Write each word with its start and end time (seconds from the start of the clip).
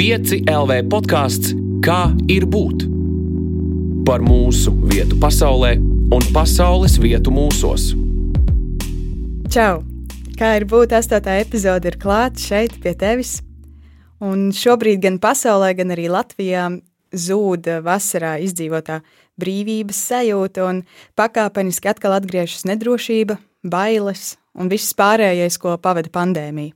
5 0.00 0.46
LV 0.48 0.76
podkāsts 0.88 1.50
Kā 1.84 2.14
ir 2.32 2.46
būt? 2.48 2.86
Par 4.08 4.22
mūsu 4.24 4.72
vietu 4.88 5.18
pasaulē 5.20 5.74
un 6.16 6.24
pasaules 6.32 6.94
vietu 7.02 7.28
mūsos. 7.28 7.90
Čau! 9.52 9.82
Kā 10.40 10.54
ir 10.56 10.64
būt? 10.70 10.94
Astotā 10.96 11.34
epizode 11.42 11.92
ir 11.92 11.98
klāta 12.00 12.40
šeit 12.40 12.78
pie 12.80 12.94
tevis. 12.96 13.34
Un 14.24 14.48
šobrīd 14.56 15.04
gan 15.04 15.20
pasaulē, 15.20 15.74
gan 15.76 15.92
arī 15.92 16.08
Latvijā 16.08 16.64
zūd 17.12 17.68
vasarā 17.84 18.38
izdzīvotā 18.40 19.02
brīvības 19.36 20.00
sajūta 20.14 20.64
un 20.64 20.82
pakāpeniski 21.12 21.92
atkal 21.92 22.16
atgriežas 22.16 22.64
nedrošība, 22.72 23.36
bailes 23.68 24.38
un 24.56 24.72
viss 24.72 24.96
pārējais, 24.96 25.60
ko 25.60 25.76
pavada 25.76 26.08
pandēmija. 26.08 26.72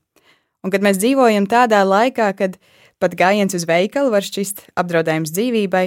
Un 0.65 0.73
kad 0.77 0.85
mēs 0.85 1.01
dzīvojam 1.01 1.49
tādā 1.49 1.81
laikā, 1.89 2.31
kad 2.37 2.61
pat 3.05 3.17
gājiens 3.19 3.55
uz 3.57 3.67
veikalu 3.69 4.13
var 4.15 4.25
šķist 4.25 4.65
apdraudējums 4.81 5.33
dzīvībai, 5.35 5.85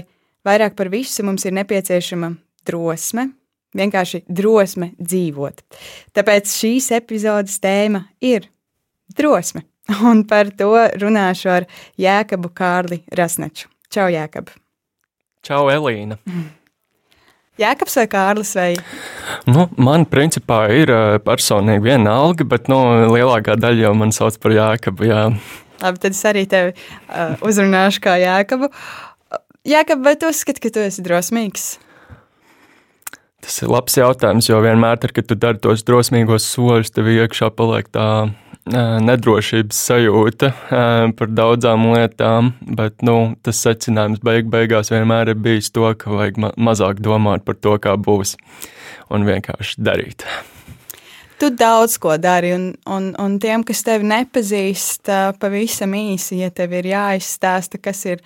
vairāk 0.48 0.78
par 0.78 0.92
visu 0.94 1.26
mums 1.26 1.48
ir 1.48 1.56
nepieciešama 1.58 2.36
drosme, 2.68 3.32
vienkārši 3.78 4.24
drosme 4.30 4.92
dzīvot. 5.00 5.64
Tāpēc 6.18 6.54
šīs 6.54 6.92
epizodes 7.00 7.58
tēma 7.64 8.06
ir 8.22 8.48
drosme, 9.18 9.66
un 10.10 10.24
par 10.30 10.52
to 10.60 10.74
runāšu 11.02 11.52
ar 11.56 11.68
Jēkabu 12.00 12.54
Kārli 12.56 13.02
Rasneču. 13.18 13.72
Čau, 13.94 14.10
Jēkab! 14.12 14.52
Čau, 15.48 15.66
Elīna! 15.72 16.20
Jēkabs 17.58 17.96
vai 17.98 18.06
Kārlis? 18.12 18.52
Vai? 18.54 18.72
Nu, 19.50 19.66
man 19.82 20.04
principā 20.06 20.68
ir 20.78 20.92
personīgi 21.26 21.88
viena 21.88 22.20
alga, 22.22 22.46
bet 22.46 22.68
nu, 22.70 22.78
lielākā 23.10 23.56
daļa 23.58 23.88
jau 23.88 23.94
man 23.98 24.14
sauc 24.14 24.38
par 24.44 24.54
Jēkabu. 24.54 25.08
Jā. 25.10 25.24
Labi, 25.82 26.02
tad 26.04 26.16
es 26.16 26.24
arī 26.26 26.46
tevi 26.50 26.74
uh, 26.74 27.36
uzrunāšu 27.46 28.02
kā 28.04 28.18
Jēkabu. 28.22 28.72
Jēkab, 29.68 30.02
vai 30.06 30.16
tu 30.20 30.32
uzskati, 30.32 30.64
ka 30.64 30.72
tu 30.74 30.82
esi 30.86 31.04
drosmīgs? 31.06 31.76
Tas 33.44 33.62
ir 33.62 33.70
labs 33.72 33.96
jautājums, 33.96 34.48
jo 34.50 34.58
vienmēr, 34.64 34.98
tad, 35.00 35.14
kad 35.16 35.28
tu 35.30 35.38
dari 35.40 35.60
tos 35.64 35.86
drosmīgos 35.88 36.48
soļus, 36.56 36.92
tev 36.96 37.08
iekšā 37.14 37.52
paliek 37.56 37.88
tā 37.94 38.08
nedrošības 38.68 39.80
sajūta 39.88 40.50
par 41.16 41.32
daudzām 41.32 41.88
lietām, 41.94 42.52
bet 42.80 43.06
nu, 43.06 43.38
tas 43.46 43.62
secinājums 43.64 44.24
beig 44.26 44.50
beigās 44.52 44.92
vienmēr 44.92 45.32
ir 45.32 45.40
bijis 45.40 45.72
to, 45.72 45.88
ka 45.96 46.12
vajag 46.12 46.42
ma 46.44 46.52
mazāk 46.70 47.00
domāt 47.04 47.46
par 47.48 47.60
to, 47.62 47.78
kā 47.80 47.96
būs, 47.96 48.36
un 49.14 49.28
vienkārši 49.28 49.80
darīt. 49.80 50.28
Tu 51.38 51.52
daudz 51.54 52.00
ko 52.02 52.16
dari, 52.18 52.52
un, 52.56 52.72
un, 52.90 53.12
un 53.22 53.38
tiem, 53.42 53.62
kas 53.68 53.84
tevi 53.86 54.08
nepazīst, 54.10 55.12
pavisam 55.38 55.94
īsi, 55.94 56.40
ja 56.42 56.50
tev 56.50 56.74
ir 56.80 56.90
jāizstāsta, 56.96 57.78
kas 57.78 58.06
ir 58.10 58.24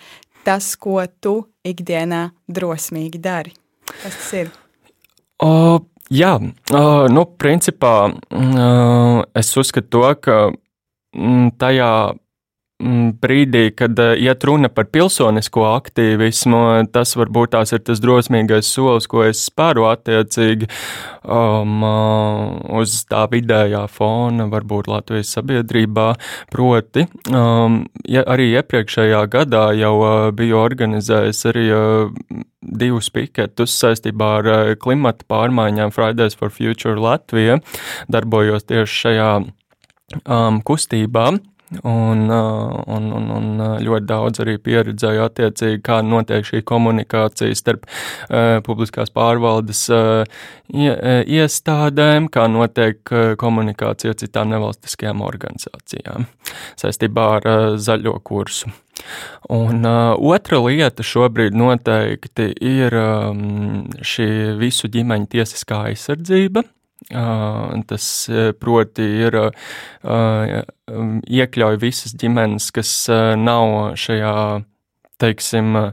tas, 0.48 0.74
ko 0.80 1.02
tu 1.20 1.36
ikdienā 1.68 2.30
drosmīgi 2.48 3.20
dari. 3.22 3.52
Kas 3.92 4.16
tas 4.16 4.34
ir? 4.40 4.54
O, 5.44 5.52
Jā, 6.12 6.34
uh, 6.36 7.06
nu, 7.08 7.24
principā 7.40 7.94
uh, 8.12 9.22
es 9.32 9.52
uzskatu 9.56 9.88
to, 9.96 10.02
ka 10.20 10.36
mm, 11.16 11.54
tajā 11.62 11.92
mm, 12.12 12.21
brīdī, 13.22 13.64
kad 13.78 14.00
iet 14.00 14.44
runa 14.48 14.70
par 14.74 14.88
pilsonisko 14.94 15.66
aktīvismu, 15.76 16.62
tas 16.94 17.16
varbūt 17.20 17.54
tās 17.56 17.76
ir 17.76 17.84
tas 17.86 18.02
drosmīgais 18.04 18.70
solis, 18.70 19.08
ko 19.12 19.26
es 19.28 19.44
spēru 19.48 19.86
attiecīgi 19.92 20.70
um, 21.24 21.86
uz 22.82 22.98
tā 23.12 23.26
vidējā 23.32 23.86
fona, 23.92 24.50
varbūt 24.52 24.90
Latvijas 24.92 25.34
sabiedrībā. 25.38 26.12
Proti, 26.52 27.06
um, 27.32 27.84
ja 28.10 28.26
arī 28.28 28.52
iepriekšējā 28.56 29.26
gadā 29.32 29.68
jau 29.78 29.96
uh, 30.00 30.32
biju 30.36 30.62
organizējis 30.62 31.46
arī 31.52 31.68
uh, 31.76 32.42
divus 32.62 33.10
piketus 33.14 33.74
saistībā 33.82 34.30
ar 34.40 34.50
eh, 34.52 34.74
klimata 34.80 35.26
pārmaiņām 35.30 35.94
Fridays 35.96 36.38
for 36.38 36.54
Future 36.54 37.00
Latvija, 37.02 37.60
darbojos 38.12 38.68
tieši 38.70 39.00
šajā 39.06 39.32
um, 39.42 40.62
kustībā. 40.66 41.32
Un, 41.72 42.30
uh, 42.30 42.84
un, 42.88 43.06
un, 43.16 43.30
un 43.32 43.46
uh, 43.64 43.78
ļoti 43.80 44.04
daudz 44.10 44.42
arī 44.44 44.58
pieredzēju 44.60 45.22
attiecīgi, 45.24 45.78
kā 45.88 46.02
notiek 46.04 46.44
šī 46.44 46.60
komunikācija 46.68 47.56
starp 47.56 47.86
uh, 47.88 48.58
publiskās 48.66 49.14
pārvaldes 49.16 49.86
uh, 49.96 50.42
iestādēm, 50.68 52.28
kā 52.34 52.50
notiek 52.52 53.00
uh, 53.16 53.32
komunikācija 53.40 54.12
ar 54.12 54.20
citām 54.20 54.52
nevalstiskajām 54.52 55.24
organizācijām 55.24 56.28
saistībā 56.82 57.30
ar 57.38 57.48
uh, 57.48 57.64
zaļo 57.80 58.18
kursu. 58.20 58.74
Un 59.48 59.88
uh, 59.88 60.12
otra 60.20 60.60
lieta 60.66 61.08
šobrīd 61.08 61.56
noteikti 61.56 62.52
ir 62.68 63.00
um, 63.00 63.88
šī 64.04 64.28
visu 64.60 64.92
ģimeņu 64.92 65.32
tiesiskā 65.38 65.86
aizsardzība. 65.94 66.68
Uh, 67.12 67.82
tas 67.90 68.06
proti 68.62 69.04
ir 69.26 69.36
uh, 69.36 69.50
iekļauj 71.42 71.82
visas 71.82 72.16
ģimenes, 72.16 72.70
kas 72.76 72.94
uh, 73.12 73.34
nav 73.40 73.98
šajā, 74.00 74.36
teiksim, 75.20 75.76
uh, 75.76 75.92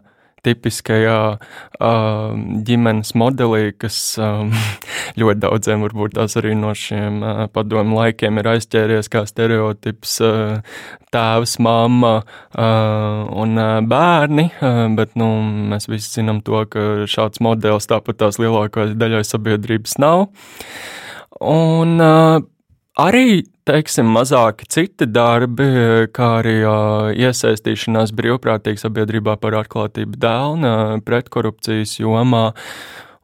tipiskajā 0.48 1.18
uh, 1.38 2.36
ģimenes 2.66 3.14
modelī, 3.18 3.72
kas 3.78 3.96
um, 4.22 4.52
ļoti 5.20 5.42
daudziem 5.44 5.84
varbūt 5.86 6.16
tās 6.18 6.36
arī 6.40 6.54
no 6.58 6.74
šiem 6.76 7.22
uh, 7.22 7.42
padomu 7.52 7.98
laikiem 8.00 8.40
ir 8.40 8.50
aizķēries 8.54 9.10
kā 9.12 9.24
stereotips 9.28 10.18
uh, 10.24 10.78
tēvs, 11.14 11.56
mamma 11.64 12.14
uh, 12.20 13.24
un 13.42 13.58
uh, 13.58 13.78
bērni, 13.88 14.48
uh, 14.60 14.84
bet 14.98 15.16
nu, 15.18 15.30
mēs 15.72 15.88
visi 15.90 16.18
zinām 16.18 16.42
to, 16.46 16.62
ka 16.70 17.08
šāds 17.10 17.42
modelis 17.44 17.90
tāpat 17.90 18.20
tās 18.22 18.40
lielākajai 18.42 18.96
daļai 18.98 19.24
sabiedrības 19.26 19.98
nav. 20.02 20.28
Un 21.44 22.00
uh, 22.02 22.40
arī 22.98 23.44
teiksim, 23.68 24.08
mazāki 24.14 24.66
citi 24.70 25.06
darbi, 25.10 25.68
kā 26.14 26.30
arī 26.40 26.56
uh, 26.64 27.10
iesaistīšanās 27.12 28.14
brīvprātīgi 28.16 28.82
sabiedrībā 28.82 29.36
par 29.42 29.58
atklātību 29.60 30.18
dēlna 30.20 30.72
pretkorupcijas 31.06 31.98
jomā. 32.00 32.48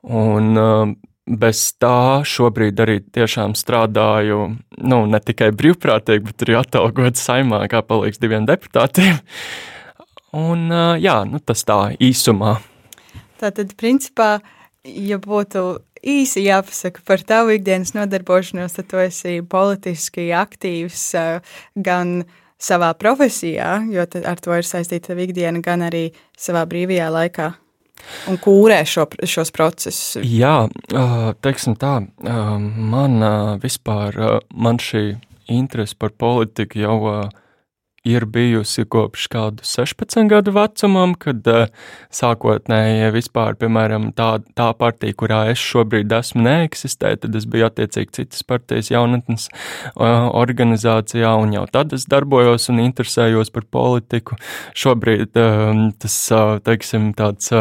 Un, 0.05 0.51
uh, 0.61 0.95
bez 1.25 1.63
tā 1.81 2.21
šobrīd 2.29 2.81
arī 2.85 2.99
tiešām 3.17 3.55
strādāju 3.57 4.41
nu, 4.85 4.99
ne 5.09 5.21
tikai 5.25 5.49
brīvprātīgi, 5.57 6.27
bet 6.29 6.45
arī 6.45 6.59
atalgot 6.61 7.21
saimā, 7.21 7.63
kā 7.73 7.81
palīdz 7.87 8.21
diviem 8.21 8.49
deputātiem. 8.51 9.17
Un, 10.35 10.69
uh, 10.69 10.93
jā, 11.01 11.23
nu, 11.31 11.41
tas 11.41 11.65
tā 11.67 11.79
īsumā. 12.03 12.59
Tātad, 13.41 13.73
principā, 13.81 14.39
ja 14.85 15.19
būtu 15.23 15.65
īsi 16.05 16.45
jāpasaka 16.45 17.03
par 17.07 17.25
tavu 17.27 17.57
ikdienas 17.57 17.95
nodarbošanos, 17.97 18.77
tad 18.77 18.89
tu 18.91 19.01
esi 19.03 19.41
politiski 19.49 20.29
aktīvs 20.37 21.05
gan 21.75 22.23
savā 22.61 22.93
profesijā, 22.97 23.77
jo 23.93 24.05
ar 24.05 24.41
to 24.41 24.57
ir 24.57 24.69
saistīta 24.69 25.13
tava 25.13 25.25
ikdiena, 25.27 25.61
gan 25.65 25.85
arī 25.89 26.09
savā 26.39 26.65
brīvajā 26.69 27.11
laikā. 27.13 27.51
Un 28.29 28.37
kūrē 28.43 28.81
šo, 28.89 29.07
šos 29.29 29.53
procesus? 29.55 30.17
Jā, 30.27 30.67
teiksim 31.45 31.77
tā, 31.81 31.95
man 32.25 33.25
vispār, 33.63 34.19
man 34.51 34.81
šī 34.83 35.15
interese 35.53 35.97
par 35.99 36.13
politiku 36.17 36.81
jau 36.81 36.99
ir 37.13 37.44
bijusi 38.05 38.85
kopš 38.85 39.27
kādu 39.33 39.65
16 39.65 40.29
gadu 40.29 40.53
vecumam, 40.53 41.15
kad 41.17 41.47
uh, 41.49 41.71
sākotnēji 42.13 43.09
vispār, 43.15 43.57
piemēram, 43.57 44.11
tā, 44.17 44.43
tā 44.57 44.69
partija, 44.77 45.17
kurā 45.17 45.41
es 45.53 45.63
šobrīd 45.63 46.13
esmu, 46.13 46.45
neeksistē, 46.45 47.15
tad 47.23 47.35
es 47.39 47.49
biju 47.49 47.71
attiecīgi 47.71 48.13
citas 48.21 48.45
partijas 48.45 48.93
jaunatnes 48.93 49.49
uh, 49.49 50.29
organizācijā, 50.37 51.33
un 51.41 51.57
jau 51.57 51.65
tad 51.73 51.97
es 51.97 52.05
darbojos 52.11 52.69
un 52.73 52.85
interesējos 52.85 53.53
par 53.55 53.65
politiku. 53.73 54.37
Šobrīd 54.77 55.41
uh, 55.41 55.73
tas, 56.05 56.21
teiksim, 56.69 57.13
tāds. 57.17 57.53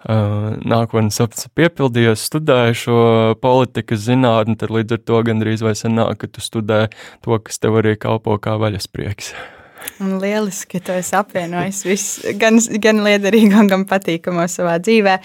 Nākotnes 0.00 1.18
sapnis 1.20 1.50
piepildījies, 1.52 2.22
studēju 2.30 2.78
šo 2.80 3.02
politikas 3.42 4.06
zinātni, 4.06 4.56
tad 4.56 4.72
līdz 4.72 4.96
ar 4.96 5.04
to 5.04 5.20
gandrīz 5.28 5.60
vai 5.66 5.76
sanāk, 5.76 6.22
ka 6.24 6.32
tu 6.32 6.40
studē 6.40 6.86
to, 7.20 7.36
kas 7.44 7.60
tev 7.60 7.82
arī 7.84 7.98
kalpo 8.00 8.40
kā 8.40 8.56
vaļasprieks. 8.64 9.34
Un 10.00 10.18
lieliski, 10.20 10.78
ka 10.78 10.86
tu 10.86 10.96
esi 10.96 11.16
apvienojis 11.16 11.82
visu, 11.86 12.34
gan, 12.40 12.60
gan 12.82 13.02
liederīgo, 13.04 13.64
gan 13.70 13.84
patīkamo 13.88 14.46
savā 14.50 14.78
dzīvē. 14.82 15.18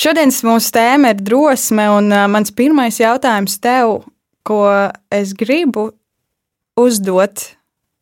Šodienas 0.00 0.40
mūsu 0.46 0.70
tēma 0.76 1.14
ir 1.14 1.22
drosme, 1.26 1.86
un 1.98 2.12
uh, 2.14 2.26
mans 2.30 2.52
pirmais 2.54 3.00
jautājums 3.00 3.58
tev, 3.62 4.00
ko 4.46 4.62
es 5.12 5.34
gribu 5.38 5.90
uzdot, 6.80 7.42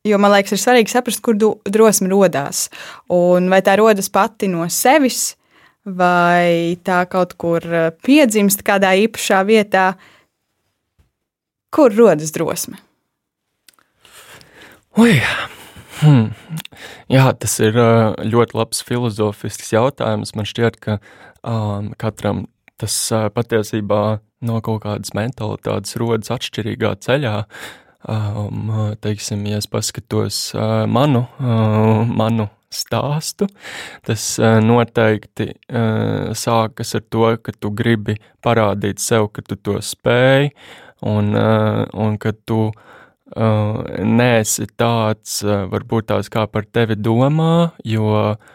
jo 0.06 0.18
man 0.20 0.34
liekas, 0.36 0.54
ir 0.54 0.62
svarīgi 0.62 0.92
saprast, 0.92 1.22
kur 1.24 1.36
drosme 1.68 2.10
radās. 2.12 2.68
Un 3.12 3.48
vai 3.52 3.60
tā 3.64 3.78
rodas 3.80 4.10
pati 4.12 4.50
no 4.52 4.68
sevis, 4.72 5.34
vai 5.84 6.76
tā 6.84 7.02
kaut 7.10 7.34
kur 7.40 7.64
piedzimst 8.04 8.64
kādā 8.66 8.92
īpašā 9.06 9.40
vietā, 9.48 9.92
kur 11.74 11.94
rodas 11.96 12.32
drosme? 12.36 12.78
Ui, 14.98 15.14
Hmm. 15.98 16.30
Jā, 17.10 17.32
tas 17.34 17.56
ir 17.58 17.74
ļoti 17.74 18.54
labs 18.54 18.84
filozofisks 18.86 19.72
jautājums. 19.74 20.30
Man 20.38 20.46
šķiet, 20.46 20.76
ka 20.78 20.98
um, 21.42 21.90
katram 21.98 22.44
tas 22.78 22.94
uh, 23.10 23.26
patiesībā 23.34 24.20
no 24.46 24.60
kaut 24.62 24.84
kādas 24.84 25.10
mentalitātes 25.18 25.96
rodas 25.98 26.30
atšķirīgā 26.36 26.92
ceļā. 27.02 27.34
Um, 28.06 28.70
teiksim, 29.02 29.42
ja 29.50 29.58
es 29.58 29.66
paskatos 29.70 30.38
uh, 30.54 30.84
manu, 30.86 31.24
uh, 31.42 32.04
manu 32.06 32.46
stāstu, 32.70 33.48
tas 34.06 34.28
uh, 34.38 34.60
noteikti 34.62 35.48
uh, 35.50 36.30
sākas 36.38 36.94
ar 36.94 37.06
to, 37.10 37.32
ka 37.42 37.54
tu 37.58 37.74
gribi 37.74 38.20
parādīt 38.44 39.02
sev, 39.02 39.32
ka 39.34 39.42
tu 39.42 39.58
to 39.58 39.80
spēj, 39.82 40.52
un, 41.10 41.34
uh, 41.34 41.88
un 41.98 42.22
ka 42.22 42.36
tu 42.46 42.68
uh, 42.68 42.84
neesi 43.36 44.64
tāds, 44.80 45.42
uh, 45.44 45.66
varbūt 45.68 46.08
tās 46.12 46.30
kā 46.32 46.46
par 46.48 46.64
tevi 46.72 46.96
domā, 46.96 47.72
jo 47.84 48.08
uh, 48.14 48.54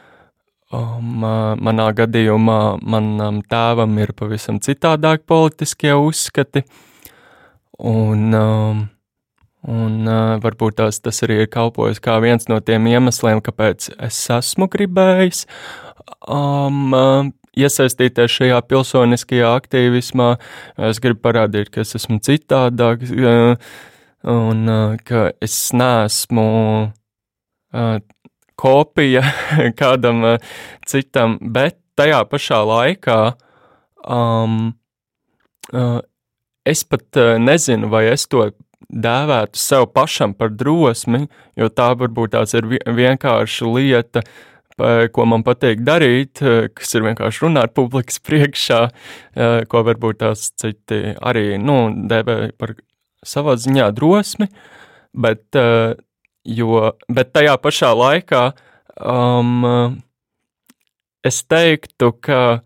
Um, 0.73 1.21
manā 1.61 1.91
gadījumā 1.93 2.79
manam 2.81 3.43
tēvam 3.45 3.93
ir 4.01 4.13
pavisam 4.17 4.57
citādāk 4.63 5.27
politiskie 5.29 5.91
uzskati, 5.93 6.63
un, 7.77 8.33
um, 8.33 8.79
un 9.69 10.09
uh, 10.09 10.39
varbūt 10.41 10.79
tās, 10.79 10.97
tas 11.03 11.21
arī 11.27 11.43
ir 11.43 11.51
kalpojis 11.53 12.01
kā 12.01 12.17
viens 12.23 12.49
no 12.49 12.57
tiem 12.57 12.89
iemesliem, 12.89 13.43
kāpēc 13.45 13.91
es 14.07 14.23
esmu 14.33 14.65
gribējis 14.73 15.45
um, 16.25 16.89
uh, 16.97 17.29
iesaistīties 17.53 18.39
šajā 18.39 18.63
pilsoniskajā 18.65 19.53
aktīvismā. 19.59 20.31
Es 20.89 21.03
gribu 21.03 21.21
parādīt, 21.27 21.69
ka 21.69 21.85
es 21.85 21.93
esmu 22.01 22.17
citādāks, 22.25 23.13
uh, 23.13 23.75
un 24.23 24.67
ka 25.05 25.29
es 25.43 25.57
neesmu 25.75 26.45
kopija 28.59 29.23
kādam 29.79 30.23
citam, 30.87 31.37
bet 31.41 31.79
tajā 31.99 32.23
pašā 32.29 32.61
laikā 32.67 33.19
um, 34.07 34.73
es 36.65 36.83
pat 36.87 37.21
nezinu, 37.39 37.89
vai 37.91 38.05
es 38.13 38.27
to 38.31 38.47
dēvētu 38.93 39.59
sev 39.59 39.87
pašam 39.93 40.33
par 40.37 40.53
drosmi, 40.53 41.25
jo 41.57 41.69
tā 41.69 41.91
varbūt 41.97 42.35
tās 42.35 42.53
ir 42.57 42.67
vienkārša 42.69 43.69
lieta, 43.73 44.23
ko 45.13 45.25
man 45.29 45.43
patīk 45.45 45.83
darīt, 45.85 46.41
kas 46.73 46.95
ir 46.97 47.05
vienkārši 47.07 47.45
runāt 47.45 47.73
publikas 47.77 48.19
priekšā, 48.25 48.79
ko 49.69 49.83
varbūt 49.89 50.21
tās 50.23 50.49
citi 50.59 51.13
arī, 51.21 51.57
nu, 51.61 51.87
dēvē 52.09 52.37
par 52.57 52.75
savā 53.27 53.55
ziņā 53.59 53.89
drosmi, 53.95 54.49
bet 55.13 55.43
jo, 56.43 56.83
bet 57.07 57.33
tajā 57.35 57.55
pašā 57.61 57.91
laikā 57.95 58.43
um, 58.99 59.99
es 61.23 61.41
teiktu, 61.47 62.11
ka 62.23 62.61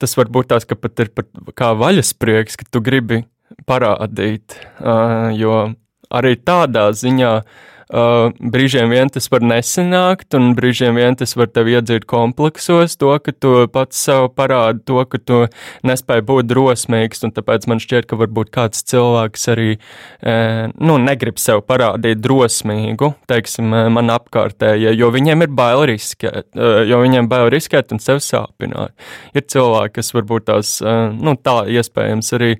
tas 0.00 0.16
var 0.16 0.30
būt 0.32 0.50
tāds, 0.52 0.66
ka 0.68 0.78
pat 0.80 1.04
ir 1.04 1.12
pat 1.14 1.28
kā 1.58 1.72
vaļasprieks, 1.78 2.56
ka 2.58 2.68
tu 2.72 2.82
gribi 2.84 3.22
parādīt, 3.68 4.56
uh, 4.80 5.28
jo 5.36 5.66
arī 6.10 6.36
tādā 6.40 6.88
ziņā 6.96 7.34
uh, 7.40 7.68
Uh, 7.90 8.30
brīžiem 8.38 8.92
vien 8.92 9.08
tas 9.10 9.26
var 9.32 9.42
nesanākt, 9.42 10.28
un 10.38 10.52
brīžiem 10.54 10.94
vien 10.94 11.16
tas 11.18 11.34
var 11.34 11.48
tev 11.50 11.66
iedzīt 11.72 12.04
kompleksos, 12.10 12.94
to, 13.00 13.10
ka 13.18 13.34
tu 13.34 13.64
pats 13.72 13.98
sev 14.06 14.28
parādi 14.38 14.84
to, 14.86 15.00
ka 15.10 15.18
tu 15.18 15.40
nespēji 15.86 16.22
būt 16.28 16.46
drosmīgs, 16.52 17.24
un 17.26 17.34
tāpēc 17.34 17.66
man 17.70 17.82
šķiet, 17.82 18.06
ka 18.06 18.18
varbūt 18.20 18.52
kāds 18.54 18.84
cilvēks 18.92 19.48
arī, 19.56 19.72
uh, 19.74 20.70
nu, 20.78 21.00
negrib 21.02 21.40
sev 21.42 21.64
parādīt 21.66 22.22
drosmīgu, 22.22 23.10
teiksim, 23.30 23.74
uh, 23.74 23.88
man 23.90 24.14
apkārtējie, 24.14 24.94
jo 24.94 25.10
viņiem 25.10 25.48
ir 25.48 25.58
bail 25.58 25.82
riskēt, 25.90 26.46
uh, 26.54 26.84
jo 26.86 27.02
viņiem 27.02 27.26
bail 27.32 27.50
riskēt 27.50 27.90
un 27.90 28.02
sev 28.02 28.22
sāpināt. 28.22 28.94
Ir 29.34 29.48
cilvēki, 29.50 29.96
kas 29.98 30.14
varbūt 30.14 30.46
tās, 30.46 30.76
nu, 31.18 31.34
tā 31.42 31.64
iespējams 31.74 32.34
arī 32.38 32.54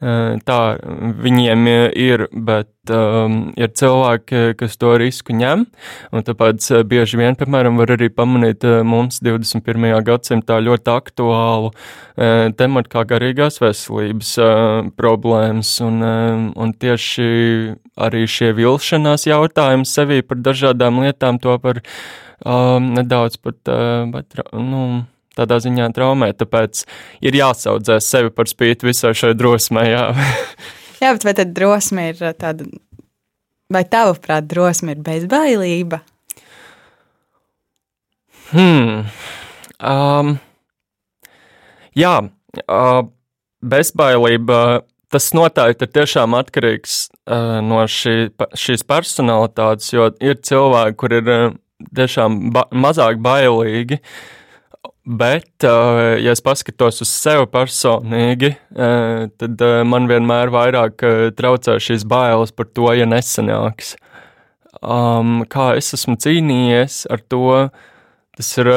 tā 0.00 0.58
viņiem 1.20 1.66
ir, 1.92 2.24
bet 2.32 2.92
um, 2.94 3.34
ir 3.60 3.72
cilvēki, 3.76 4.54
kas 4.60 4.78
to 4.80 4.94
risku 5.00 5.34
ņem, 5.36 5.66
tāpēc 6.26 6.70
bieži 6.88 7.20
vien, 7.20 7.36
piemēram, 7.36 7.76
var 7.80 7.92
arī 7.96 8.08
pamanīt 8.12 8.64
mums 8.88 9.20
21. 9.24 9.90
gadsimtā 10.06 10.60
ļoti 10.64 10.92
aktuālu 10.94 11.72
uh, 11.72 12.48
tematu 12.56 12.92
kā 12.94 13.04
garīgās 13.12 13.60
veselības 13.60 14.32
uh, 14.40 14.88
problēmas, 14.96 15.74
un, 15.84 16.00
uh, 16.00 16.48
un 16.56 16.72
tieši 16.72 17.28
arī 18.00 18.24
šie 18.30 18.52
vilšanās 18.56 19.28
jautājumi 19.28 19.88
sevī 19.88 20.22
par 20.26 20.40
dažādām 20.40 21.02
lietām 21.04 21.40
to 21.42 21.56
var 21.62 21.82
um, 22.44 22.92
nedaudz 22.96 23.40
pat, 23.40 23.60
uh, 23.68 24.06
bet, 24.12 24.40
nu, 24.56 25.04
tādā 25.38 25.60
ziņā 25.62 25.90
traumē, 25.94 26.32
tāpēc 26.36 26.84
ir 27.26 27.38
jāsaudzē 27.38 28.00
sevi 28.02 28.32
par 28.34 28.50
spīti 28.50 28.88
visai 28.88 29.12
šai 29.16 29.34
drosmei. 29.38 29.90
Jā. 29.92 30.06
jā, 31.02 31.12
bet 31.12 31.26
vai 31.26 31.34
tad 31.38 31.54
drosme 31.56 32.10
ir 32.12 32.22
tāda, 32.40 32.66
vai 33.72 33.84
tavuprāt, 33.88 34.48
drosme 34.50 34.96
ir 34.96 35.04
bezbailība? 35.06 36.02
Hmm. 38.50 39.06
Um, 39.78 40.36
jā, 41.96 42.16
uh, 42.66 43.02
bezbailība. 43.62 44.86
Tas 45.10 45.32
noteikti 45.34 45.88
ir 45.88 45.90
tiešām 45.90 46.36
atkarīgs 46.38 46.98
uh, 47.10 47.58
no 47.66 47.80
šī, 47.90 48.28
šīs 48.54 48.84
personalitātes, 48.86 49.88
jo 49.90 50.04
ir 50.22 50.36
cilvēki, 50.46 50.96
kur 51.02 51.14
ir 51.16 51.30
uh, 51.34 51.56
tiešām 51.98 52.36
ba 52.54 52.62
mazāk 52.70 53.18
bailīgi, 53.24 53.98
uh, 53.98 54.39
Bet, 55.04 55.64
uh, 55.64 56.20
ja 56.20 56.34
es 56.34 56.42
paskatos 56.44 57.00
uz 57.00 57.08
sevi 57.08 57.46
personīgi, 57.48 58.50
uh, 58.76 59.30
tad 59.40 59.62
uh, 59.64 59.80
man 59.88 60.04
vienmēr 60.10 60.52
vairāk 60.52 61.00
traucē 61.38 61.78
šīs 61.80 62.04
bailes 62.08 62.52
par 62.52 62.68
to, 62.68 62.90
ja 62.92 63.06
nesanāks. 63.08 63.94
Um, 64.80 65.46
kā 65.48 65.72
es 65.80 65.88
esmu 65.96 66.18
cīnījies 66.20 67.06
ar 67.10 67.24
to, 67.32 67.70
tas 68.36 68.50
ir 68.60 68.68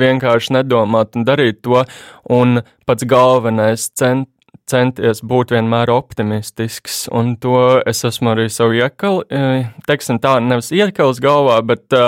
vienkārši 0.00 0.54
nedomāt 0.58 1.16
un 1.16 1.24
darīt 1.28 1.62
to, 1.64 1.82
un 2.28 2.60
pats 2.88 3.08
galvenais 3.08 3.88
cent, 3.96 4.28
centies 4.70 5.24
būt 5.26 5.56
vienmēr 5.56 5.90
optimistisks, 5.92 7.08
un 7.12 7.34
to 7.40 7.80
es 7.88 8.04
esmu 8.06 8.34
arī 8.36 8.46
savu 8.52 8.78
iekali, 8.78 9.42
teiksim 9.88 10.20
tā, 10.22 10.36
nevis 10.44 10.70
iekalis 10.76 11.20
galvā, 11.24 11.58
bet 11.66 11.98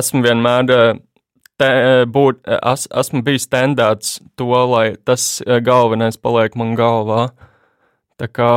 esmu 0.00 0.24
vienmēr 0.24 0.96
te, 1.60 1.68
eh, 1.68 2.04
būt, 2.08 2.42
es, 2.72 2.86
esmu 2.90 3.22
bijis 3.26 3.48
tendēts 3.52 4.20
to, 4.38 4.50
lai 4.70 4.96
tas 5.04 5.42
eh, 5.46 5.60
galvenais 5.64 6.18
paliek 6.20 6.56
man 6.58 6.74
galvā. 6.78 7.28
Tā 8.20 8.28
kā, 8.32 8.52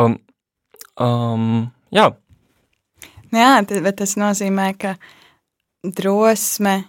um, 1.03 1.68
jā. 1.96 2.08
Jā, 3.36 3.50
bet 3.68 4.00
tas 4.00 4.15
nozīmē, 4.18 4.72
ka 4.79 4.96
drosme, 5.84 6.79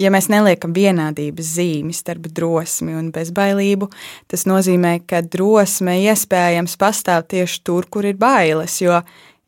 ja 0.00 0.10
mēs 0.12 0.30
neliekam 0.32 0.72
vienādības 0.74 1.52
zīmi 1.58 1.94
starp 1.94 2.26
drosmi 2.34 2.96
un 2.96 3.12
bezbailību, 3.14 3.90
tas 4.32 4.46
nozīmē, 4.48 4.96
ka 5.06 5.22
drosme 5.22 6.00
iespējams 6.08 6.76
pastāv 6.80 7.28
tieši 7.30 7.62
tur, 7.64 7.86
kur 7.92 8.08
ir 8.08 8.18
bailes, 8.20 8.80
jo 8.82 8.98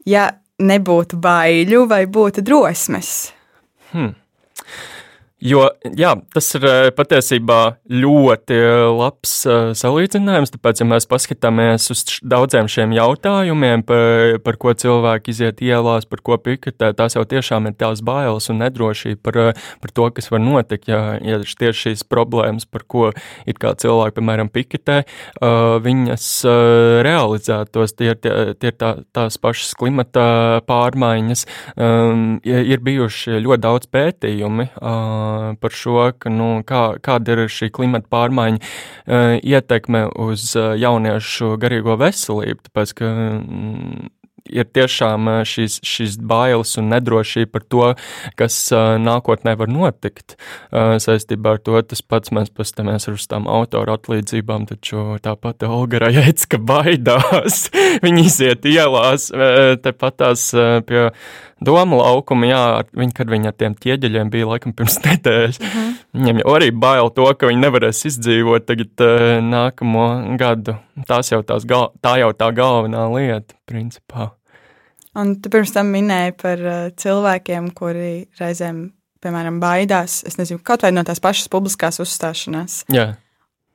ja 0.07 0.29
nebūtu 0.63 1.19
baiļu 1.23 1.87
vai 1.91 2.05
būtu 2.07 2.45
drosmes. 2.45 3.33
Hmm. 3.93 4.15
Jo 5.43 5.65
jā, 5.99 6.13
tas 6.31 6.47
ir 6.55 6.65
eh, 6.69 6.89
patiesībā 6.95 7.59
ļoti 7.91 8.55
eh, 8.55 8.85
labs 8.95 9.33
uh, 9.49 9.73
salīdzinājums. 9.75 10.53
Tāpēc, 10.55 10.83
ja 10.83 10.87
mēs 10.87 11.09
paskatāmies 11.11 11.89
uz 11.91 12.05
daudziem 12.23 12.69
šiem 12.71 12.95
jautājumiem, 12.95 13.83
par, 13.89 14.37
par 14.45 14.59
ko 14.63 14.75
cilvēki 14.79 15.35
iziet 15.35 15.63
ielās, 15.65 16.07
par 16.07 16.23
ko 16.23 16.39
piketē, 16.39 16.93
tās 16.95 17.17
jau 17.17 17.25
tiešām 17.27 17.67
ir 17.67 17.75
tās 17.81 18.05
bailes 18.07 18.47
un 18.53 18.63
nedrošība 18.63 19.19
par, 19.27 19.41
par 19.83 19.95
to, 19.97 20.07
kas 20.15 20.31
var 20.31 20.45
notikt. 20.45 20.87
Ja, 20.93 21.17
ja 21.19 21.41
tieši 21.43 21.89
šīs 21.89 22.07
problēmas, 22.07 22.69
par 22.71 22.87
ko 22.87 23.11
ir 23.11 23.59
kā 23.59 23.75
cilvēki, 23.83 24.17
piemēram, 24.21 24.51
piketē, 24.53 25.01
viņas 25.83 26.29
realizētos, 27.07 27.97
tie, 27.99 28.13
tie, 28.15 28.55
tie 28.61 28.71
ir 28.71 28.79
tā, 28.79 28.93
tās 29.15 29.39
pašas 29.43 29.75
klimata 29.79 30.63
pārmaiņas. 30.69 31.45
Um, 31.75 32.39
ir 32.47 32.83
bijuši 32.85 33.43
ļoti 33.43 33.65
daudz 33.67 33.91
pētījumi. 33.93 34.71
Par 35.61 35.77
šo, 35.77 35.99
ka, 36.19 36.33
nu, 36.33 36.49
kā, 36.69 36.83
kāda 37.03 37.37
ir 37.37 37.45
šī 37.53 37.71
klimata 37.75 38.09
pārmaiņa 38.13 38.61
uh, 38.63 39.37
ietekme 39.41 40.07
uz 40.27 40.51
uh, 40.57 40.73
jauniešu 40.79 41.57
garīgo 41.63 41.99
veselību. 42.01 42.69
Tāpēc, 42.69 42.97
ka, 43.01 43.13
mm, 43.39 44.11
ir 44.51 44.67
tiešām 44.75 45.29
šīs, 45.49 45.79
šīs 45.87 46.17
bailes 46.19 46.75
un 46.81 46.91
nedrošība 46.93 47.53
par 47.53 47.67
to, 47.69 47.85
kas 48.39 48.57
nākotnē 48.73 49.55
var 49.61 49.71
notikt. 49.71 50.37
Saistībā 50.73 51.57
ar 51.57 51.63
to 51.63 51.81
tas 51.87 52.03
pats 52.03 52.33
mēs 52.35 52.53
paskatāmies 52.55 53.09
uz 53.13 53.29
tām 53.31 53.49
autoru 53.51 53.95
atlīdzībām, 53.95 54.67
taču 54.71 55.19
tāpat 55.23 55.67
Olga 55.69 56.05
Rajecka 56.07 56.61
baidās. 56.73 57.69
Viņi 58.05 58.27
iziet 58.27 58.69
ielās, 58.69 59.31
tepat 59.85 60.21
tās 60.23 60.51
pie 60.89 61.09
Doma 61.63 62.01
laukuma, 62.01 62.47
jā, 62.49 62.63
viņi, 62.97 63.13
kad 63.15 63.29
viņi 63.31 63.47
ar 63.47 63.55
tiem 63.55 63.75
ķieģeļiem 63.79 64.31
bija 64.33 64.49
laikam 64.51 64.73
pirms 64.75 64.97
nedēļas. 65.05 65.61
Uh 65.61 65.75
-huh. 65.77 65.93
Viņiem 66.19 66.41
jau 66.43 66.55
arī 66.57 66.71
bail 66.75 67.11
to, 67.15 67.29
ka 67.39 67.47
viņi 67.47 67.63
nevarēs 67.63 68.03
izdzīvot 68.11 68.67
tagad 68.67 69.05
nākamo 69.47 70.37
gadu. 70.41 70.75
Tās 71.07 71.31
jau 71.33 71.43
tās 71.47 71.65
gal, 71.65 71.93
tā 72.03 72.19
jau 72.19 72.33
tā 72.35 72.51
galvenā 72.53 73.07
lieta, 73.15 73.55
principā. 73.73 74.31
Un 75.19 75.35
tu 75.45 75.51
pirms 75.53 75.75
tam 75.75 75.91
minēji 75.93 76.37
par 76.41 76.63
uh, 76.65 76.79
cilvēkiem, 76.97 77.69
kuri 77.77 78.13
reizēm, 78.41 78.87
piemēram, 79.23 79.59
baidās, 79.63 80.23
es 80.29 80.39
nezinu, 80.39 80.63
kaut 80.65 80.87
vai 80.87 80.93
no 80.95 81.05
tās 81.05 81.21
pašas 81.23 81.51
publiskās 81.53 82.01
uzstāšanās. 82.03 82.83
Jā. 82.93 83.13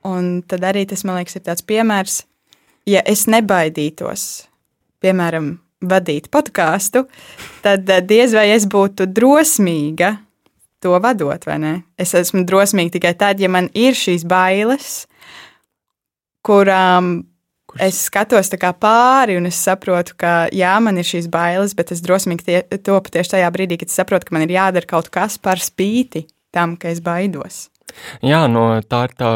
Un 0.07 0.41
tad 0.47 0.65
arī 0.65 0.87
tas, 0.89 1.03
man 1.05 1.19
liekas, 1.19 1.37
ir 1.37 1.45
tāds 1.45 1.65
piemērs, 1.67 2.21
ja 2.89 3.03
es 3.05 3.27
nebaidītos, 3.29 4.25
piemēram, 5.03 5.57
vadīt 5.85 6.31
podkāstu, 6.33 7.05
tad 7.61 7.89
eh, 7.89 8.01
diez 8.01 8.33
vai 8.33 8.47
es 8.55 8.65
būtu 8.69 9.05
drosmīga 9.13 10.15
to 10.81 10.97
vadot, 11.01 11.45
vai 11.45 11.57
ne? 11.61 11.73
Es 11.97 12.13
esmu 12.17 12.43
drosmīga 12.47 12.97
tikai 12.97 13.13
tad, 13.17 13.41
ja 13.41 13.49
man 13.49 13.69
ir 13.77 13.97
šīs 13.97 14.25
bailes, 14.29 15.05
kurām? 16.45 17.27
Es 17.83 17.99
skatos 18.07 18.49
pāri 18.79 19.37
un 19.37 19.45
es 19.49 19.55
saprotu, 19.55 20.15
ka 20.17 20.47
jā, 20.53 20.73
man 20.83 20.97
ir 20.97 21.07
šīs 21.07 21.29
bailes, 21.31 21.75
bet 21.77 21.91
es 21.91 22.01
drosmīgi 22.01 22.45
tie, 22.45 22.61
topu 22.77 23.13
tieši 23.13 23.37
tajā 23.37 23.49
brīdī, 23.51 23.79
kad 23.79 23.89
saprotu, 23.89 24.27
ka 24.27 24.37
man 24.37 24.47
ir 24.47 24.55
jādara 24.57 24.85
kaut 24.85 25.09
kas 25.09 25.37
par 25.37 25.57
spīti 25.57 26.27
tam, 26.51 26.77
ka 26.77 26.89
es 26.89 27.01
baidos. 27.03 27.67
Jā, 28.21 28.43
no 28.51 28.67
tā 28.83 29.05
ir 29.07 29.13
tā, 29.17 29.31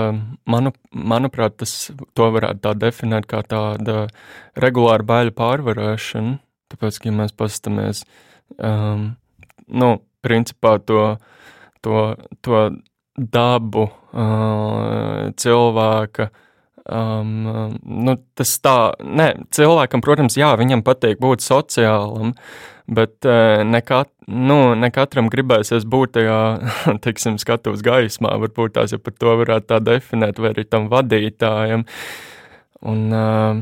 manu, 0.50 0.74
manuprāt, 0.92 1.56
tas 1.62 1.92
to 2.18 2.28
varētu 2.36 2.62
tā 2.66 2.74
definēt 2.78 3.28
kā 3.30 3.42
tāda 3.48 4.06
regulāra 4.60 5.08
baļu 5.08 5.34
pārvarēšana. 5.38 6.38
Tāpēc, 6.72 7.00
ja 7.04 7.14
mēs 7.16 7.34
paskatāmies, 7.36 8.04
um, 8.58 9.12
nu, 9.68 9.90
principā 10.24 10.78
to, 10.88 11.18
to, 11.84 12.04
to 12.46 12.62
dabu 13.18 13.88
uh, 13.90 15.32
cilvēka, 15.36 16.30
um, 16.90 17.78
nu, 17.82 18.18
tas 18.38 18.58
tā, 18.64 18.76
ne, 19.06 19.32
cilvēkam, 19.54 20.04
protams, 20.06 20.40
jā, 20.40 20.54
viņam 20.60 20.86
patīk 20.88 21.22
būt 21.22 21.46
sociālam, 21.46 22.36
Bet 22.92 23.26
eh, 23.26 23.64
ne, 23.64 23.80
kat, 23.88 24.10
nu, 24.28 24.74
ne 24.76 24.90
katram 24.92 25.30
gribēsies 25.32 25.86
būt 25.88 26.18
tajā, 26.18 26.40
teiksim, 27.06 27.38
skatuves 27.40 27.84
gaismā. 27.86 28.34
Varbūt 28.42 28.76
tās 28.76 28.92
jau 28.92 29.00
par 29.00 29.16
to 29.16 29.36
varētu 29.44 29.70
tā 29.70 29.80
definēt, 29.86 30.42
vai 30.42 30.52
arī 30.52 30.66
tam 30.68 30.90
vadītājam. 30.92 31.86
Un, 32.92 33.06
uh, 33.14 33.62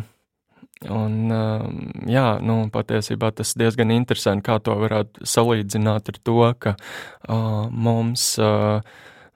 un 0.95 1.35
uh, 1.35 1.67
jā, 2.09 2.25
nu, 2.41 2.57
patiesībā 2.73 3.29
tas 3.37 3.53
diezgan 3.59 3.93
interesanti, 3.93 4.47
kā 4.47 4.57
to 4.63 4.79
varētu 4.79 5.27
salīdzināt 5.29 6.09
ar 6.09 6.19
to, 6.23 6.39
ka 6.65 6.73
uh, 6.79 7.67
mums. 7.69 8.31
Uh, 8.41 8.81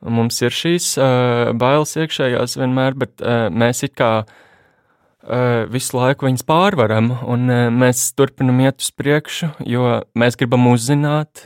Mums 0.03 0.41
ir 0.43 0.51
šīs 0.51 0.93
uh, 0.99 1.53
bailes 1.55 1.95
iekšējās 1.95 2.57
vienmēr, 2.59 2.97
bet 2.99 3.23
uh, 3.23 3.47
mēs 3.53 3.85
it 3.87 3.93
kā 3.95 4.11
uh, 4.23 5.63
visu 5.71 5.95
laiku 5.95 6.27
viņas 6.27 6.43
pārvaram, 6.47 7.11
un 7.23 7.47
uh, 7.47 7.65
mēs 7.71 8.09
turpinam 8.17 8.59
iet 8.65 8.83
uz 8.83 8.91
priekšu, 8.91 9.53
jo 9.69 10.01
mēs 10.19 10.35
gribam 10.39 10.67
uzzināt, 10.73 11.45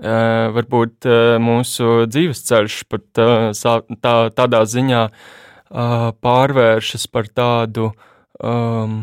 uh, 0.00 0.48
varbūt 0.56 1.08
uh, 1.10 1.36
mūsu 1.42 2.06
dzīves 2.08 2.44
ceļš 2.48 2.78
pat 2.88 3.24
uh, 3.24 3.88
tā, 4.00 4.16
tādā 4.32 4.64
ziņā 4.64 5.02
uh, 5.10 6.08
pārvēršas 6.24 7.08
par 7.12 7.28
tādu 7.28 7.90
um, 8.40 9.02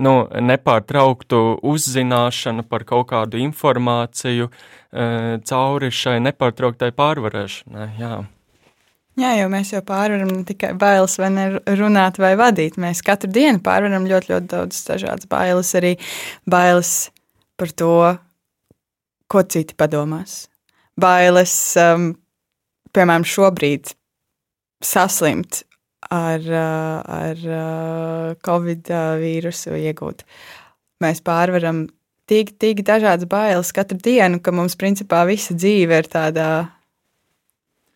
nu, 0.00 0.12
nepārtrauktu 0.50 1.40
uzzināšanu 1.68 2.64
par 2.68 2.84
kaut 2.88 3.10
kādu 3.12 3.40
informāciju 3.42 4.48
uh, 4.48 5.40
cauri 5.48 5.90
šai 5.92 6.18
nepārtrauktai 6.24 6.92
pārvarēšanai. 6.96 7.88
Jā. 8.00 8.22
Jā, 9.20 9.34
jo 9.36 9.48
mēs 9.52 9.74
jau 9.74 9.82
pārvaram 9.84 10.30
ne 10.30 10.42
tikai 10.48 10.70
bailes, 10.80 11.18
vai 11.20 11.28
ne 11.34 11.46
runāt, 11.76 12.16
vai 12.22 12.32
vadīt. 12.40 12.78
Mēs 12.80 13.02
katru 13.04 13.28
dienu 13.32 13.60
pārvaram 13.64 14.06
ļoti, 14.08 14.32
ļoti 14.32 14.48
daudz 14.48 14.78
dažādas 14.86 15.28
bailes, 15.28 15.74
arī 15.76 15.98
bailes 16.48 17.10
par 17.60 17.74
to, 17.76 17.96
ko 19.28 19.42
citi 19.52 19.76
padomās. 19.76 20.46
Bailes, 21.00 21.52
um, 21.80 22.14
piemēram, 22.96 23.28
šobrīd 23.28 23.92
saslimt 24.84 25.60
ar, 26.12 26.46
ar 27.16 27.42
covid 28.44 28.92
vīrusu 29.22 29.76
iegūt. 29.78 30.24
Mēs 31.02 31.22
pārvaram 31.24 31.86
tik, 32.30 32.54
tik 32.60 32.84
dažādas 32.86 33.28
bailes 33.30 33.72
katru 33.74 33.98
dienu, 34.02 34.40
ka 34.42 34.54
mums 34.54 34.76
principā 34.78 35.24
visa 35.28 35.56
dzīve 35.56 36.02
ir 36.02 36.10
tādā 36.12 36.48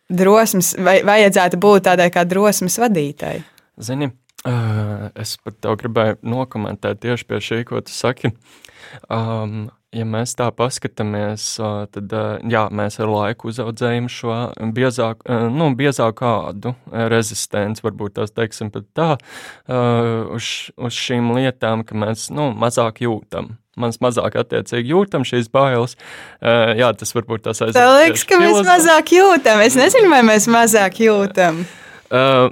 drosmes, 0.09 0.73
vai 0.79 0.99
vajadzētu 1.05 1.59
būt 1.61 1.87
tādai 1.89 2.09
kā 2.13 2.23
drosmes 2.27 2.77
vadītāji? 2.81 3.43
Zini, 3.83 4.09
es 5.19 5.35
pat 5.43 5.59
tev 5.63 5.77
gribēju 5.81 6.19
nokomentēt 6.27 7.01
tieši 7.03 7.27
pie 7.27 7.41
šī, 7.43 7.63
ko 7.67 7.83
tu 7.85 7.93
saki. 7.93 8.31
Um, 9.11 9.67
ja 9.97 10.05
mēs 10.07 10.35
tā 10.37 10.47
paskatāmies, 10.55 11.45
tad 11.93 12.15
jā, 12.47 12.63
mēs 12.73 12.99
ar 13.01 13.11
laiku 13.11 13.51
uzaudzējam 13.51 14.09
šo 14.11 14.37
biezāku, 14.75 15.37
nu, 15.53 15.69
biezāku 15.77 16.19
kādu 16.21 16.73
rezistenci, 17.13 17.83
varbūt 17.85 18.17
tās 18.19 18.33
teiksim 18.35 18.71
pat 18.73 18.89
tā, 18.97 19.09
uz, 20.33 20.51
uz 20.77 20.99
šīm 21.07 21.33
lietām, 21.37 21.85
ka 21.87 21.97
mēs, 21.97 22.29
nu, 22.33 22.51
mazāk 22.57 23.03
jūtam 23.05 23.55
mans 23.77 23.99
mazāk 24.01 24.33
attiecīgi 24.41 24.89
jūtam 24.89 25.21
šīs 25.27 25.51
bailes. 25.53 25.93
Jā, 26.41 26.87
tas 26.97 27.13
varbūt 27.13 27.43
tas 27.45 27.61
aizsaka. 27.61 27.77
Tā 27.77 27.99
liekas, 28.01 28.23
ka 28.25 28.39
mēs 28.41 28.61
mazāk 28.65 29.13
jūtam. 29.13 29.61
Es 29.61 29.77
nezinu, 29.77 30.09
vai 30.09 30.23
mēs 30.25 30.47
mazāk 30.49 30.97
jūtam. 31.03 31.61
Uh, 32.07 32.49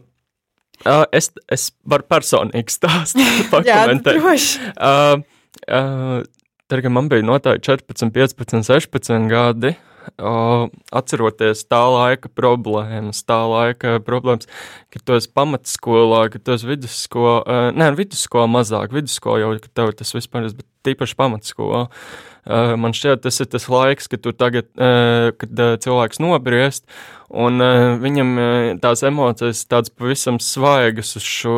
uh, 0.85 1.05
es, 1.15 1.31
es 1.51 1.69
varu 1.87 2.05
personīgi 2.09 2.75
stāstīt, 2.75 3.47
pakomentēt. 3.53 4.11
jā, 4.13 4.21
droši. 4.21 4.71
Uh, 4.75 5.23
uh, 5.65 6.23
Tad, 6.67 6.81
kad 6.81 6.91
man 6.91 7.09
bija 7.09 7.21
noteikti 7.21 7.67
14, 7.71 8.09
15, 8.09 8.63
16 8.73 9.27
gadi, 9.29 9.75
uh, 10.17 10.65
atceroties 10.95 11.61
tā 11.69 11.81
laika 11.93 12.31
problēmas, 12.33 13.19
tā 13.27 13.37
laika 13.45 13.99
problēmas, 14.05 14.49
kad 14.93 15.05
tu 15.05 15.13
esi 15.13 15.29
pamatskolā, 15.37 16.23
kad 16.33 16.41
tu 16.41 16.55
esi 16.55 16.69
vidusskolā, 16.71 17.35
uh, 17.43 17.67
nē, 17.77 17.91
vidusskolā 17.99 18.47
mazāk, 18.49 18.95
vidusskolā 18.97 19.43
jau, 19.43 19.51
tev 19.77 19.93
tas 19.99 20.15
vispār 20.17 20.49
ir, 20.49 20.57
bet 20.57 20.67
tīpaši 20.89 21.19
pamatskolā. 21.21 21.85
Uh, 21.85 22.73
man 22.81 22.97
šķiet, 22.97 23.21
tas 23.27 23.37
ir 23.45 23.53
tas 23.53 23.69
laiks, 23.69 24.09
kad 24.09 24.25
tu 24.25 24.33
tagad, 24.33 24.67
kad 24.73 25.63
cilvēks 25.85 26.21
nobriest, 26.21 26.85
un 27.29 27.61
viņam 28.01 28.35
tās 28.81 29.05
emocijas 29.05 29.63
tādas 29.69 29.93
pavisam 29.93 30.41
svaigas 30.41 31.15
uz 31.17 31.25
šo 31.25 31.55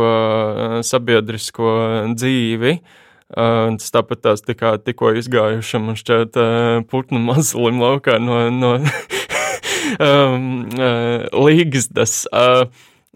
sabiedrisko 0.88 1.74
dzīvi. 2.16 2.80
Tas 3.28 3.92
tāpat 3.92 4.22
tās 4.24 4.44
tikā, 4.46 4.78
tikko 4.80 5.12
izgājušam 5.20 5.90
un 5.92 5.98
šķiet 6.00 6.38
putnu 6.88 7.20
mazulim 7.20 7.82
laukā 7.84 8.22
no, 8.24 8.46
no 8.56 8.78
um, 10.08 10.46
līgzdas. 11.36 12.22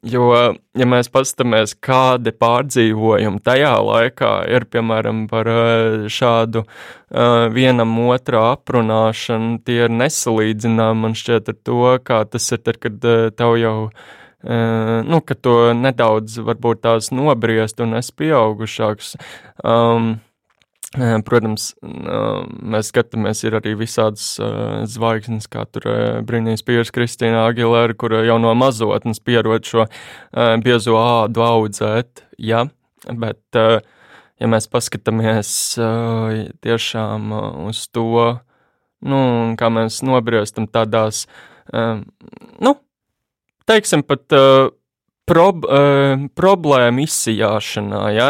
Jo, 0.01 0.27
ja 0.74 0.86
mēs 0.89 1.12
paskatāmies, 1.13 1.75
kādi 1.77 2.34
pārdzīvojumi 2.34 3.38
tajā 3.46 3.75
laikā 3.86 4.32
ir, 4.50 4.65
piemēram, 4.74 5.27
par 5.30 5.46
šādu 6.10 6.63
uh, 6.65 7.46
vienam 7.53 7.94
otrā 8.10 8.48
aprunāšanu, 8.56 9.60
tie 9.62 9.84
ir 9.86 9.94
nesalīdzināmi 9.94 11.06
man 11.06 11.13
šķiet 11.22 11.53
ar 11.53 11.60
to, 11.62 11.84
kā 12.01 12.24
tas 12.34 12.50
ir 12.50 12.63
tad, 12.65 12.82
kad 12.82 12.98
tev 13.38 13.60
jau 13.62 13.75
nu, 14.43 15.21
ka 15.21 15.38
to 15.38 15.55
nedaudz 15.77 16.39
varbūt 16.41 16.81
tās 16.88 17.12
nobriest 17.13 17.81
un 17.83 17.98
es 18.00 18.12
pieaugušāks. 18.15 19.15
Um, 19.63 20.15
Protams, 20.91 21.69
mēs 21.79 22.89
skatāmies, 22.91 23.45
ir 23.45 23.55
arī 23.55 23.77
visādas 23.79 24.25
uh, 24.43 24.81
zvaigznes, 24.83 25.45
kā 25.48 25.63
tur 25.71 25.86
Brīnīs 26.27 26.65
Pīrs, 26.67 26.91
Kristīna 26.91 27.45
Agilera, 27.48 27.95
kur 27.95 28.17
jau 28.27 28.36
no 28.43 28.51
mazotnes 28.60 29.24
pierod 29.24 29.63
šo 29.63 29.86
biezo 30.65 30.98
ādu 31.00 31.45
audzēt, 31.45 32.25
ja, 32.36 32.65
bet, 33.07 33.39
ja 33.55 34.51
mēs 34.51 34.67
paskatāmies 34.67 35.53
tiešām 36.60 37.31
uz 37.69 37.86
to, 37.95 38.27
nu, 39.00 39.24
kā 39.55 39.71
mēs 39.71 40.03
nobriestam 40.03 40.67
tādās, 40.67 41.24
nu, 41.71 42.75
teiksim, 43.72 44.04
pat 44.08 44.36
uh, 44.36 44.70
prob, 45.32 45.66
uh, 45.66 46.28
problēmu 46.38 47.06
izsijāšanā. 47.06 48.04
Ja? 48.16 48.30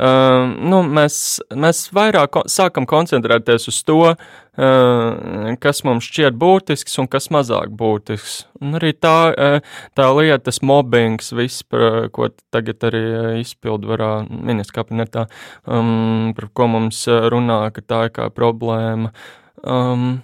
Uh, 0.00 0.46
nu, 0.56 0.80
mēs, 0.86 1.40
mēs 1.52 1.88
vairāk 1.94 2.32
ko, 2.36 2.44
sākam 2.48 2.86
koncentrēties 2.88 3.68
uz 3.68 3.80
to, 3.84 3.98
uh, 4.14 5.50
kas 5.60 5.82
mums 5.84 6.06
šķiet 6.08 6.38
būtisks 6.40 6.96
un 7.02 7.10
kas 7.10 7.28
mazāk 7.34 7.74
būtisks. 7.76 8.38
Un 8.62 8.78
arī 8.80 8.94
tā, 8.96 9.16
uh, 9.34 9.82
tā 9.98 10.08
lieta, 10.16 10.46
tas 10.48 10.62
mobbings, 10.64 11.32
viss, 11.36 11.66
par 11.66 12.08
ko 12.14 12.30
tagad 12.54 12.88
arī 12.88 13.04
izpildvarā 13.42 14.14
ministrs 14.30 14.78
kabinetā, 14.78 15.26
um, 15.66 16.32
par 16.36 16.48
ko 16.56 16.70
mums 16.78 17.04
runā, 17.06 17.66
ka 17.74 17.84
tā 17.84 18.06
ir 18.08 18.16
kā 18.16 18.30
problēma. 18.32 19.12
Um, 19.60 20.22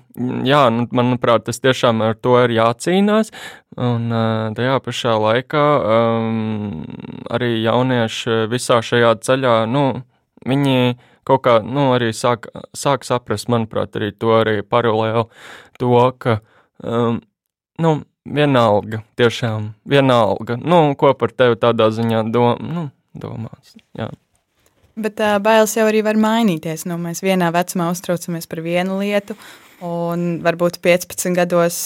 jā, 0.49 0.62
nu, 0.73 0.87
manuprāt, 0.97 1.45
tas 1.49 1.61
tiešām 1.61 2.00
ar 2.07 2.16
to 2.16 2.38
ir 2.45 2.55
jācīnās. 2.57 3.33
Un 3.76 4.09
uh, 4.09 4.49
tajā 4.57 4.78
pašā 4.85 5.16
laikā 5.21 5.64
um, 5.85 6.87
arī 7.28 7.59
jaunieši 7.61 8.47
visā 8.52 8.81
šajā 8.81 9.12
ceļā, 9.26 9.59
nu, 9.69 9.85
viņi 10.49 10.97
kaut 11.26 11.45
kā, 11.45 11.59
nu, 11.61 11.90
arī 11.97 12.12
sāk, 12.16 12.49
sāk 12.76 13.05
saprast, 13.05 13.50
manuprāt, 13.52 13.99
arī 13.99 14.12
to 14.16 14.37
arī 14.38 14.61
paralēli 14.64 15.26
to, 15.81 15.97
ka, 16.23 16.38
um, 16.81 17.21
nu, 17.83 17.97
vienalga, 18.26 19.02
tiešām 19.21 19.73
vienalga, 19.85 20.57
nu, 20.59 20.95
ko 20.99 21.12
par 21.19 21.35
tevi 21.35 21.59
tādā 21.61 21.90
ziņā 21.95 22.25
dom, 22.33 22.62
nu, 22.62 22.88
domās, 23.14 23.76
jā. 23.99 24.09
Bet 24.97 25.21
uh, 25.21 25.37
bailes 25.45 25.76
jau 25.76 25.85
arī 25.88 26.00
var 26.07 26.17
mainīties. 26.21 26.87
Nu, 26.88 26.97
mēs 27.00 27.21
vienā 27.25 27.50
vecumā 27.53 27.91
uztraucamies 27.93 28.49
par 28.49 28.62
vienu 28.65 28.97
lietu, 29.03 29.37
un 29.85 30.38
varbūt 30.45 30.81
15 30.85 31.37
gados 31.37 31.81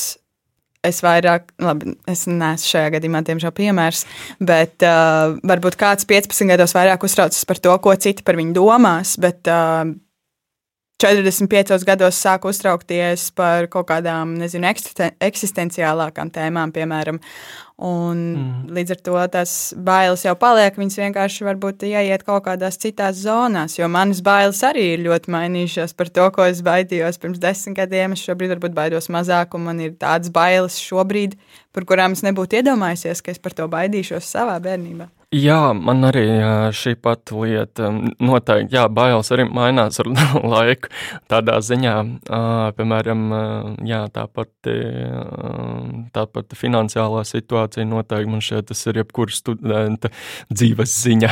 es 0.87 1.01
vairāk, 1.05 1.51
labi, 1.61 1.97
es 2.09 2.25
neesmu 2.31 2.71
šajā 2.71 2.93
gadījumā, 2.95 3.21
diemžēl, 3.27 3.53
piemērs, 3.57 4.05
bet 4.41 4.87
uh, 4.87 5.35
varbūt 5.45 5.77
kāds 5.81 6.07
15 6.09 6.49
gados 6.55 6.73
vairāk 6.77 7.05
uztraucas 7.05 7.43
par 7.49 7.61
to, 7.61 7.75
ko 7.85 7.97
citi 8.01 8.25
par 8.25 8.39
viņu 8.41 8.55
domās. 8.57 9.17
Bet, 9.21 9.43
uh, 9.51 9.91
45 11.01 11.85
gados 11.89 12.19
sāku 12.21 12.51
uztraukties 12.53 13.31
par 13.33 13.71
kaut 13.73 13.89
kādām, 13.89 14.35
nezinu, 14.37 14.69
eksistenciālākām 14.69 16.29
tēmām, 16.35 16.75
piemēram. 16.77 17.21
Un 17.81 18.19
mm. 18.37 18.73
Līdz 18.77 18.93
ar 18.93 18.99
to 19.07 19.21
tās 19.33 19.53
bailes 19.73 20.27
jau 20.27 20.35
paliek. 20.37 20.77
Viņas 20.77 20.99
vienkārši 21.01 21.47
varbūt 21.47 21.87
ieiet 21.89 22.27
kaut 22.27 22.45
kādās 22.45 22.77
citās 22.83 23.23
zonās, 23.23 23.79
jo 23.79 23.89
manas 23.89 24.21
bailes 24.25 24.61
arī 24.69 24.91
ir 24.99 25.07
ļoti 25.07 25.33
mainījušās 25.33 25.97
par 25.97 26.13
to, 26.13 26.27
ko 26.37 26.45
es 26.51 26.61
baidījos 26.67 27.17
pirms 27.23 27.41
desmit 27.41 27.79
gadiem. 27.79 28.13
Es 28.13 28.27
šobrīd 28.29 28.53
varbūt 28.59 28.77
baidos 28.77 29.09
mazāk, 29.09 29.57
un 29.57 29.65
man 29.71 29.81
ir 29.81 29.97
tādas 29.97 30.29
bailes 30.35 30.77
šobrīd, 30.85 31.39
par 31.73 31.89
kurām 31.89 32.19
es 32.19 32.27
nebūtu 32.27 32.61
iedomājusies, 32.61 33.25
ka 33.25 33.33
es 33.33 33.41
par 33.41 33.57
to 33.57 33.71
baidīšos 33.73 34.29
savā 34.29 34.61
bērnībā. 34.61 35.09
Jā, 35.31 35.71
man 35.79 36.03
arī 36.09 36.25
šī 36.75 36.97
pati 36.99 37.37
lieta 37.39 37.87
noteikti, 38.19 38.75
jā, 38.75 38.89
bailes 38.91 39.29
arī 39.31 39.45
mainās 39.47 40.01
ar 40.03 40.09
laiku. 40.55 40.91
Tādā 41.31 41.61
ziņā, 41.63 41.93
piemēram, 42.75 43.23
jā, 43.87 44.01
tā 44.11 44.25
pati, 44.27 44.75
tā 46.11 46.25
pati 46.35 46.59
finansiālā 46.59 47.23
situācija 47.31 47.87
noteikti 47.87 48.33
man 48.33 48.43
šeit 48.43 48.73
tas 48.73 48.83
ir 48.91 48.99
jebkura 49.05 49.31
studenta 49.37 50.11
dzīves 50.51 50.97
ziņa. 51.05 51.31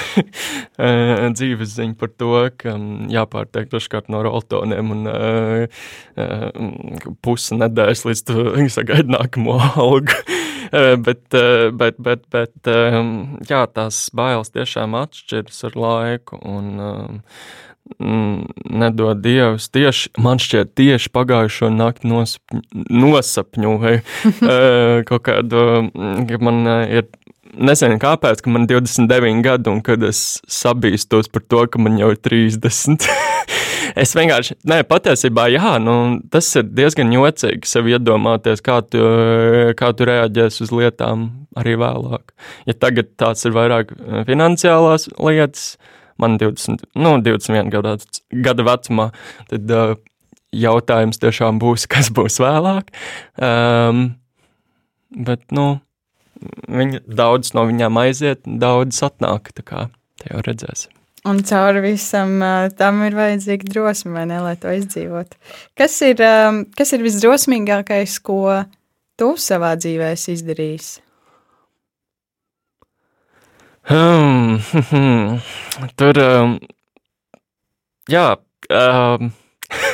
dzīves 1.38 1.78
ziņa 1.78 1.98
par 2.02 2.10
to, 2.18 2.34
ka 2.58 2.74
jāpārtiek 3.14 3.70
dažkārt 3.70 4.10
no 4.10 4.26
roltoniem 4.26 4.90
un 4.96 5.06
pusi 7.22 7.62
nedēļas 7.62 8.06
līdz 8.10 8.26
tu 8.26 8.50
sagaidi 8.80 9.14
nākamo 9.14 9.60
algu. 9.78 10.39
Bet, 10.70 11.22
bet, 11.76 11.98
bet, 11.98 12.22
bet 12.32 12.70
jā, 13.48 13.64
tās 13.74 14.04
bailes 14.16 14.52
tiešām 14.54 14.94
atšķiras 15.00 15.66
ar 15.70 15.80
laiku. 15.86 16.40
Un, 16.46 16.70
nedod 18.70 19.18
Dievs, 19.24 19.66
tieši 19.74 20.12
man 20.22 20.38
šķiet, 20.38 20.74
tieši 20.78 21.10
pagājušo 21.10 21.72
nakti 21.74 22.10
nosapņu, 22.10 22.60
nosapņoju 22.86 24.02
kaut 25.10 25.24
kādu, 25.26 25.64
ka 26.28 26.40
man 26.44 26.62
ir 26.86 27.08
nezinu, 27.54 27.98
kāpēc, 28.02 28.44
ka 28.44 28.52
man 28.52 28.66
ir 28.68 28.78
29 28.78 29.42
gadi, 29.44 29.72
un 29.72 29.82
kad 29.84 30.04
es 30.06 30.40
sabīstos 30.50 31.30
par 31.32 31.44
to, 31.46 31.64
ka 31.70 31.82
man 31.82 31.98
jau 32.00 32.12
ir 32.14 32.20
30. 32.22 33.08
es 33.98 34.14
vienkārši, 34.16 34.56
nē, 34.70 34.82
patiesībā, 34.88 35.46
jā, 35.52 35.76
nu, 35.82 35.94
tas 36.32 36.48
ir 36.58 36.68
diezgan 36.68 37.12
jocīgi 37.14 37.68
sev 37.68 37.88
iedomāties, 37.90 38.62
kā 38.64 38.80
tu, 38.86 39.02
kā 39.78 39.92
tu 39.96 40.08
reaģēsi 40.08 40.66
uz 40.66 40.74
lietām 40.74 41.28
arī 41.58 41.76
vēlāk. 41.80 42.34
Ja 42.68 42.76
tagad 42.78 43.14
tāds 43.20 43.46
ir 43.46 43.56
vairāk 43.56 43.94
eh, 43.96 44.22
finansiālās 44.28 45.08
lietas, 45.18 45.74
man 46.20 46.36
20, 46.40 46.84
nu, 47.00 47.16
21 47.24 47.72
gadu, 47.72 47.96
gada 48.44 48.66
vecumā, 48.66 49.06
tad 49.48 49.72
uh, 49.72 49.94
jautājums 50.52 51.20
tiešām 51.22 51.60
būs, 51.62 51.88
kas 51.92 52.12
būs 52.14 52.40
vēlāk. 52.42 52.92
Um, 53.40 54.04
bet, 55.16 55.46
nu, 55.54 55.80
viņa, 56.68 57.04
daudz 57.08 57.54
no 57.56 57.66
viņām 57.70 58.00
aiziet, 58.04 58.44
daudz 58.44 59.02
atnāk, 59.06 59.52
tā 59.56 59.66
kā 59.66 59.88
te 60.20 60.32
jau 60.32 60.44
redzēsim. 60.46 60.99
Un 61.28 61.42
cauri 61.44 61.82
visam 61.84 62.38
tam 62.78 63.02
ir 63.04 63.16
vajadzīga 63.18 63.68
drosme, 63.68 64.14
vai 64.16 64.24
ne, 64.30 64.38
lai 64.40 64.54
to 64.56 64.72
izdzīvotu. 64.72 65.36
Kas 65.76 65.98
ir, 66.06 66.22
kas 66.78 66.94
ir 66.96 67.04
visdrosmīgākais, 67.04 68.14
ko 68.24 68.62
tu 69.20 69.34
savā 69.36 69.74
dzīvē 69.76 70.14
esi 70.14 70.32
izdarījis? 70.38 70.88
Hmm, 73.90 74.60
tur, 75.98 76.22
um, 76.24 76.56
jā, 78.08 78.24
um, 78.70 79.30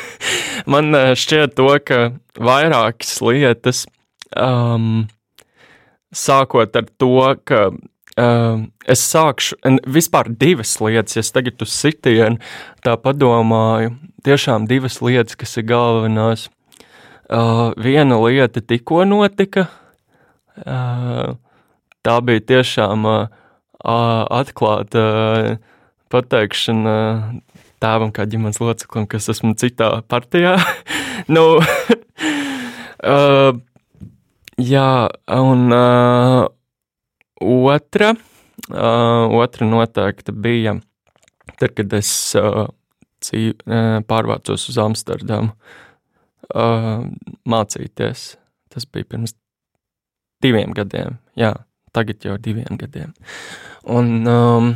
man 0.72 1.00
šķiet 1.16 1.54
to, 1.58 1.68
ka 1.86 2.00
vairākas 2.38 3.14
lietas, 3.24 3.84
um, 4.36 5.06
sākot 6.14 6.76
ar 6.76 6.90
to, 7.00 7.12
ka 7.48 7.70
Uh, 8.16 8.62
es 8.88 9.02
sākšu, 9.04 9.58
vispār 9.92 10.30
divas 10.32 10.70
lietas, 10.80 11.18
ja 11.18 11.20
es 11.20 11.28
tagad 11.34 11.60
uz 11.60 11.74
sitienu 11.76 12.40
tā 12.80 12.94
padomāju, 12.96 13.92
tiešām 14.24 14.64
divas 14.70 15.02
lietas, 15.04 15.36
kas 15.36 15.52
ir 15.60 15.66
galvenās. 15.68 16.46
Uh, 17.28 17.74
viena 17.76 18.16
lieta 18.22 18.62
tikko 18.64 19.04
notika, 19.04 19.66
uh, 20.64 21.36
tā 22.06 22.16
bija 22.24 22.44
tiešām 22.54 23.04
uh, 23.04 23.28
atklāta 23.84 25.04
uh, 25.04 25.52
pateikšana 26.08 26.96
tēvam 27.84 28.12
kā 28.16 28.24
ģimenes 28.30 28.62
loceklim, 28.62 29.04
kas 29.10 29.28
esmu 29.34 29.52
citā 29.60 29.90
partijā. 30.08 30.56
nu, 31.36 31.44
uh, 33.04 33.50
jā, 34.72 34.90
un 35.36 35.68
uh, 35.68 36.46
Otra, 37.40 38.14
uh, 38.70 39.36
otra 39.36 39.66
noteikti 39.68 40.32
bija 40.32 40.78
tad, 41.58 41.74
kad 41.76 41.92
es 41.96 42.10
uh, 42.38 42.64
cīv, 43.24 43.58
uh, 43.66 43.98
pārvācos 44.08 44.68
uz 44.70 44.78
Amsterdamu 44.80 45.52
uh, 46.54 47.04
mācīties. 47.48 48.26
Tas 48.72 48.88
bija 48.92 49.08
pirms 49.12 49.36
diviem 50.44 50.72
gadiem, 50.76 51.18
jā, 51.38 51.52
tagad 51.96 52.24
jau 52.24 52.36
diviem 52.40 52.80
gadiem. 52.80 53.14
Un, 53.88 54.12
um, 54.28 54.74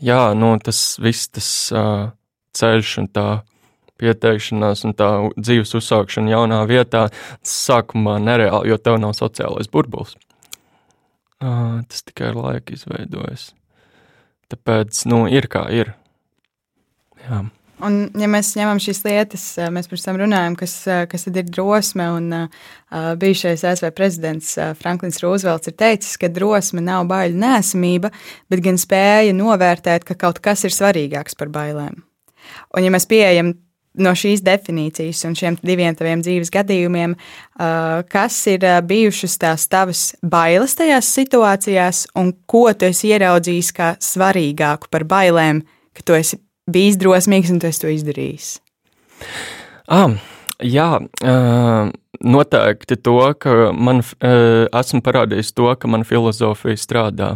jā, 0.00 0.22
nu, 0.38 0.54
tas 0.64 0.80
viss 1.02 1.32
tas 1.32 1.50
uh, 1.74 2.08
ceļš 2.56 2.94
un 3.02 3.10
tā 3.12 3.28
pieteikšanās 3.98 4.84
un 4.86 4.94
tā 4.94 5.08
dzīves 5.34 5.74
uzsākšana 5.74 6.32
jaunā 6.32 6.62
vietā 6.70 7.08
sākumā 7.42 8.18
nereāli, 8.22 8.70
jo 8.70 8.78
tev 8.78 9.00
nav 9.02 9.16
sociālais 9.18 9.70
burbulis. 9.72 10.14
Uh, 11.38 11.78
tas 11.86 12.02
tikai 12.02 12.32
ar 12.32 12.38
laiku 12.38 12.74
izveidojas. 12.74 13.52
Tāpēc, 14.50 15.04
nu, 15.10 15.22
ir 15.30 15.46
kā 15.50 15.68
ir. 15.70 15.92
Jā. 17.22 17.44
Un, 17.84 17.98
ja 18.18 18.26
mēs 18.26 18.56
ņemam 18.58 18.80
šīs 18.82 19.04
lietas, 19.04 19.44
mēs 19.70 19.86
pirms 19.86 20.02
tam 20.02 20.18
runājam, 20.18 20.56
kas, 20.58 20.74
kas 21.10 21.28
ir 21.30 21.36
drosme. 21.46 22.08
Un, 22.16 22.26
uh, 22.34 23.12
bijušais 23.20 23.62
ASV 23.70 23.92
prezidents 23.94 24.56
Franklins 24.80 25.22
Roosevelts 25.22 25.70
ir 25.70 25.76
teicis, 25.78 26.16
ka 26.18 26.32
drosme 26.32 26.82
nav 26.82 27.06
baiļu 27.12 27.38
nesamība, 27.38 28.10
bet 28.50 28.64
gan 28.66 28.80
spēja 28.80 29.36
novērtēt, 29.36 30.08
ka 30.08 30.18
kaut 30.18 30.42
kas 30.42 30.66
ir 30.66 30.74
svarīgāks 30.74 31.38
par 31.38 31.54
bailēm. 31.54 32.02
Un, 32.74 32.82
ja 32.82 32.90
mēs 32.90 33.06
pieejam 33.06 33.54
no 34.02 34.14
šīs 34.16 34.42
definīcijas 34.46 35.24
un 35.28 35.36
šiem 35.38 35.58
diviem 35.66 35.96
taviem 35.98 36.22
dzīves 36.24 36.52
gadījumiem, 36.54 37.14
uh, 37.14 38.00
kas 38.10 38.38
ir 38.50 38.64
uh, 38.66 38.78
bijušas 38.86 39.38
tās 39.42 39.66
tavas 39.70 40.02
bailes 40.22 40.76
tajās 40.78 41.10
situācijās, 41.18 42.06
un 42.18 42.32
ko 42.50 42.66
tu 42.72 42.88
esi 42.88 43.12
ieraudzījis 43.14 43.72
kā 43.76 43.92
svarīgāku 44.02 44.90
par 44.92 45.06
bailēm, 45.08 45.62
ka 45.96 46.06
tu 46.06 46.18
esi 46.18 46.40
bijis 46.70 46.98
drosmīgs 47.00 47.52
un 47.52 47.62
tu 47.62 47.70
esi 47.70 47.84
to 47.84 47.92
izdarījis? 47.92 48.50
Ah, 49.88 50.18
jā, 50.62 50.90
uh, 51.00 51.90
noteikti 52.24 52.98
to, 53.00 53.18
ka 53.40 53.70
man 53.72 54.02
uh, 54.02 54.66
esmu 54.68 55.02
parādījis 55.04 55.54
to, 55.56 55.70
ka 55.80 55.90
man 55.90 56.06
filozofija 56.08 56.78
strādā. 56.78 57.34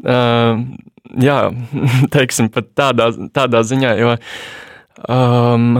Uh, 0.00 0.62
jā, 1.20 1.38
teiksim, 2.14 2.50
pat 2.52 2.72
tādā, 2.78 3.10
tādā 3.34 3.62
ziņā, 3.66 3.94
jo 4.00 4.16
um, 5.08 5.78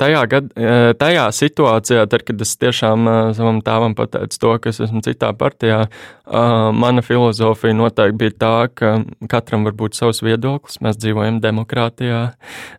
tajā, 0.00 0.20
gad, 0.30 0.52
tajā 1.00 1.24
situācijā, 1.36 2.04
tad, 2.10 2.24
kad 2.28 2.44
es 2.44 2.54
tiešām 2.60 3.08
savam 3.36 3.60
tēvam 3.64 3.96
pateicu 3.98 4.40
to, 4.42 4.54
ka 4.62 4.72
es 4.72 4.80
esmu 4.84 5.02
citā 5.06 5.32
partijā, 5.38 5.82
uh, 5.86 6.68
mana 6.76 7.04
filozofija 7.04 7.76
noteikti 7.76 8.20
bija 8.20 8.36
tā, 8.44 8.54
ka 8.74 8.94
katram 9.32 9.66
var 9.68 9.76
būt 9.78 9.98
savs 9.98 10.22
viedoklis, 10.24 10.80
mēs 10.84 11.00
dzīvojam 11.00 11.40
demokrātijā. 11.44 12.22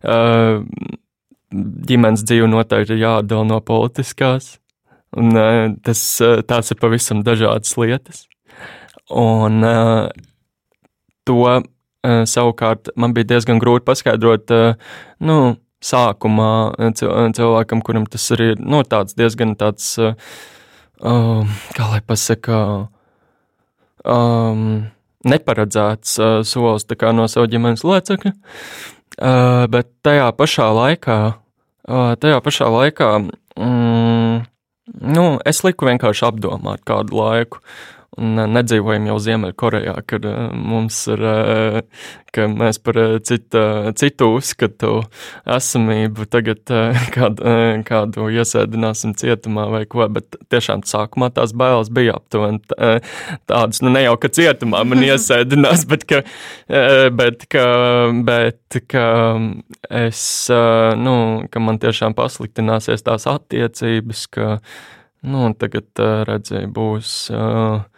Uh, 0.02 0.66
ģimenes 1.52 2.24
dzīve 2.26 2.48
noteikti 2.50 2.96
ir 2.96 3.04
jāatdala 3.04 3.48
no 3.48 3.60
politiskās, 3.64 4.56
un 5.16 5.36
uh, 5.36 5.72
tas, 5.84 6.02
uh, 6.24 6.40
tās 6.46 6.72
ir 6.72 6.80
pavisam 6.80 7.24
dažādas 7.26 7.74
lietas. 7.80 8.26
Un 9.12 9.60
uh, 9.66 10.08
to 11.28 11.42
uh, 11.44 11.62
savukārt 12.02 12.92
man 12.96 13.14
bija 13.16 13.34
diezgan 13.34 13.60
grūti 13.62 13.86
paskaidrot, 13.88 14.54
uh, 14.54 14.96
nu, 15.20 15.38
sākumā 15.82 16.52
cilvēkam, 16.94 17.82
kuram 17.84 18.06
tas 18.10 18.28
arī 18.34 18.52
ir 18.54 18.62
nu, 18.62 18.82
tāds 18.86 19.16
diezgan 19.18 19.56
tāds, 19.58 19.94
uh, 19.98 20.14
kā 21.76 21.90
lai 21.90 22.00
pasaka, 22.06 22.62
um, 24.06 24.64
neparedzēts 25.26 26.16
uh, 26.22 26.40
solis 26.46 26.86
no 27.14 27.28
sava 27.30 27.50
ģimenes 27.50 27.84
locekļa, 27.86 28.32
uh, 28.32 29.66
bet 29.70 29.90
tajā 30.06 30.30
pašā 30.38 30.72
laikā 30.72 31.20
tajā 31.82 32.38
pašā 32.42 32.68
laikā 32.70 33.08
mm, 33.58 34.44
nu, 35.14 35.24
es 35.44 35.62
liku 35.64 35.88
vienkārši 35.88 36.28
apdomāt 36.28 36.84
kādu 36.86 37.18
laiku. 37.18 37.62
Un 38.20 38.36
nedzīvojam 38.36 39.06
jau 39.08 39.14
Ziemeļkorejā, 39.24 39.94
kad 40.04 40.26
mums 40.52 40.98
ir, 41.08 41.22
ka 42.36 42.44
mēs 42.52 42.76
par 42.84 42.98
cita, 43.24 43.62
citu 43.96 44.26
uzskatu 44.36 44.90
esamību 45.48 46.26
tagad 46.28 46.60
kādu, 47.14 47.54
kādu 47.88 48.26
iesēdināsim 48.36 49.14
cietumā 49.16 49.64
vai 49.72 49.80
ko, 49.88 50.04
bet 50.12 50.36
tiešām 50.52 50.84
sākumā 50.84 51.30
tās 51.32 51.54
bailes 51.56 51.88
bija 51.88 52.18
aptuveni 52.18 52.60
tādas, 53.48 53.80
nu 53.80 53.94
ne 53.94 54.02
jau, 54.04 54.18
ka 54.20 54.28
cietumā 54.36 54.82
man 54.90 55.04
iesēdinās, 55.08 55.86
bet 55.88 56.04
ka, 56.10 56.20
bet 57.16 57.46
ka, 57.48 57.64
bet 58.28 58.80
ka 58.92 59.06
es, 60.02 60.26
nu, 61.00 61.14
ka 61.48 61.64
man 61.64 61.80
tiešām 61.80 62.12
pasliktināsies 62.18 63.08
tās 63.08 63.24
attiecības, 63.30 64.26
ka, 64.36 64.58
nu, 65.24 65.48
tagad 65.56 66.04
redzēju 66.28 66.68
būs. 66.76 67.16
Uh, 67.32 67.88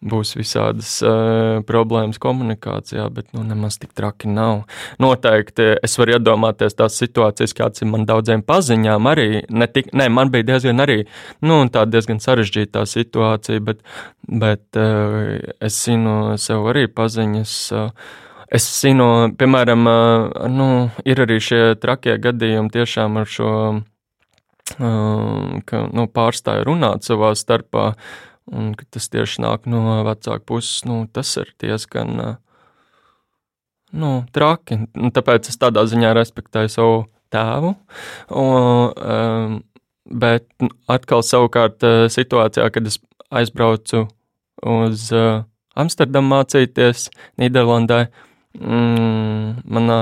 būs 0.00 0.32
visādas 0.38 0.92
uh, 1.04 1.60
problēmas 1.68 2.20
komunikācijā, 2.20 3.04
bet 3.12 3.28
nu, 3.36 3.42
nemaz 3.44 3.76
tik 3.80 3.92
traki 3.96 4.30
nav. 4.32 4.64
Noteikti 5.02 5.74
es 5.84 5.96
varu 6.00 6.16
iedomāties 6.16 6.76
tās 6.78 6.96
situācijas, 7.00 7.54
kāds 7.56 7.84
ir 7.84 7.90
man 7.92 8.06
daudziem 8.08 8.44
paziņām. 8.46 9.10
Arī 9.10 9.44
ne 9.48 9.68
tik, 9.68 9.92
ne, 9.96 10.08
man 10.12 10.32
bija 10.32 10.48
diezgan 10.54 10.80
arī 10.84 11.02
nu, 11.44 11.62
diezgan 11.68 12.22
sarežģīta 12.22 12.86
situācija, 12.88 13.60
bet, 13.66 13.84
bet 14.24 14.80
uh, 14.80 15.36
es 15.60 15.76
zinu 15.84 16.40
sev 16.40 16.72
arī 16.72 16.88
paziņas. 16.88 17.60
Uh, 17.76 18.18
Es 18.50 18.64
zinu, 18.66 19.04
piemēram, 19.38 19.84
uh, 19.86 20.46
nu, 20.50 20.64
ir 21.06 21.20
arī 21.22 21.36
šie 21.38 21.76
trakie 21.78 22.16
gadījumi 22.18 22.72
tiešām 22.74 23.20
ar 23.20 23.28
šo, 23.30 23.50
uh, 23.78 25.52
ka 25.70 25.82
nu, 25.94 26.08
pārstāju 26.10 26.66
runāt 26.66 27.06
savā 27.06 27.30
starpā. 27.38 27.84
Uh, 27.92 28.29
un 28.50 28.72
ka 28.78 28.86
tas 28.90 29.08
tieši 29.12 29.42
nāk 29.44 29.66
no 29.70 30.00
vecāka 30.06 30.44
puses, 30.46 30.84
nu, 30.88 31.02
tas 31.12 31.30
ir 31.40 31.52
diezgan 31.62 32.16
nu, 33.92 34.10
traki. 34.34 34.80
Un 34.98 35.14
tāpēc 35.14 35.50
es 35.50 35.58
tādā 35.60 35.84
ziņā 35.90 36.12
respektēju 36.18 36.72
savu 36.72 36.96
tēvu. 37.34 37.74
Un, 38.42 38.90
um, 38.94 39.60
bet 40.10 40.46
atkal, 40.90 41.22
savukārt, 41.26 41.84
situācijā, 42.10 42.66
kad 42.74 42.90
es 42.90 42.98
aizbraucu 43.30 44.08
uz 44.66 45.06
uh, 45.14 45.44
Amsterdamu 45.78 46.34
mācīties 46.34 47.08
Nīderlandē, 47.40 48.04
mm, 48.58 49.62
manā 49.70 50.00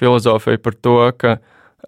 filozofija 0.00 0.60
par 0.62 0.76
to, 0.82 0.96
ka 1.20 1.36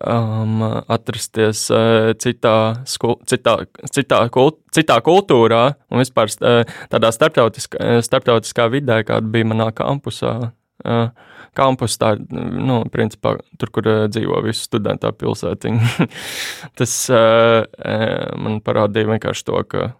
um, 0.00 0.62
atrasties 0.92 1.66
uh, 1.72 2.12
citā, 2.20 2.56
skul, 2.88 3.18
citā, 3.28 3.56
citā, 3.92 4.22
kult, 4.32 4.60
citā 4.74 4.98
kultūrā 5.04 5.64
un 5.90 6.02
vispār 6.02 6.32
uh, 6.40 6.62
tādā 6.92 7.12
starptautiskā, 7.14 7.80
uh, 7.80 8.02
starptautiskā 8.04 8.68
vidē, 8.72 9.02
kāda 9.08 9.34
bija 9.34 9.50
manā 9.52 9.70
kampusā. 9.76 10.52
Uh, 10.82 11.10
kampus, 11.54 11.98
tā 12.00 12.14
nu, 12.32 12.80
principā, 12.90 13.36
tur, 13.60 13.70
kur 13.74 13.88
uh, 13.88 14.04
dzīvo 14.10 14.40
visi 14.46 14.64
studenti 14.66 15.10
pilsētiņi. 15.20 16.08
Tas 16.78 16.94
uh, 17.12 17.60
man 18.40 18.62
parādīja 18.64 19.12
vienkārši 19.12 19.46
to, 19.50 19.60
ka 19.68 19.90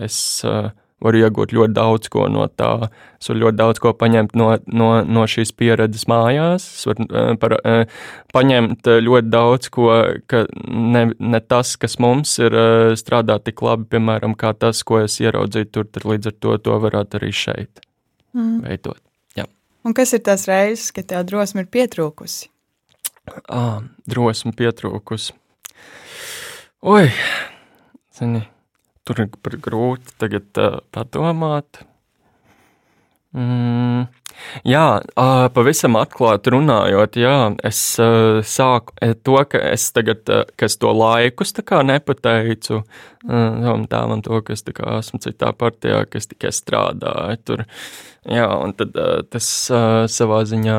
es 0.00 0.16
uh, 0.48 0.72
varu 1.04 1.20
iegūt 1.20 1.54
ļoti 1.54 1.76
daudz 1.76 2.10
ko 2.12 2.26
no 2.32 2.46
tā. 2.48 2.88
Es 3.20 3.28
varu 3.30 3.44
ļoti 3.44 3.58
daudz 3.60 3.82
ko 3.84 3.92
paņemt 4.00 4.34
no, 4.40 4.50
no, 4.66 4.88
no 5.04 5.26
šīs 5.30 5.52
pieredzes 5.56 6.06
mājās. 6.10 6.66
Es 6.78 6.88
varu 6.88 7.06
uh, 7.06 7.32
par, 7.40 7.56
uh, 7.60 8.04
paņemt 8.34 8.90
ļoti 9.06 9.32
daudz 9.32 9.70
ko, 9.74 9.90
ka 10.30 10.44
ne, 10.68 11.06
ne 11.18 11.42
tas, 11.44 11.76
kas 11.80 11.98
mums 12.02 12.36
ir, 12.42 12.56
strādā 13.00 13.38
tik 13.44 13.62
labi, 13.64 13.88
piemēram, 13.94 14.36
kā 14.38 14.54
tas, 14.58 14.82
ko 14.86 15.02
es 15.04 15.20
ieraudzīju 15.22 15.70
tur, 15.72 15.88
tad 15.90 16.08
līdz 16.08 16.32
ar 16.32 16.38
to 16.40 16.56
to 16.64 16.78
varētu 16.86 17.20
arī 17.20 17.30
šeit 17.34 17.84
mm. 18.34 18.58
veidot. 18.66 19.00
Jā. 19.38 19.46
Un 19.86 19.96
kas 19.96 20.14
ir 20.16 20.24
tās 20.26 20.48
reizes, 20.50 20.90
kad 20.94 21.08
tev 21.12 21.24
drosme 21.28 21.64
ir 21.64 21.70
pietrūkusi? 21.72 22.50
Ah, 23.48 23.80
drosme 24.10 24.52
pietrūkusi. 24.56 25.32
Oi, 26.84 27.08
zini, 28.12 28.42
tur 29.04 29.24
ir 29.24 29.58
grūti 29.64 30.14
tagad 30.20 30.60
uh, 30.60 30.78
padomāt. 30.94 31.84
Mm, 33.34 34.04
jā, 34.62 34.84
uh, 35.02 35.46
pavisam 35.54 35.98
atklāti 35.98 36.52
runājot, 36.54 37.18
jā, 37.18 37.36
es 37.66 37.80
uh, 38.02 38.38
sāku 38.46 38.94
to, 39.26 39.36
ka 39.50 39.58
es 39.72 39.88
tagad, 39.96 40.22
uh, 40.30 40.44
ka 40.54 40.68
es 40.70 40.78
to 40.78 40.92
laikus 40.94 41.50
tā 41.56 41.64
kā 41.66 41.82
nepateicu 41.82 42.80
uh, 42.80 43.84
tēvam 43.90 44.22
to, 44.22 44.38
ka 44.46 44.54
es 44.54 44.62
tā 44.62 44.76
kā 44.76 45.00
esmu 45.00 45.18
citā 45.26 45.50
partijā, 45.58 46.04
ka 46.06 46.22
es 46.22 46.30
tikai 46.30 46.54
strādāju 46.54 47.40
tur. 47.42 47.64
Jā, 48.30 48.48
un 48.62 48.76
tad 48.78 48.94
uh, 48.94 49.24
tas 49.26 49.48
uh, 49.74 50.04
savā 50.10 50.44
ziņā. 50.48 50.78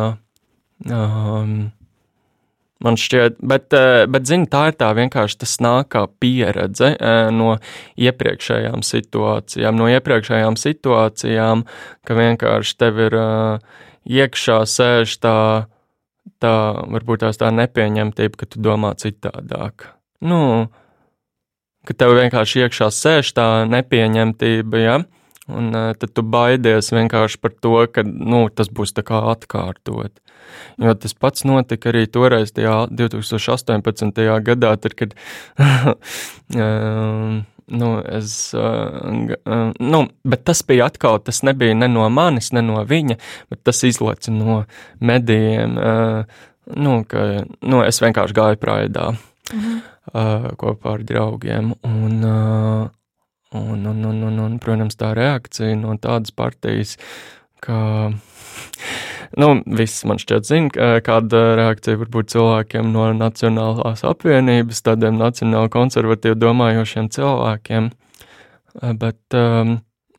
Um, 0.92 1.74
Man 2.84 2.98
šķiet, 3.00 3.38
bet, 3.40 3.72
eh, 3.74 4.04
bet 4.12 4.28
zini, 4.28 4.50
tā 4.52 4.68
ir 4.68 4.76
tā 4.76 4.90
vienkārši 4.98 5.38
tas 5.40 5.54
nāk 5.64 5.94
kā 5.96 6.04
pieredze 6.20 6.92
eh, 7.00 7.30
no 7.32 7.56
iepriekšējām 7.96 8.84
situācijām, 8.84 9.78
no 9.80 9.88
iepriekšējām 9.94 10.58
situācijām, 10.60 11.64
ka 12.04 12.18
vienkārši 12.20 12.76
tev 12.84 13.00
ir 13.08 13.16
eh, 13.16 13.78
iekšā 14.20 14.60
sēž 14.68 15.16
tā, 15.24 15.38
tā 16.44 16.56
varbūt 16.98 17.24
tās 17.24 17.40
tā 17.40 17.54
nepieņemtība, 17.56 18.44
ka 18.44 18.50
tu 18.52 18.60
domā 18.68 18.92
citādāk. 19.00 19.88
Nu, 20.20 20.68
ka 21.88 21.96
tev 21.96 22.18
vienkārši 22.20 22.66
iekšā 22.68 22.92
sēž 22.92 23.32
tā 23.40 23.48
nepieņemtība, 23.72 24.84
ja? 24.84 25.00
Un 25.48 25.72
tad 25.72 26.12
tu 26.12 26.26
baidies 26.26 26.90
vienkārši 26.92 27.40
par 27.40 27.54
to, 27.62 27.78
ka 27.88 28.04
nu, 28.04 28.48
tas 28.50 28.68
būs 28.68 28.96
tā 28.98 29.06
kā 29.06 29.22
atkārtot. 29.32 30.25
Jo 30.82 30.94
tas 31.00 31.16
pats 31.18 31.46
notika 31.48 31.92
arī 31.92 32.06
toreiz, 32.12 32.54
tajā 32.56 32.86
2018. 32.92 34.24
gadā, 34.46 34.74
tad, 34.82 34.96
kad 34.98 35.16
uh, 35.60 37.40
nu, 37.82 37.92
es, 38.18 38.54
uh, 38.58 39.36
uh, 39.46 39.70
nu, 39.80 40.02
bet 40.24 40.46
tas 40.46 40.64
bija 40.68 40.90
atkal, 40.92 41.20
tas 41.24 41.42
nebija 41.48 41.78
ne 41.78 41.90
no 41.92 42.08
manis, 42.10 42.52
ne 42.56 42.64
no 42.66 42.84
viņa, 42.86 43.18
bet 43.52 43.64
tas 43.66 43.84
izlaica 43.88 44.34
no 44.34 44.64
medijiem, 45.00 45.80
uh, 45.80 46.44
nu, 46.76 47.00
ka, 47.10 47.46
nu, 47.62 47.82
es 47.86 48.02
vienkārši 48.02 48.36
gāju 48.36 48.62
praidā 48.62 49.12
mhm. 49.54 49.82
kopā 50.58 50.96
ar 50.96 51.04
draugiem, 51.06 51.74
un, 51.86 52.94
Un, 53.56 53.86
un, 53.86 54.04
un, 54.04 54.24
un, 54.28 54.40
un, 54.42 54.56
protams, 54.60 54.98
tā 55.00 55.14
reakcija 55.16 55.78
no 55.80 55.94
tādas 56.02 56.34
partijas, 56.36 56.98
ka 57.64 58.10
nu, 59.38 59.50
viss 59.78 60.06
man 60.08 60.20
šķiet 60.22 60.48
zina, 60.48 60.88
kāda 61.06 61.42
reakcija 61.60 62.00
var 62.02 62.12
būt 62.14 62.32
cilvēkiem 62.34 62.92
no 62.94 63.08
Nacionālās 63.18 64.06
apvienības, 64.08 64.84
tādiem 64.86 65.20
nacionāli 65.20 65.72
konservatīvi 65.74 66.38
domājošiem 66.42 67.10
cilvēkiem. 67.16 67.92
Bet, 69.00 69.22
um, 69.38 69.78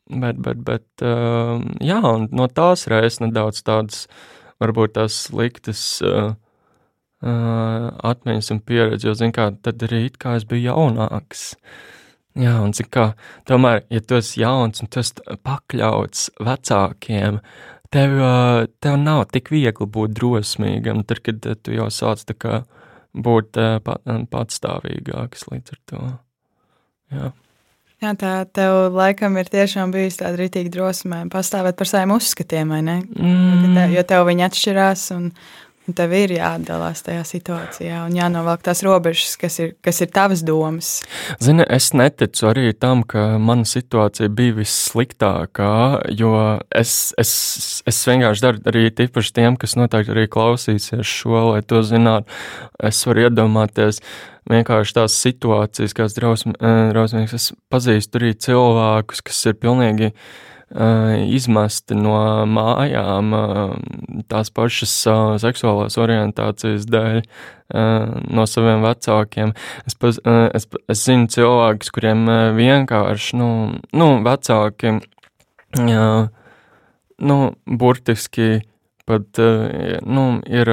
bet, 0.09 0.39
bet, 0.41 0.63
bet 0.65 1.05
um, 1.05 1.67
jā, 1.83 1.99
un 2.01 2.25
no 2.33 2.47
tās 2.49 2.87
reizes 2.89 3.21
nedaudz 3.21 3.61
tādas, 3.67 4.07
varbūt 4.63 4.95
tās 4.97 5.19
sliktas 5.27 5.83
uh, 6.01 6.31
atmiņas 7.21 8.49
un 8.55 8.63
pieredzi, 8.65 9.09
jo, 9.09 9.13
zin 9.17 9.33
kā, 9.35 9.51
tad 9.61 9.85
arī 9.85 10.07
it 10.07 10.17
kā 10.21 10.37
es 10.39 10.47
biju 10.49 10.71
jaunāks. 10.71 11.51
Jā, 12.37 12.59
un 12.61 12.73
zin 12.77 12.89
kā, 12.93 13.11
tomēr, 13.49 13.83
ja 13.93 14.01
tu 14.05 14.17
esi 14.17 14.43
jauns 14.43 14.81
un 14.83 14.89
tu 14.93 15.01
esi 15.01 15.37
pakļauts 15.45 16.27
vecākiem, 16.45 17.39
uh, 17.41 17.76
tev 17.93 18.99
nav 19.01 19.25
tik 19.33 19.51
viegli 19.53 19.87
būt 19.87 20.15
drosmīgam, 20.17 21.03
tad, 21.07 21.23
kad 21.25 21.49
tu 21.63 21.75
jau 21.75 21.89
sāc 21.93 22.25
kā 22.37 22.61
būt 23.17 23.59
uh, 23.61 23.79
patstāvīgāks 24.31 25.47
līdz 25.51 25.75
ar 25.75 25.83
to. 25.91 26.05
Jā. 27.15 27.33
Jā, 27.97 28.11
tā 28.13 28.31
tev 28.53 28.93
laikam 28.93 29.39
ir 29.41 29.47
tiešām 29.49 29.89
bijusi 29.89 30.19
tāda 30.19 30.37
rītīga 30.37 30.69
drosme 30.69 31.23
pastāvēt 31.33 31.79
par 31.79 31.89
saviem 31.89 32.13
uzskatiem, 32.13 32.69
vai 32.75 32.83
ne? 32.85 32.97
Mm. 33.17 33.71
Te, 33.73 33.85
jo 33.95 34.03
tev 34.11 34.27
viņi 34.27 34.45
atšķirās, 34.45 35.05
un, 35.15 35.31
Un 35.87 35.95
tev 35.95 36.11
ir 36.17 36.33
jāatdalās 36.35 36.99
tajā 37.05 37.21
situācijā 37.23 38.01
un 38.03 38.15
jānovelk 38.17 38.65
tās 38.65 38.81
robežas, 38.83 39.37
kas 39.39 39.55
ir, 39.63 39.69
kas 39.85 40.01
ir 40.03 40.09
tavas 40.11 40.41
domas. 40.43 40.89
Zini, 41.39 41.63
es 41.63 41.93
neticu 41.95 42.49
arī 42.49 42.73
tam, 42.75 43.05
ka 43.07 43.37
mana 43.39 43.63
situācija 43.67 44.27
bija 44.35 44.57
vissliktākā, 44.57 45.71
jo 46.19 46.33
es, 46.75 47.13
es, 47.15 47.31
es 47.87 48.01
vienkārši 48.09 48.43
daru 48.43 48.63
arī 48.67 48.89
tīpaši 48.99 49.31
tiem, 49.39 49.55
kas 49.61 49.77
noteikti 49.79 50.11
arī 50.11 50.25
klausīsies 50.33 51.07
šo, 51.07 51.53
lai 51.53 51.61
to 51.63 51.79
zinātu. 51.87 52.35
Es 52.83 52.99
varu 53.07 53.29
iedomāties 53.29 54.01
vienkārši 54.51 54.97
tās 54.99 55.15
situācijas, 55.23 55.95
kādas 55.95 56.19
drausmīgas. 56.19 57.37
Es 57.39 57.47
pazīstu 57.71 58.19
arī 58.19 58.33
cilvēkus, 58.35 59.23
kas 59.23 59.39
ir 59.47 59.55
pilnīgi 59.63 60.11
izmesti 60.67 61.95
no 61.95 62.17
mājām 62.51 63.31
tās 64.27 64.49
pašas 64.51 64.93
seksuālās 65.39 65.95
orientācijas 65.97 66.87
dēļ 66.91 67.21
no 68.35 68.45
saviem 68.47 68.83
vecākiem. 68.83 69.53
Es, 69.87 69.95
paz, 69.95 70.19
es, 70.27 70.67
es 70.91 71.03
zinu 71.07 71.31
cilvēkus, 71.31 71.91
kuriem 71.95 72.25
vienkārši, 72.57 73.37
nu, 73.39 73.49
nu 73.95 74.07
vecāki, 74.25 74.97
nu, 77.17 77.37
burtiski 77.65 78.49
pat 79.07 79.39
nu, 80.03 80.25
ir 80.51 80.71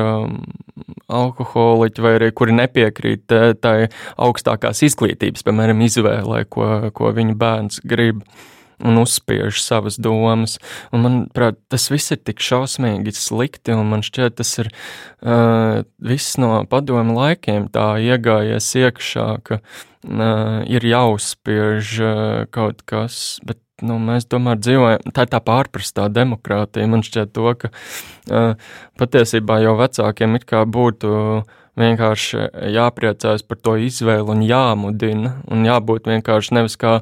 alkoholiķi, 1.14 2.02
vai 2.02 2.16
arī 2.16 2.32
kuri 2.34 2.56
nepiekrīt 2.58 3.30
tai 3.62 3.76
augstākās 4.18 4.82
izglītības, 4.88 5.46
piemēram, 5.46 5.86
izvēlē, 5.86 6.42
ko, 6.50 6.90
ko 6.98 7.14
viņu 7.14 7.38
bērns 7.38 7.78
grib. 7.86 8.24
Uh, 8.24 8.50
un 8.82 9.00
uzspiež 9.02 9.60
savas 9.62 9.98
domas. 10.00 10.58
Un 10.94 11.04
manuprāt, 11.06 11.58
tas 11.72 11.88
viss 11.92 12.14
ir 12.14 12.22
tik 12.24 12.42
šausmīgi 12.42 13.14
slikti, 13.16 13.74
un 13.76 13.90
man 13.92 14.04
šķiet, 14.06 14.38
tas 14.40 14.54
ir 14.62 14.70
uh, 14.70 15.82
viss 15.98 16.38
no 16.40 16.64
padomu 16.70 17.18
laikiem 17.18 17.68
tā 17.74 17.94
iegājies 18.02 18.70
iekšā, 18.84 19.28
ka 19.46 19.60
uh, 19.60 20.62
ir 20.70 20.88
jāuzspiež 20.88 21.98
uh, 22.00 22.14
kaut 22.54 22.82
kas, 22.88 23.38
bet 23.46 23.60
nu, 23.82 23.98
mēs 24.02 24.28
tomēr 24.30 24.60
dzīvojam, 24.60 25.10
tā 25.14 25.26
ir 25.26 25.32
tā 25.32 25.40
pārprastā 25.44 26.08
demokrātija. 26.12 26.88
Man 26.90 27.04
šķiet, 27.06 27.34
to, 27.34 27.50
ka 27.58 27.70
uh, 27.74 28.72
patiesībā 29.00 29.60
jau 29.64 29.76
vecākiem 29.80 30.38
it 30.38 30.48
kā 30.48 30.64
būtu 30.68 31.44
vienkārši 31.80 32.44
jāpriecājas 32.74 33.42
par 33.46 33.58
to 33.58 33.76
izvēli 33.82 34.30
un 34.30 34.44
jāmudina, 34.46 35.38
un 35.50 35.64
jābūt 35.66 36.06
vienkārši 36.10 36.54
nevis 36.54 36.78
kā 36.78 37.00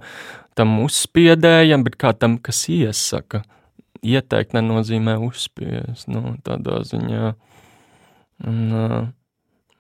tam 0.59 0.79
uzspiedējam, 0.85 1.85
bet 1.87 1.99
kā 2.01 2.13
tam, 2.17 2.39
kas 2.43 2.65
iesaka. 2.73 3.43
Ieteikt 4.03 4.57
nenozīmē 4.57 5.15
uzspiest, 5.23 6.09
nu, 6.11 6.35
tādā 6.43 6.81
ziņā. 6.89 7.33
Un, 8.51 9.13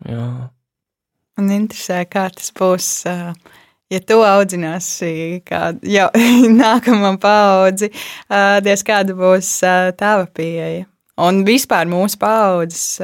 jā. 0.06 0.26
Man 1.38 1.50
interesē, 1.56 2.04
kā 2.06 2.28
tas 2.30 2.52
būs, 2.54 2.88
ja 3.90 4.00
tu 4.06 4.20
audzināsi 4.22 5.42
kā 5.48 5.72
jau 5.82 6.06
nākamā 6.62 7.16
paudzi, 7.22 7.90
diez 8.62 8.86
kāda 8.86 9.16
būs 9.18 9.50
tava 9.98 10.28
pieeja. 10.30 10.86
Un 11.22 11.42
vispār 11.44 11.90
mūsu 11.90 12.16
paudzes 12.22 13.00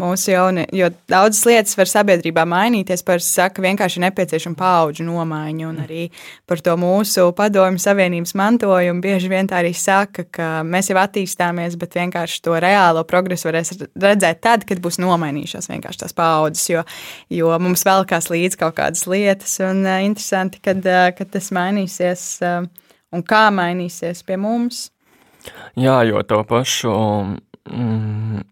mūsu 0.00 0.32
jaunie, 0.32 0.64
jo 0.74 0.88
daudzas 1.10 1.44
lietas 1.46 1.76
var 1.78 1.88
sabiedrībā 1.90 2.44
mainīties. 2.48 3.04
Parasti 3.06 3.36
saka, 3.38 3.62
vienkārši 3.62 4.02
nepieciešama 4.02 4.58
paudžu 4.58 5.06
nomaiņa, 5.06 5.66
un 5.68 5.80
arī 5.84 6.06
par 6.50 6.62
to 6.64 6.74
mūsu 6.80 7.28
padomju 7.36 7.82
savienības 7.82 8.34
mantojumu 8.38 9.04
bieži 9.04 9.30
vien 9.30 9.50
tā 9.50 9.60
arī 9.62 9.74
saka, 9.78 10.26
ka 10.26 10.48
mēs 10.66 10.90
jau 10.90 10.98
attīstāmies, 11.02 11.78
bet 11.80 11.98
vienkārši 12.00 12.40
to 12.44 12.56
reālo 12.64 13.04
progresu 13.06 13.50
varēs 13.50 13.74
redzēt 13.94 14.42
tad, 14.44 14.66
kad 14.68 14.82
būs 14.82 14.98
nomainījušās 15.02 15.70
vienkārši 15.70 16.04
tās 16.04 16.16
paudzes, 16.16 16.66
jo, 16.72 16.82
jo 17.30 17.52
mums 17.62 17.86
vēl 17.86 18.08
kās 18.10 18.30
līdz 18.32 18.58
kaut 18.60 18.78
kādas 18.80 19.06
lietas, 19.10 19.60
un 19.62 19.84
uh, 19.86 20.00
interesanti, 20.06 20.62
kad, 20.64 20.82
uh, 20.82 21.10
kad 21.14 21.30
tas 21.34 21.52
mainīsies 21.54 22.26
uh, 22.42 22.66
un 23.14 23.22
kā 23.22 23.46
mainīsies 23.54 24.24
pie 24.26 24.40
mums. 24.40 24.88
Jā, 25.80 25.98
jo 26.08 26.22
to 26.28 26.40
pašu 26.48 26.94
mm, 27.68 28.42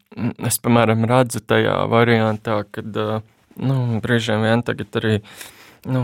es, 0.48 0.60
piemēram, 0.62 1.06
redzu 1.08 1.42
tajā 1.46 1.80
variantā, 1.90 2.62
kad 2.70 3.00
nu, 3.56 3.80
brīžiem 4.04 4.44
vien 4.46 4.64
tagad 4.66 5.00
arī. 5.00 5.18
Nu, 5.88 6.02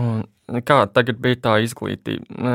kā 0.65 0.81
tagad 0.91 1.21
bija 1.23 1.39
tā 1.45 1.55
izglītība? 1.63 2.53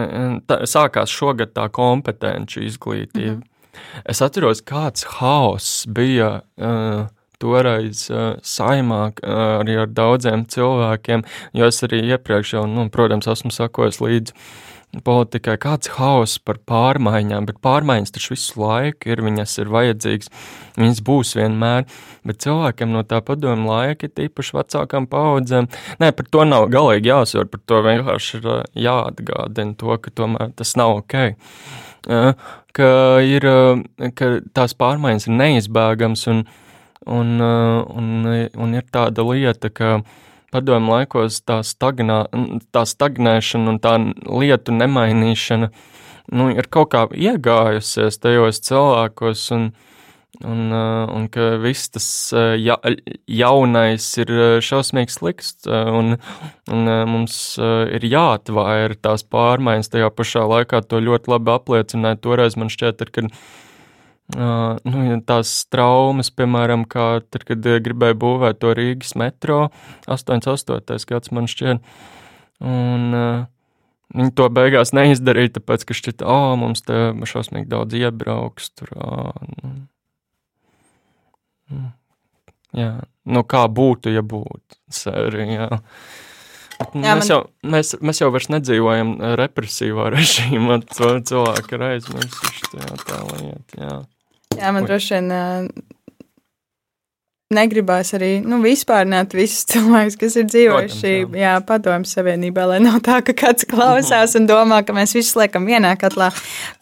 Tā, 0.48 0.60
sākās 0.68 1.12
šogad 1.14 1.54
tā 1.56 1.68
kompetenci 1.72 2.66
izglītība. 2.68 3.40
Mhm. 3.40 3.50
Es 4.06 4.20
atceros, 4.22 4.60
kāds 4.62 5.02
haoss 5.16 5.82
bija 5.90 6.28
uh, 6.44 7.06
toreiz 7.42 8.04
uh, 8.10 8.36
saimā 8.46 9.00
uh, 9.10 9.40
arī 9.60 9.80
ar 9.82 9.90
daudziem 9.90 10.44
cilvēkiem, 10.50 11.24
jo 11.58 11.70
es 11.70 11.82
arī 11.86 12.04
iepriekš 12.14 12.54
jau, 12.56 12.64
nu, 12.70 12.86
protams, 12.94 13.26
esmu 13.30 13.50
sakojis 13.54 13.98
līdzi 14.04 14.36
politikai, 15.02 15.56
kāds 15.60 15.90
hauss 15.96 16.38
par 16.38 16.60
pārmaiņām, 16.68 17.46
bet 17.48 17.60
pārmaiņas 17.64 18.14
taču 18.14 18.34
visu 18.34 18.60
laiku 18.60 19.10
ir, 19.10 19.22
viņas 19.24 19.56
ir 19.62 19.70
vajadzīgas, 19.74 20.30
viņas 20.78 21.02
būs 21.06 21.34
vienmēr, 21.38 21.86
bet 22.28 22.42
cilvēkiem 22.44 22.92
no 22.94 23.02
tā 23.08 23.20
padomu 23.24 23.72
laika, 23.72 24.10
tīpaši 24.10 24.58
vecākām 24.58 25.08
paudzēm, 25.10 25.70
nē, 26.02 26.10
par 26.16 26.28
to 26.30 26.44
nav 26.48 26.68
galīgi 26.74 27.10
jāsver, 27.10 27.48
par 27.50 27.62
to 27.66 27.80
vienkārši 27.86 28.40
ir 28.40 28.50
jāatgādina 28.86 29.78
to, 29.80 29.96
ka 30.02 30.14
tomēr 30.22 30.52
tas 30.58 30.76
nav 30.80 31.00
ok. 31.00 31.16
Ka, 32.74 32.90
ir, 33.24 33.46
ka 34.18 34.28
tās 34.54 34.74
pārmaiņas 34.76 35.28
ir 35.30 35.38
neizbēgams 35.38 36.26
un, 36.32 36.44
un, 37.06 37.32
un, 37.40 38.10
un 38.34 38.76
ir 38.76 38.84
tāda 38.92 39.24
lieta, 39.24 39.70
ka 39.70 39.96
padomu 40.54 40.94
laikos 40.94 41.40
tā, 41.42 41.58
stagnā, 41.66 42.22
tā 42.74 42.84
stagnēšana 42.86 43.74
un 43.74 43.82
tā 43.82 43.96
lietu 44.30 44.76
nemainīšana 44.76 45.72
nu, 46.32 46.48
ir 46.54 46.68
kaut 46.72 46.92
kā 46.94 47.04
iegājusies 47.10 48.20
tajos 48.22 48.60
cilvēkos, 48.64 49.42
un, 49.56 49.66
un, 50.44 50.62
un 50.72 51.26
ka 51.32 51.50
viss 51.62 51.92
tas 51.94 52.06
ja, 52.60 52.78
jaunais 53.28 54.06
ir 54.22 54.32
šausmīgs 54.64 55.18
slikts, 55.20 55.68
un, 55.68 56.16
un 56.72 56.94
mums 57.10 57.36
ir 57.60 58.08
jāatvaira 58.08 58.96
tās 58.96 59.26
pārmaiņas. 59.28 59.92
Tajā 59.92 60.10
pašā 60.14 60.46
laikā 60.54 60.84
to 60.88 61.02
ļoti 61.04 61.34
labi 61.34 61.54
apliecināja 61.58 62.22
toreiz 62.24 62.58
man 62.60 62.72
šķiet, 62.72 63.04
ir, 63.04 63.14
kad 63.18 63.30
Uh, 64.32 64.78
nu, 64.88 65.18
tās 65.28 65.50
traumas, 65.68 66.30
piemēram, 66.32 66.86
kā 66.88 67.20
tad, 67.28 67.42
kad 67.44 67.66
gribēja 67.84 68.16
būvēt 68.16 68.56
to 68.62 68.70
Rīgas 68.72 69.12
metro, 69.20 69.66
88. 70.08 71.04
gads 71.10 71.32
man 71.36 71.44
šķiet, 71.50 71.84
un 72.64 73.04
uh, 73.18 73.44
viņi 74.16 74.32
to 74.40 74.48
beigās 74.56 74.94
neizdarīja, 74.96 75.58
tāpēc, 75.58 75.84
ka 75.84 75.98
šķiet, 76.00 76.24
oh, 76.24 76.54
mums 76.56 76.80
te 76.88 77.10
šausmīgi 77.28 77.68
daudz 77.68 78.00
iebrauks 78.00 78.72
tur. 78.72 78.96
Uh, 78.96 79.76
nu, 81.68 81.84
jā, 82.80 82.90
nu 83.28 83.44
kā 83.44 83.66
būtu, 83.68 84.14
ja 84.16 84.24
būtu, 84.24 84.80
sērija, 85.04 85.68
jā. 86.78 86.86
Jā, 87.04 87.14
mēs, 87.14 87.28
man... 87.28 87.30
jau, 87.30 87.40
mēs, 87.74 87.94
mēs 88.04 88.20
jau 88.22 88.30
vairs 88.34 88.50
nedzīvojam 88.52 89.14
represīvā 89.40 90.08
režīmā. 90.16 90.80
Cilvēki 90.94 91.78
ir 91.78 91.86
aizmirsuši 91.90 92.70
tā 93.06 93.20
lieta. 93.32 93.80
Jā. 93.80 93.96
Jā, 94.54 94.70
man 94.74 94.86
droši 94.86 95.16
vien 95.16 95.32
negribās 97.54 98.12
arī 98.16 98.30
nu, 98.44 98.58
vispār 98.64 99.06
nēt 99.08 99.34
visus 99.36 99.64
cilvēkus, 99.72 100.18
kas 100.20 100.36
ir 100.40 100.46
dzīvojuši 100.50 101.12
jā. 101.12 101.28
Jā, 101.40 101.54
padomju 101.66 102.08
savienībā, 102.10 102.66
lai 102.70 102.80
nav 102.84 103.00
tā, 103.06 103.20
ka 103.24 103.34
kāds 103.44 103.66
klausās 103.70 104.36
un 104.38 104.48
domā, 104.50 104.82
ka 104.86 104.96
mēs 104.96 105.14
visus 105.16 105.36
liekam 105.38 105.68
vienā 105.68 105.94
katlā. 106.00 106.30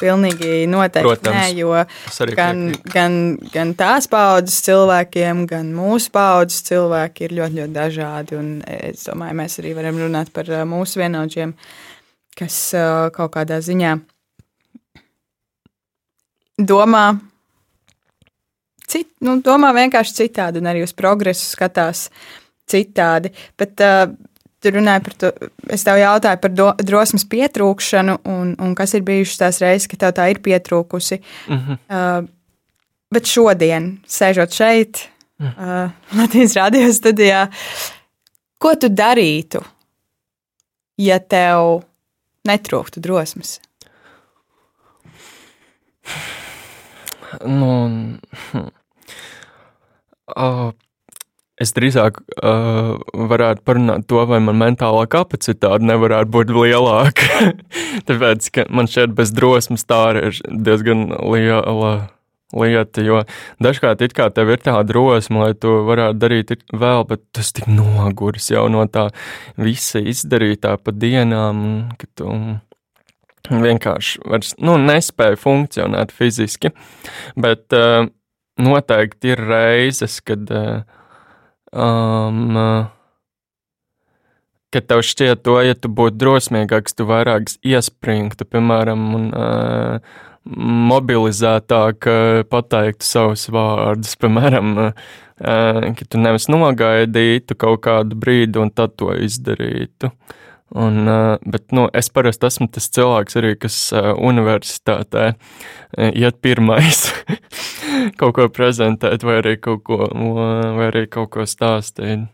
Pilnīgi 0.01 0.67
noteikti 0.71 1.09
Protams, 1.09 1.39
nē, 1.39 1.47
jo 1.59 2.35
gan, 2.39 2.65
gan, 2.93 3.19
gan 3.53 3.75
tās 3.79 4.09
paudzes 4.13 4.61
cilvēkiem, 4.67 5.47
gan 5.51 5.73
mūsu 5.77 6.13
paudzes 6.15 6.65
cilvēki 6.69 7.29
ir 7.29 7.37
ļoti, 7.41 7.61
ļoti 7.61 7.77
dažādi. 7.77 8.39
Un 8.39 8.55
es 8.67 9.07
domāju, 9.09 9.39
mēs 9.43 9.59
arī 9.63 9.75
varam 9.79 10.01
runāt 10.03 10.33
par 10.35 10.49
mūsu 10.69 11.03
vienaudžiem, 11.03 11.55
kas 12.39 12.63
kaut 13.15 13.37
kādā 13.37 13.61
ziņā 13.65 13.99
domā 16.63 17.07
cit, 18.93 19.09
nu, 19.25 19.39
domā 19.45 19.73
vienkārši 19.77 20.19
citādi, 20.23 20.61
un 20.63 20.69
arī 20.71 20.85
uz 20.85 20.93
progresu 20.97 21.49
skatās 21.55 22.07
citādi. 22.71 23.33
Bet, 23.61 23.81
uh, 23.81 24.13
Tu 24.63 24.71
runāji 24.71 25.03
par 25.03 25.15
to, 25.19 25.29
es 25.75 25.83
tev 25.83 25.97
jautāju 25.99 26.39
par 26.39 26.53
do, 26.55 26.69
drosmes 26.87 27.25
pietrūkšanu, 27.27 28.21
un, 28.31 28.53
un 28.63 28.75
kas 28.79 28.93
ir 28.95 29.03
bijušas 29.03 29.41
tās 29.41 29.57
reizes, 29.59 29.89
ka 29.91 29.97
tev 29.99 30.13
tā 30.15 30.29
ir 30.31 30.39
pietrūkusi. 30.45 31.19
Mm 31.49 31.59
-hmm. 31.59 31.79
uh, 31.91 32.29
bet 33.11 33.27
šodien, 33.27 33.89
sēžot 34.07 34.55
šeit, 34.55 35.09
mm. 35.39 35.47
uh, 35.47 35.91
Latvijas 36.19 36.55
radio 36.57 36.93
studijā, 36.93 37.49
ko 38.59 38.75
tu 38.75 38.87
darītu, 38.89 39.65
ja 40.97 41.19
tev 41.19 41.83
netrūktu 42.49 43.01
drosmes? 43.01 43.61
Nu, 47.47 47.89
hm. 48.53 48.69
Uh, 50.37 50.73
Es 51.61 51.75
drīzāk 51.77 52.17
uh, 52.19 52.97
varētu 53.29 53.63
parunāt 53.69 54.07
to, 54.11 54.23
vai 54.27 54.41
man 54.43 54.57
mentālā 54.59 55.05
kapacitāte 55.11 55.85
nevarētu 55.85 56.33
būt 56.33 56.51
lielāka. 56.57 57.53
Tāpēc, 58.09 58.49
man 58.73 58.89
šeit 58.91 59.13
bez 59.19 59.35
drosmes 59.37 59.85
tā 59.87 60.01
ir 60.17 60.41
diezgan 60.49 61.11
liela 61.21 61.93
lieta, 62.57 63.05
jo 63.05 63.21
dažkārt 63.63 64.03
it 64.05 64.15
kā 64.17 64.27
tev 64.35 64.51
ir 64.53 64.63
tā 64.65 64.75
drosme, 64.89 65.41
lai 65.45 65.53
to 65.57 65.79
varētu 65.89 66.21
darīt 66.21 66.53
vēl, 66.73 67.05
bet 67.09 67.23
tas 67.37 67.53
tik 67.57 67.69
noguris 67.71 68.51
jau 68.53 68.67
no 68.73 68.85
tā 68.91 69.09
visa 69.61 70.03
izdarītā 70.03 70.75
pa 70.83 70.93
dienām, 70.93 71.63
tu 72.17 72.33
vienkārši 73.49 74.25
vairs, 74.29 74.53
nu, 74.63 74.77
nespēja 74.81 75.39
funkcionēt 75.41 76.13
fiziski, 76.15 76.73
bet 77.37 77.77
uh, 77.77 78.11
noteikti 78.63 79.35
ir 79.35 79.43
reizes, 79.51 80.21
kad 80.25 80.51
uh, 80.55 80.83
Um, 81.73 82.53
kad 84.73 84.85
tev 84.89 85.01
šķiet 85.09 85.41
to, 85.45 85.57
ja 85.65 85.77
tu 85.77 85.89
būtu 85.89 86.19
drosmīgāks, 86.21 86.97
tu 86.97 87.07
vairāk 87.09 87.49
iespringtu, 87.65 88.45
piemēram, 88.45 89.07
un 89.17 89.25
uh, 89.33 90.19
mobilizētāk 90.93 92.09
uh, 92.13 92.43
pateiktu 92.53 93.09
savus 93.09 93.47
vārdus, 93.53 94.19
piemēram, 94.21 94.75
uh, 94.91 95.89
ka 95.97 96.09
tu 96.13 96.21
nevis 96.21 96.51
nogaidītu 96.53 97.57
kaut 97.57 97.87
kādu 97.89 98.21
brīdi 98.21 98.61
un 98.61 98.73
tad 98.77 98.99
to 99.01 99.15
izdarītu. 99.17 100.13
Un, 100.75 101.09
uh, 101.09 101.37
bet 101.45 101.73
nu, 101.77 101.85
es 101.93 102.09
parasti 102.09 102.49
esmu 102.49 102.67
tas 102.73 102.87
cilvēks, 102.97 103.37
arī, 103.37 103.51
kas 103.61 103.77
uh, 103.93 104.15
universitātē 104.17 105.25
uh, 105.35 106.13
iet 106.17 106.39
pirmais, 106.45 107.03
kaut 108.21 108.39
ko 108.39 108.47
prezentēt, 108.49 109.27
vai 109.29 109.37
arī 109.43 109.59
kaut 109.61 109.83
ko, 109.85 110.07
vai 110.79 110.89
arī 110.89 111.05
kaut 111.13 111.35
ko 111.35 111.45
stāstīt. 111.49 112.25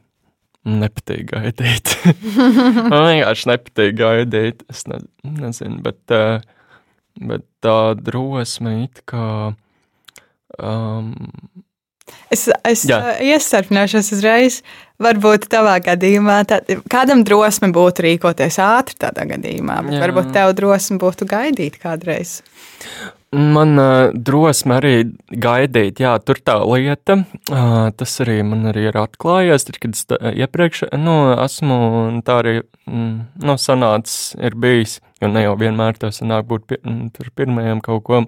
Nepatīk 0.69 1.31
gaidīt. 1.33 1.95
Man 2.93 3.07
vienkārši 3.09 3.51
nepatīk 3.51 3.95
gaidīt. 3.99 4.63
Es 4.71 4.85
ne, 4.91 5.01
nezinu, 5.25 5.81
bet, 5.83 6.03
bet 7.19 7.47
tā 7.65 7.79
drosme 7.97 8.75
it 8.85 9.01
kā. 9.09 9.55
Um, 10.59 11.15
Es, 12.35 12.47
es 12.69 12.85
iesarpināšos 12.89 14.13
uzreiz. 14.17 14.63
Varbūt 14.99 15.47
tavā 15.53 15.77
gadījumā 15.79 16.41
tā, 16.51 16.59
kādam 16.91 17.21
drosme 17.27 17.71
būtu 17.75 18.03
rīkoties 18.03 18.59
ātri 18.59 18.97
tādā 18.99 19.29
gadījumā, 19.31 19.77
bet 19.87 19.95
Jā. 19.95 20.01
varbūt 20.03 20.33
tev 20.35 20.51
drosme 20.59 20.99
būtu 20.99 21.29
gaidīt 21.31 21.79
kādreiz. 21.79 22.41
Man 23.31 23.77
uh, 23.77 24.09
drosme 24.17 24.79
arī 24.79 24.93
gaidīt, 25.29 26.01
jā, 26.01 26.15
tur 26.25 26.39
tā 26.41 26.55
lieta. 26.65 27.19
Uh, 27.53 27.91
tas 27.93 28.15
arī 28.25 28.39
man 28.41 28.71
arī 28.71 28.87
ir 28.89 28.97
atklājies, 28.97 29.67
tad, 29.69 29.77
kad 29.83 29.99
es 29.99 30.09
tā, 30.09 30.17
iepriekš 30.33 30.87
nu, 30.97 31.17
esmu 31.45 31.79
tā 32.25 32.39
arī 32.41 32.55
mm, 32.89 33.11
nu, 33.45 33.59
sanācis, 33.61 34.33
ir 34.41 34.57
bijis, 34.57 34.99
jo 35.21 35.29
ne 35.29 35.45
jau 35.45 35.59
vienmēr 35.61 36.01
tas 36.01 36.23
sanāk 36.23 36.49
būt 36.49 36.65
pie, 36.73 36.81
mm, 36.81 37.11
tur 37.19 37.29
pirmajam 37.37 37.85
kaut 37.85 38.07
ko. 38.09 38.23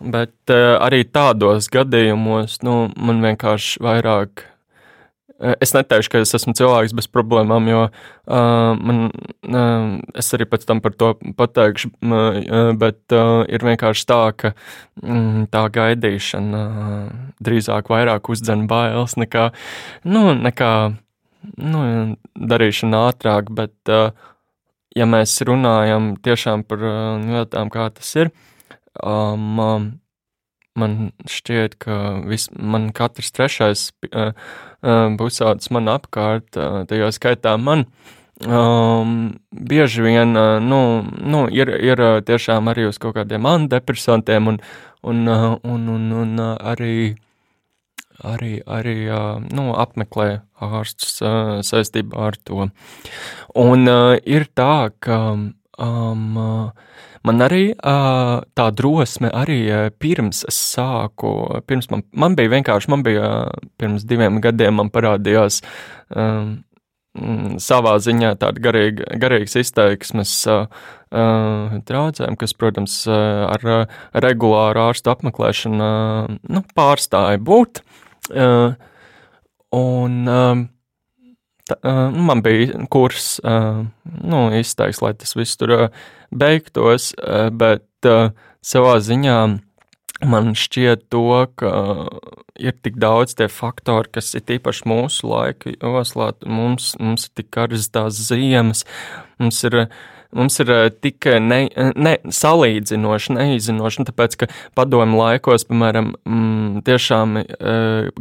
Bet 0.00 0.52
uh, 0.52 0.76
arī 0.84 1.04
tādos 1.08 1.70
gadījumos, 1.72 2.60
nu, 2.66 2.86
man 2.96 3.24
vienkārši 3.24 3.80
vairāk 3.84 4.44
Es 5.36 5.74
neteikšu, 5.76 6.08
ka 6.08 6.20
es 6.24 6.32
esmu 6.32 6.54
cilvēks 6.56 6.94
bez 6.96 7.08
problēmām, 7.12 7.66
jo 7.68 7.80
uh, 7.84 8.70
man, 8.80 9.00
uh, 9.44 9.98
es 10.16 10.32
arī 10.32 10.46
pēc 10.48 10.64
tam 10.64 10.80
par 10.80 10.94
to 10.96 11.10
pateikšu, 11.36 11.90
uh, 11.92 12.70
bet 12.80 13.12
uh, 13.12 13.42
ir 13.44 13.66
vienkārši 13.68 14.06
tā, 14.08 14.20
ka 14.32 14.54
mm, 15.02 15.50
tā 15.52 15.66
gaidīšana 15.74 16.62
uh, 16.64 16.94
drīzāk 17.44 17.92
vairāk 17.92 18.32
uzdzen 18.32 18.64
bailes 18.70 19.18
nekā, 19.20 19.50
nu, 20.08 20.24
nekā 20.40 20.72
nu, 21.60 21.84
darīšana 22.32 23.04
ātrāk, 23.10 23.52
bet 23.60 23.92
uh, 23.92 24.16
ja 24.96 25.04
mēs 25.04 25.36
runājam 25.44 26.14
tiešām 26.16 26.64
par 26.64 26.80
uh, 26.80 26.96
lietām, 27.20 27.68
kā 27.68 27.90
tas 27.92 28.16
ir, 28.16 28.32
um, 29.04 29.60
um, 29.60 29.86
man 30.76 30.96
šķiet, 31.28 31.78
ka 31.82 32.20
vis, 32.28 32.48
man 32.52 32.90
katrs 32.96 33.32
trešais 33.34 33.88
uh, 34.12 34.32
uh, 34.82 35.08
busāts 35.18 35.72
man 35.74 35.90
apkārt, 35.92 36.56
uh, 36.60 36.84
tajā 36.88 37.10
skaitā 37.16 37.56
man, 37.60 37.86
um, 38.44 39.36
bieži 39.50 40.04
vien, 40.04 40.36
uh, 40.36 40.56
nu, 40.62 40.80
nu 41.04 41.46
ir, 41.52 41.72
ir 41.80 42.02
tiešām 42.28 42.72
arī 42.72 42.88
uz 42.90 43.00
kaut 43.02 43.16
kādiem 43.18 43.48
antidepresantiem 43.48 44.52
un, 44.52 44.60
un, 45.02 45.24
uh, 45.28 45.52
un, 45.64 45.88
un, 45.96 46.10
un 46.22 46.34
uh, 46.42 46.54
arī, 46.74 47.16
arī, 48.20 48.58
arī 48.66 48.98
uh, 49.08 49.36
nu, 49.48 49.70
apmeklē 49.76 50.42
ārstus 50.60 51.20
uh, 51.24 51.58
saistībā 51.66 52.30
ar 52.30 52.40
to. 52.44 52.68
Un 53.56 53.88
uh, 53.88 54.16
ir 54.24 54.48
tā, 54.56 54.90
ka 55.00 55.20
um, 55.82 56.72
Man 57.26 57.42
arī 57.42 57.72
uh, 57.74 58.38
tā 58.54 58.66
drosme 58.76 59.30
arī 59.34 59.58
uh, 59.66 59.88
pirms 59.98 60.44
es 60.46 60.58
sāku, 60.76 61.32
pirms 61.66 61.88
man, 61.90 62.04
man 62.14 62.36
bija 62.38 62.52
vienkārši, 62.52 62.90
man 62.92 63.02
bija 63.06 63.30
uh, 63.48 63.64
pirms 63.80 64.04
diviem 64.06 64.38
gadiem 64.44 64.78
man 64.78 64.92
parādījās 64.94 65.58
um, 66.14 66.60
savā 67.62 67.96
ziņā 68.04 68.34
tāda 68.38 68.62
garīga, 68.62 69.08
garīgas 69.18 69.56
izteiksmes 69.58 70.36
uh, 70.52 70.68
uh, 71.10 71.74
traucējumi, 71.88 72.38
kas, 72.38 72.54
protams, 72.60 72.98
ar 73.08 73.66
regulāru 74.22 74.84
ārstu 74.84 75.10
apmeklēšanu 75.14 75.82
uh, 75.82 76.36
nu, 76.52 76.62
pārstāja 76.78 77.40
būt. 77.42 77.82
Uh, 78.30 78.76
un, 79.74 80.20
uh, 80.28 80.66
Tā, 81.66 81.76
uh, 81.82 82.00
man 82.14 82.42
bija 82.46 82.86
kurs, 82.92 83.40
nu, 83.42 84.40
izteiks, 84.54 85.02
lai 85.02 85.12
tas 85.18 85.34
viss 85.34 85.58
tur 85.58 85.88
beigtos, 86.30 87.10
bet 87.58 88.10
savā 88.62 88.98
ziņā 89.02 89.38
man 90.30 90.52
šķiet 90.56 91.08
to, 91.12 91.24
ka 91.58 91.72
ir 92.56 92.76
tik 92.86 93.00
daudz 93.02 93.34
tie 93.36 93.48
faktori, 93.52 94.12
kas 94.14 94.30
ir 94.38 94.56
īpaši 94.56 94.86
mūsu 94.88 95.28
laika 95.28 95.74
joslā. 95.74 96.30
Mums, 96.46 96.94
mums 97.02 97.26
ir 97.26 97.34
tik 97.42 97.50
karas 97.52 97.90
tās 97.92 98.22
ziemas, 98.30 98.86
mums 99.42 99.58
ir 99.66 99.80
uh, 99.82 100.04
mums 100.32 100.58
ir 100.60 100.70
eh, 100.70 100.88
tik 100.90 101.26
eh, 101.26 101.38
ne, 101.42 101.60
eh, 101.70 101.92
ne, 101.96 102.14
salīdzinoši, 102.24 103.36
neizinoši, 103.36 104.06
tāpēc, 104.10 104.38
ka 104.40 104.48
padomu 104.78 105.20
laikos, 105.20 105.66
piemēram, 105.68 106.12
m, 106.26 106.38
mm, 106.38 106.82
tiešām 106.86 107.36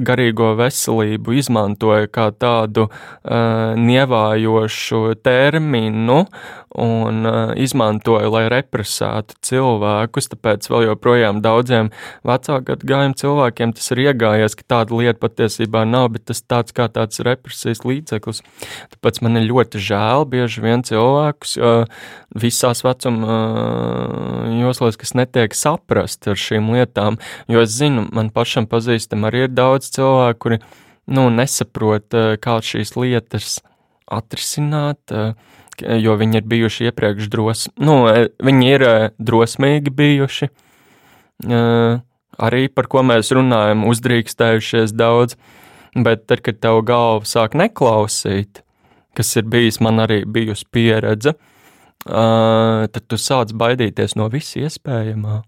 garīgo 0.06 0.54
veselību 0.60 1.36
izmantoja 1.40 2.08
kā 2.12 2.28
tādu 2.40 2.88
nievājošu 3.26 5.02
terminu 5.26 6.24
un 6.76 7.28
izmantoja, 7.60 8.30
lai 8.32 8.44
represētu 8.52 9.38
cilvēkus, 9.46 10.30
tāpēc 10.34 10.68
vēl 10.72 10.88
joprojām 10.90 11.42
daudziem 11.44 11.92
vecāku 12.28 12.74
gadgājumu 12.74 13.20
cilvēkiem 13.22 13.76
tas 13.78 13.92
ir 13.96 14.04
iegājies, 14.08 14.58
ka 14.60 14.68
tāda 14.76 15.00
lieta 15.00 15.22
patiesībā 15.24 15.86
nav, 15.88 16.12
bet 16.16 16.28
tas 16.32 16.44
tāds 16.44 16.76
kā 16.76 16.88
tāds 16.92 17.24
represijas 17.26 17.86
līdzeklis. 17.88 18.44
Tāpēc 18.96 19.22
man 19.26 19.40
ir 19.40 19.48
ļoti 19.52 19.82
žēl 19.88 20.28
bieži 20.32 20.66
vien 20.66 20.84
cilvēkus, 20.88 21.58
visās 22.36 22.84
vecuma 22.86 23.36
joslās, 24.60 24.98
kas 25.00 25.14
netiek 25.18 25.56
saprast 25.56 26.28
ar 26.28 26.40
šīm 26.40 26.72
lietām. 26.76 27.20
Jo 27.52 27.64
es 27.66 27.76
zinu, 27.78 28.08
man 28.16 28.32
pašam 28.34 28.68
pazīstam 28.70 29.28
arī 29.28 29.46
ir 29.48 29.54
daudz 29.54 29.92
cilvēku, 29.96 30.42
kuri 30.46 30.60
nu, 31.12 31.28
nesaprot, 31.34 32.16
kā 32.42 32.58
šīs 32.66 32.96
lietas 32.98 33.60
atrisināt, 34.12 35.14
jo 35.82 36.18
viņi 36.20 36.42
ir 36.42 36.50
bijuši 36.50 36.90
iepriekš 36.90 37.30
drosmīgi, 37.32 37.86
nu, 37.86 37.98
viņi 38.46 38.74
ir 38.74 38.88
drosmīgi 39.20 39.94
bijuši. 39.96 40.52
Arī 42.36 42.68
par 42.68 42.90
ko 42.92 43.04
mēs 43.08 43.32
runājam, 43.36 43.86
uzdrīkstējušies 43.88 44.92
daudz, 44.96 45.38
bet 45.96 46.26
tad, 46.28 46.42
kad 46.44 46.60
tev 46.60 46.82
galva 46.88 47.28
sāk 47.28 47.56
neklausīt, 47.56 48.60
kas 49.16 49.30
ir 49.40 49.46
bijis 49.48 49.80
man 49.84 50.04
arī 50.04 50.26
bijusi 50.28 50.68
pieredze, 50.76 51.32
uh, 51.32 51.55
tad 52.06 53.06
tu 53.10 53.18
sāc 53.18 53.54
baidīties 53.58 54.14
no 54.20 54.30
viss 54.30 54.58
iespējamā. 54.60 55.42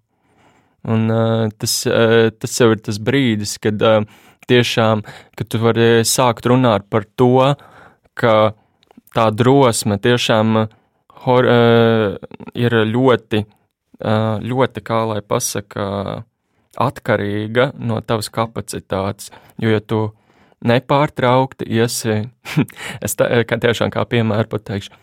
Un, 0.87 1.09
uh, 1.11 1.49
tas, 1.59 1.73
uh, 1.89 2.29
tas 2.31 2.53
jau 2.61 2.71
ir 2.73 2.81
tas 2.81 2.97
brīdis, 3.03 3.57
kad 3.61 3.81
uh, 3.83 4.05
tiešām 4.47 5.03
kad 5.37 5.49
tu 5.51 5.59
vari 5.61 6.05
sākt 6.07 6.47
runāt 6.47 6.87
par 6.89 7.05
to, 7.19 7.53
ka 8.17 8.35
tā 9.15 9.27
drosme 9.35 9.97
tiešām 9.99 10.63
hor, 11.25 11.49
uh, 11.51 12.15
ir 12.55 12.77
ļoti, 12.87 13.43
uh, 13.43 14.37
ļoti, 14.43 14.85
kā 14.85 15.01
lai 15.11 15.19
pasaka, 15.21 15.87
atkarīga 16.77 17.71
no 17.79 17.99
tavas 18.05 18.29
kapacitātes. 18.29 19.31
Jo, 19.57 19.73
ja 19.73 19.81
tu 19.81 20.01
nepārtraukti 20.67 21.67
iesi, 21.73 22.21
es 23.05 23.17
tā, 23.17 23.29
tiešām 23.49 23.91
kā 23.93 24.05
piemēru 24.09 24.53
pateikšu, 24.53 24.93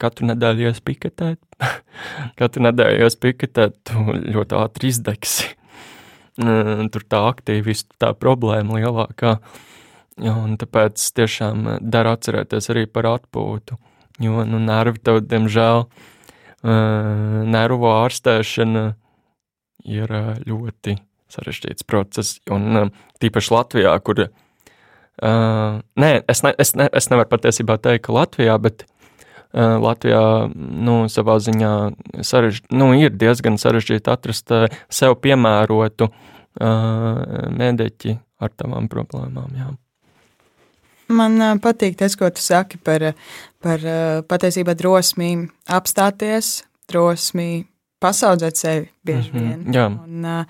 katru 0.00 0.28
nedēļu 0.30 0.68
ies 0.68 0.80
piketēt, 0.84 1.40
katru 2.40 2.64
nedēļu 2.66 3.06
ies 3.06 3.18
piketēt, 3.20 3.76
tu 3.88 4.14
ļoti 4.18 4.58
ātri 4.58 4.92
izdegsi. 4.92 5.52
Tur 6.32 7.04
tā 7.12 7.20
aktīvistu 7.28 7.92
tā 8.00 8.14
problēma 8.16 8.80
lielākā. 8.80 9.36
Un 10.22 10.56
tāpēc 10.60 11.02
tiešām 11.16 11.78
der 11.80 12.08
atcerēties 12.08 12.70
arī 12.72 12.86
par 12.88 13.08
atpūtu, 13.10 13.78
jo 14.20 14.44
nu, 14.48 14.60
nervi 14.60 15.00
tev, 15.00 15.22
diemžēl, 15.28 15.86
nervu 17.52 17.88
ārstēšana 17.90 18.84
ir 19.88 20.14
ļoti 20.46 20.96
sarežģīts 21.32 21.88
process. 21.88 22.40
Un 22.52 22.92
tīpaši 23.20 23.54
Latvijā, 23.54 23.94
kur, 24.04 24.26
nē, 25.20 26.12
es, 26.28 26.44
ne, 26.44 26.54
es, 26.60 26.74
ne, 26.76 26.88
es 26.92 27.08
nevaru 27.12 27.32
patiesībā 27.32 27.78
teikt, 27.80 28.06
ka 28.08 28.16
Latvijā, 28.20 28.56
bet 28.62 28.86
Eh, 28.86 29.01
Latvijā 29.52 30.48
nu, 30.56 30.96
savā 31.12 31.36
ziņā 31.44 31.72
sarež, 32.24 32.62
nu, 32.72 32.92
ir 32.96 33.12
diezgan 33.12 33.58
sarežģīti 33.60 34.08
atrast 34.12 34.52
eh, 34.54 34.72
sev 34.88 35.18
piemērotu 35.20 36.08
uh, 36.08 37.48
mediķi 37.52 38.16
ar 38.42 38.52
tavām 38.56 38.88
problēmām. 38.92 39.50
Jā. 39.56 39.70
Man 41.12 41.60
patīk 41.60 41.98
tas, 42.00 42.16
ko 42.16 42.30
tu 42.32 42.40
saki 42.40 42.80
par, 42.80 43.10
par 43.60 43.82
patiesībā 44.30 44.72
drosmi 44.78 45.34
apstāties, 45.68 46.62
drosmi 46.88 47.66
pasaudzēt 48.02 48.58
sevi 48.58 48.88
bieži 49.04 49.30
mhm, 49.30 49.38
vien. 49.38 49.58
Mm 49.58 49.66
-hmm, 49.66 49.76
jā. 49.76 49.86
Un, 50.04 50.46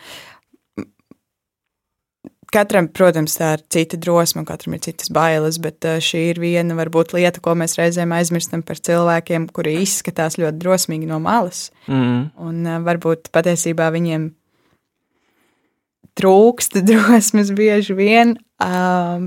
Katram, 2.52 2.88
protams, 2.92 3.38
tā 3.40 3.54
ir 3.56 3.62
cita 3.72 3.96
drosme, 3.96 4.42
katram 4.48 4.76
ir 4.76 4.82
citas 4.84 5.08
bailes, 5.12 5.56
bet 5.62 5.86
šī 6.04 6.26
ir 6.34 6.40
viena 6.42 6.76
varbūt 6.76 7.14
lieta, 7.16 7.40
ko 7.40 7.54
mēs 7.56 7.78
reizēm 7.78 8.12
aizmirstam 8.12 8.60
par 8.66 8.76
cilvēkiem, 8.76 9.46
kuri 9.56 9.78
izskatās 9.80 10.36
ļoti 10.40 10.60
drosmīgi 10.60 11.08
no 11.08 11.16
malas. 11.22 11.70
Mm. 11.88 12.26
Un 12.44 12.70
varbūt 12.84 13.32
patiesībā 13.32 13.88
viņiem 13.96 14.28
trūkst 16.20 16.76
drosmes 16.90 17.54
bieži 17.56 17.96
vien 17.96 18.36
uh, 18.60 19.24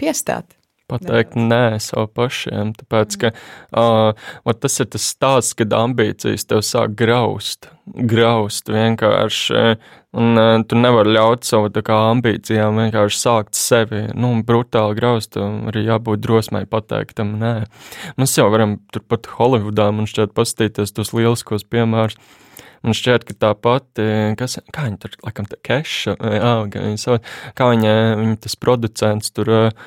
piestāt 0.00 0.58
pateikt 0.90 1.36
nē 1.38 1.78
sev 1.82 2.08
pašiem. 2.16 2.74
Tāpēc, 2.78 3.16
ka 3.20 3.32
uh, 3.34 4.54
tas 4.60 4.80
ir 4.82 4.88
tas 4.92 5.08
stāsts, 5.14 5.56
kad 5.58 5.74
ambīcijas 5.76 6.46
tev 6.50 6.62
sāk 6.66 6.96
graust, 6.98 7.70
graust 7.84 8.70
vienkārši. 8.72 9.64
Un 10.14 10.38
uh, 10.38 10.60
tu 10.68 10.78
nevari 10.78 11.16
ļaut 11.16 11.48
savu 11.48 11.72
kā, 11.74 11.96
ambīcijām 12.12 12.78
vienkārši 12.84 13.18
sākt 13.18 13.58
sevi 13.58 14.04
nu, 14.14 14.30
brutāli 14.46 14.98
graust. 15.00 15.40
Arī 15.40 15.86
jābūt 15.88 16.22
drosmai 16.22 16.64
pateikt 16.70 17.18
tam 17.18 17.34
nē. 17.40 17.56
Mēs 18.20 18.38
jau 18.38 18.46
varam 18.52 18.78
turpat 18.94 19.26
Holivudā, 19.38 19.90
man 19.94 20.10
šķiet, 20.10 20.36
paskatīties 20.36 20.94
tos 20.94 21.14
lieliskos 21.16 21.66
piemērus 21.66 22.20
Man 22.84 22.92
šķiet, 22.96 23.24
ka 23.24 23.34
tā 23.40 23.50
pati, 23.56 24.04
kas, 24.36 24.58
kā 24.74 24.84
viņa 24.84 24.98
tur, 25.00 25.14
laikam, 25.24 25.46
tā 25.48 25.56
keša, 25.64 26.18
jā, 26.20 26.52
viņa, 26.68 27.18
kā 27.56 27.68
viņa, 27.70 27.92
viņa 28.20 28.38
tas 28.44 28.56
producents 28.60 29.32
tur 29.32 29.48
uh, 29.54 29.86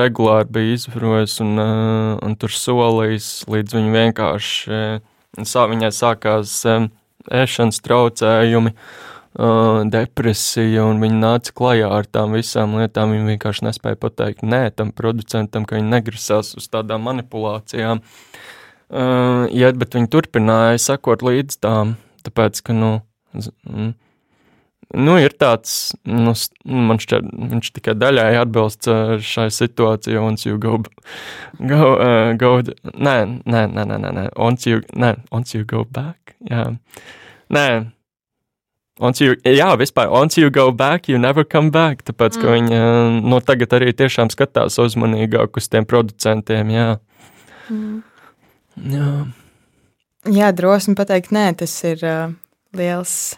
regulāri 0.00 0.48
bija 0.56 0.78
izvarojis 0.78 1.36
un, 1.44 1.52
uh, 1.60 2.14
un 2.24 2.36
tur 2.40 2.54
solījis, 2.56 3.26
līdz 3.52 3.76
viņa 3.76 3.92
vienkārši, 3.98 4.72
uh, 4.72 5.44
sā, 5.44 5.66
viņai 5.68 5.90
sākās 5.92 6.54
um, 6.72 6.88
ēšanas 7.28 7.80
traucējumi, 7.84 8.72
uh, 8.72 9.82
depresija, 9.92 10.86
un 10.88 11.02
viņa 11.04 11.18
nāca 11.20 11.54
klajā 11.56 11.90
ar 11.98 12.08
tām 12.08 12.36
visām 12.36 12.76
lietām. 12.80 13.12
Viņa 13.12 13.28
vienkārši 13.34 13.66
nespēja 13.68 14.00
pateikt 14.00 14.44
nē 14.44 14.70
tam 14.76 14.92
producentam, 14.96 15.66
ka 15.68 15.76
viņa 15.78 15.98
negrasās 15.98 16.54
uz 16.56 16.68
tādām 16.72 17.04
manipulācijām. 17.08 18.02
Uh, 18.92 19.48
ja, 19.56 19.72
bet 19.72 19.96
viņi 19.96 20.10
turpināja 20.12 20.80
sekot 20.80 21.24
līdz 21.24 21.60
tām 21.64 21.94
Tāpēc, 22.26 22.60
ka, 22.66 22.74
nu, 22.76 22.90
mm, 23.34 23.92
nu 25.06 25.16
ir 25.22 25.34
tāds, 25.40 25.94
nu, 26.08 26.34
man 26.64 27.00
šķiet, 27.02 27.30
viņš 27.54 27.72
tikai 27.78 27.94
daļai 27.98 28.28
atbilst 28.42 28.88
šai 29.32 29.48
situācijai, 29.54 30.20
once 30.20 30.46
you 30.48 30.60
go, 30.60 30.78
go, 31.58 31.94
uh, 31.96 32.34
go, 32.38 32.54
nē, 32.92 33.16
nē, 33.46 33.64
nē, 33.72 33.88
nē, 33.88 33.98
nē, 34.04 34.28
once 34.36 34.68
you, 34.68 34.84
nē, 34.92 35.16
once 35.32 35.56
you 35.56 35.66
go 35.68 35.84
back, 35.88 36.36
jā, 36.50 36.68
nē, 37.52 37.66
once 39.02 39.24
you, 39.24 39.36
jā, 39.48 39.72
vispār, 39.80 40.12
once 40.12 40.38
you 40.38 40.50
go 40.50 40.70
back, 40.70 41.08
you 41.08 41.18
never 41.18 41.44
come 41.44 41.72
back, 41.74 42.04
tāpēc, 42.06 42.36
mm. 42.36 42.42
ka 42.42 42.56
viņa, 42.56 42.80
nu, 43.24 43.40
tagad 43.42 43.78
arī 43.80 43.92
tiešām 43.96 44.30
skatās 44.34 44.78
uzmanīgāk 44.82 45.56
uz 45.56 45.70
tiem 45.72 45.88
producentiem, 45.88 46.74
jā. 46.74 46.88
Mm. 47.72 48.02
Jā. 48.92 49.12
Jā, 50.30 50.52
drosme 50.54 50.94
pateikt, 50.94 51.32
nē, 51.34 51.48
tas 51.58 51.72
ir 51.88 52.02
uh, 52.06 52.34
liels. 52.78 53.34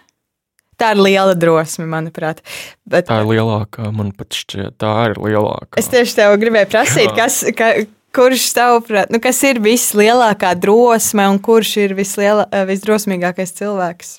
Tā 0.76 0.91
ir 0.93 1.01
liela 1.01 1.37
drosme, 1.39 1.87
manuprāt. 1.89 2.43
Bet, 2.85 3.07
tā 3.09 3.22
ir 3.22 3.30
lielākā, 3.30 3.89
man 3.95 4.11
pat 4.16 4.35
šķiet, 4.37 4.74
tā 4.82 4.91
ir 5.12 5.20
lielākā. 5.22 5.78
Es 5.80 5.89
tieši 5.93 6.18
tev 6.18 6.35
gribēju 6.43 6.68
prasīt, 6.72 7.09
Jā. 7.09 7.14
kas, 7.22 7.39
ka, 7.57 7.70
kurš 8.14 8.49
tavuprāt, 8.59 9.14
nu, 9.14 9.20
kas 9.22 9.41
ir 9.47 9.62
vislielākā 9.64 10.53
drosme 10.61 11.24
un 11.30 11.41
kurš 11.43 11.76
ir 11.87 11.97
visliela, 11.97 12.45
visdrosmīgākais 12.68 13.55
cilvēks? 13.57 14.18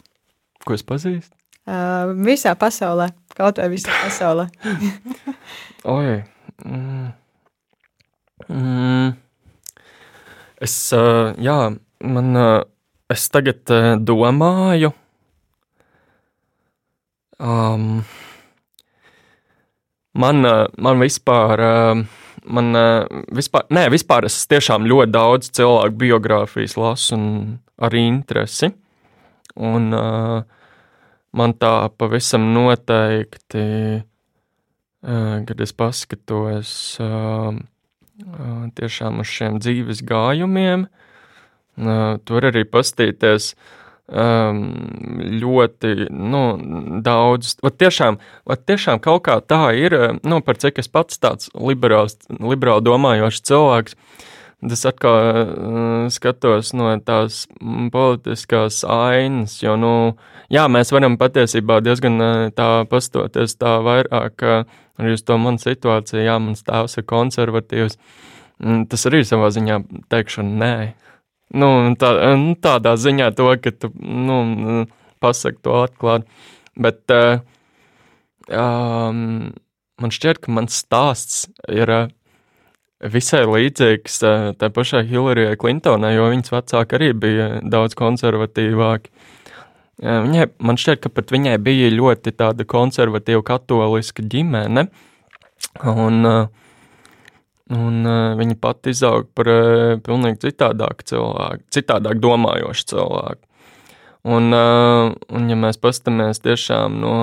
Ko 0.66 0.78
es 0.78 0.86
pazīstu? 0.88 1.36
Uh, 1.66 2.16
visā 2.26 2.56
pasaulē, 2.58 3.12
kaut 3.38 3.62
vai 3.62 3.70
visā 3.74 3.94
pasaulē. 4.04 4.48
Oi. 5.98 6.18
Mm. 6.66 7.14
Mm. 8.50 9.16
Es, 10.66 10.76
uh, 10.96 11.36
jā, 11.42 11.60
man, 12.00 12.36
es 13.12 13.28
tagad 13.32 13.72
domāju, 14.06 14.92
um, 17.40 18.04
man, 20.14 20.50
man 20.78 21.04
vispār, 21.04 21.64
man 22.46 22.80
vispār, 23.36 23.68
nē, 23.74 23.88
vispār 23.94 24.28
es 24.30 24.40
tiešām 24.52 24.88
ļoti 24.90 25.14
daudz 25.16 25.52
cilvēku 25.56 26.02
biogrāfijas 26.06 26.78
lasu 26.80 27.20
ar 27.78 27.96
interesi. 28.00 28.72
Un 29.56 29.88
man 31.36 31.54
tā 31.60 31.74
pavisam 31.96 32.50
noteikti, 32.56 33.64
kad 35.06 35.62
es 35.64 35.72
paskatos 35.76 36.74
tiešām 38.76 39.20
uz 39.22 39.32
šiem 39.32 39.60
dzīves 39.64 40.02
gājumiem, 40.08 40.88
uh, 40.88 41.05
Tur 41.76 42.48
arī 42.52 42.64
pastīties 42.68 43.54
ļoti 44.06 45.94
nu, 46.14 46.44
daudz. 47.02 47.56
Vat 47.66 47.78
tiešām, 47.82 48.20
vat 48.46 48.62
tiešām 48.70 49.02
kaut 49.02 49.26
kā 49.26 49.40
tā 49.42 49.74
ir, 49.74 49.96
nu, 50.24 50.42
par 50.46 50.60
cik 50.62 50.80
es 50.80 50.88
pats 50.88 51.18
tāds 51.18 51.50
liberāls, 51.58 52.20
liberāli 52.30 52.86
domājošs 52.86 53.42
cilvēks. 53.50 53.98
Es 54.66 54.86
atkal 54.88 56.10
skatos 56.10 56.72
no 56.74 56.94
tās 57.06 57.44
politiskās 57.94 58.80
ainas, 58.88 59.60
jo, 59.62 59.76
nu, 59.78 59.92
jā, 60.50 60.64
mēs 60.72 60.94
varam 60.96 61.18
patiesībā 61.22 61.82
diezgan 61.86 62.18
tā 62.56 62.70
pastoties 62.90 63.58
tā 63.62 63.76
vairāk, 63.86 64.46
arī 64.98 65.18
uz 65.18 65.26
to 65.28 65.38
manu 65.42 65.62
situāciju, 65.62 66.24
jā, 66.24 66.38
mans 66.42 66.66
tēvs 66.66 66.98
ir 66.98 67.06
konservatīvs. 67.10 68.00
Tas 68.90 69.06
arī 69.10 69.26
savā 69.28 69.52
ziņā 69.54 69.82
teikšana 70.14 70.62
nē. 70.62 70.76
Nu, 71.54 71.70
tā, 72.00 72.12
nu, 72.42 72.56
tādā 72.58 72.96
ziņā 72.98 73.30
to, 73.38 73.52
ka 73.62 73.72
tu 73.72 73.92
nu, 74.02 74.86
pasaki 75.22 75.62
to 75.66 75.76
atklāti. 75.84 76.26
Bet 76.76 77.14
uh, 77.14 77.44
um, 78.50 79.54
man 80.02 80.14
šķiet, 80.14 80.42
ka 80.44 80.56
mans 80.56 80.82
stāsts 80.82 81.46
ir 81.72 81.92
uh, 81.94 82.10
visai 83.14 83.46
līdzīgs 83.48 84.20
uh, 84.26 84.50
tai 84.60 84.72
pašai 84.74 85.06
Hillarijai 85.08 85.60
Clintonai, 85.62 86.16
jo 86.18 86.28
viņas 86.34 86.54
vecāki 86.58 87.00
arī 87.00 87.14
bija 87.14 87.48
daudz 87.64 87.96
konservatīvāki. 88.00 89.14
Uh, 90.04 90.26
viņai, 90.26 90.50
man 90.66 90.82
šķiet, 90.82 91.06
ka 91.06 91.14
pat 91.14 91.32
viņai 91.32 91.56
bija 91.64 91.94
ļoti 91.94 92.36
tāda 92.36 92.68
konservatīva 92.68 93.46
katoliska 93.54 94.26
ģimene. 94.34 94.90
Un, 95.86 96.22
uh, 96.28 96.65
Un 97.74 98.06
uh, 98.06 98.36
viņa 98.38 98.60
pati 98.62 98.92
izaug 98.94 99.32
par 99.34 99.48
uh, 99.50 99.96
pilnīgi 100.06 100.44
citādāku 100.44 101.08
cilvēku, 101.10 101.64
citādāk 101.74 102.20
domājošu 102.22 102.92
cilvēku. 102.92 103.42
Un, 104.26 104.54
uh, 104.54 105.16
un 105.34 105.50
ja 105.50 105.58
mēs 105.58 105.82
paskatāmies 105.82 106.44
tiešām 106.46 107.02
no. 107.02 107.16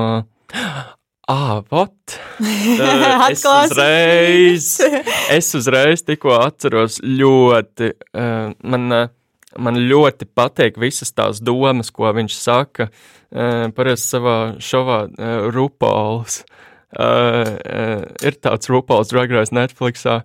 Ah, 1.31 1.61
vot! 1.71 2.17
es 3.31 3.45
uzreiz, 3.47 4.65
es 5.37 5.53
uzreiz 5.55 6.03
tikko 6.03 6.35
atceros 6.35 6.99
ļoti, 7.07 7.93
uh, 8.19 8.51
man, 8.67 8.89
uh, 8.91 9.07
man 9.55 9.79
ļoti 9.79 10.27
patīk 10.27 10.81
visas 10.83 11.15
tās 11.15 11.39
domas, 11.39 11.93
ko 11.95 12.11
viņš 12.19 12.35
saka, 12.37 12.89
uh, 12.91 13.71
parasti 13.73 14.17
savā 14.17 14.37
šovā 14.59 14.99
uh, 15.07 15.47
Rupols. 15.55 16.43
Uh, 16.43 16.72
uh, 16.99 18.03
ir 18.23 18.41
tāds 18.43 18.73
Rupols 18.73 19.13
Drag 19.13 19.33
Race 19.33 19.55
Netflixā, 19.55 20.23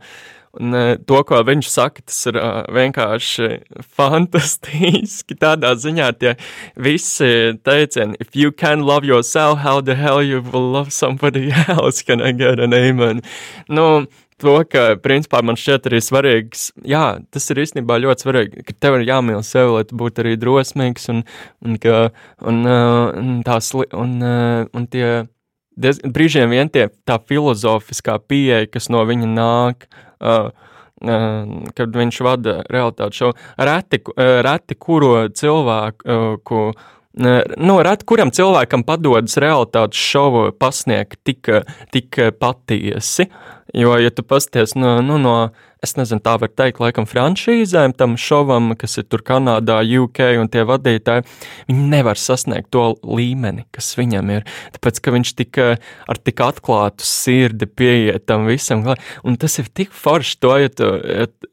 Un 0.57 0.73
uh, 0.73 0.95
to, 1.05 1.19
ko 1.27 1.39
viņš 1.45 1.67
saka, 1.69 2.03
tas 2.07 2.17
ir 2.31 2.37
vienkārši 2.73 3.49
fantastiski. 3.97 5.37
Tādā 5.37 5.75
ziņā 5.77 6.11
tie 6.17 6.33
visi 6.81 7.57
teicieni, 7.61 8.17
if 8.23 8.33
you 8.35 8.51
can 8.51 8.81
love 8.87 9.05
yourself, 9.05 9.59
how 9.61 9.81
the 9.81 9.95
hell 9.95 10.23
you 10.23 10.41
will 10.41 10.71
love 10.71 10.93
somebody 10.93 11.51
else, 11.67 12.01
can 12.01 12.21
I 12.21 12.31
get 12.31 12.59
an 12.59 12.73
amen? 12.73 13.21
Nu, 13.69 14.07
to, 14.41 14.57
ka, 14.69 14.95
principā, 15.03 15.43
man 15.45 15.57
šķiet 15.59 15.89
arī 15.89 16.01
svarīgs, 16.01 16.67
jā, 16.85 17.05
tas 17.33 17.49
ir 17.53 17.61
īstenībā 17.61 17.99
ļoti 18.01 18.25
svarīgi, 18.25 18.65
ka 18.67 18.77
tev 18.85 18.99
ir 18.99 19.07
jāmīl 19.11 19.45
sevi, 19.45 19.77
lai 19.77 19.85
tu 19.89 19.97
būtu 19.99 20.23
arī 20.23 20.35
drosmīgs 20.41 21.09
un, 21.13 21.23
un, 21.65 21.79
ka, 21.81 22.07
un, 22.49 22.61
un 22.65 23.33
tās, 23.45 23.73
un, 23.77 24.17
un 24.25 24.89
tie, 24.93 25.27
diez, 25.77 26.01
brīžiem 26.01 26.51
vien 26.53 26.71
tie 26.73 26.87
tā 27.07 27.19
filozofiskā 27.29 28.17
pieeja, 28.27 28.67
kas 28.71 28.89
no 28.93 29.03
viņa 29.07 29.29
nāk, 29.31 29.87
uh, 30.19 30.49
uh, 30.49 31.71
kad 31.77 31.97
viņš 32.01 32.21
vada 32.25 32.59
realitāti 32.73 33.21
šovu. 33.21 33.37
Reti, 33.69 34.01
uh, 34.13 34.39
reti 34.47 34.77
kuro 34.79 35.13
cilvēku, 35.29 36.61
uh, 36.73 36.93
nu, 37.57 37.77
reti 37.85 38.07
kuram 38.09 38.33
cilvēkam 38.33 38.85
padodas 38.87 39.37
realitātes 39.41 40.01
šovu 40.01 40.49
pasniegt 40.59 41.21
tik, 41.25 41.49
tik 41.93 42.19
patiesi. 42.41 43.29
Jo, 43.75 43.97
ja 43.99 44.11
tu 44.13 44.23
pasties 44.23 44.75
no, 44.75 45.01
nu, 45.03 45.17
no 45.19 45.37
es 45.83 45.93
nezinu, 45.97 46.21
tā 46.23 46.33
var 46.41 46.49
teikt, 46.49 46.79
laikam, 46.81 47.05
franšīzēm, 47.09 47.93
tam 47.97 48.15
šovam, 48.19 48.71
kas 48.79 48.97
ir 48.97 49.05
tur 49.11 49.21
Kanādā, 49.25 49.79
UK 49.83 50.23
un 50.41 50.49
tie 50.51 50.63
vadītāji, 50.67 51.25
viņi 51.69 51.87
nevar 51.91 52.19
sasniegt 52.19 52.71
to 52.73 52.89
līmeni, 53.03 53.67
kas 53.75 53.91
viņam 53.99 54.31
ir. 54.33 54.47
Tāpēc, 54.77 55.01
ka 55.03 55.13
viņš 55.13 55.33
tik 55.41 55.61
ar 55.61 56.21
tik 56.23 56.41
atklātu 56.43 57.05
sirdi 57.07 57.69
pieiet 57.69 58.25
tam 58.29 58.47
visam, 58.49 58.85
un 59.27 59.39
tas 59.39 59.59
ir 59.61 59.69
tik 59.69 59.93
forši 59.93 60.39
to, 60.41 60.55
ja, 60.63 60.73
tu, 60.73 60.91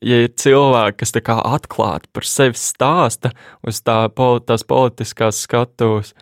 ja 0.05 0.23
ir 0.25 0.33
cilvēki, 0.41 1.01
kas 1.03 1.15
tā 1.17 1.25
kā 1.25 1.39
atklāti 1.55 2.11
par 2.15 2.29
sevi 2.29 2.61
stāsta 2.61 3.35
uz 3.67 3.83
tā, 3.85 4.07
tās 4.49 4.65
politiskās 4.69 5.45
skatuves 5.45 6.15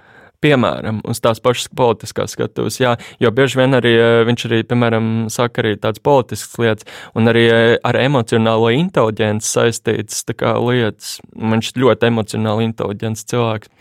piemēram, 0.43 1.01
uz 1.09 1.21
tās 1.23 1.41
pašas 1.43 1.71
politiskās 1.77 2.35
skatuves. 2.35 2.79
Jā, 2.83 2.97
jo 3.23 3.31
bieži 3.35 3.61
vien 3.61 3.79
arī 3.79 3.95
eh, 3.97 4.23
viņš 4.29 4.47
arī, 4.49 4.61
piemēram, 4.69 5.09
saka 5.33 5.63
arī 5.63 5.75
tādas 5.81 6.03
politiskas 6.05 6.59
lietas, 6.63 6.89
un 7.19 7.31
arī 7.33 7.45
eh, 7.49 7.65
ar 7.87 7.99
emocionālo 8.01 8.73
inteliģenci 8.75 9.49
saistītas 9.49 10.25
lietas. 10.63 11.17
Viņš 11.33 11.75
ļoti 11.79 12.11
emocionāli 12.11 12.71
inteliģents 12.71 13.27
cilvēks. 13.33 13.73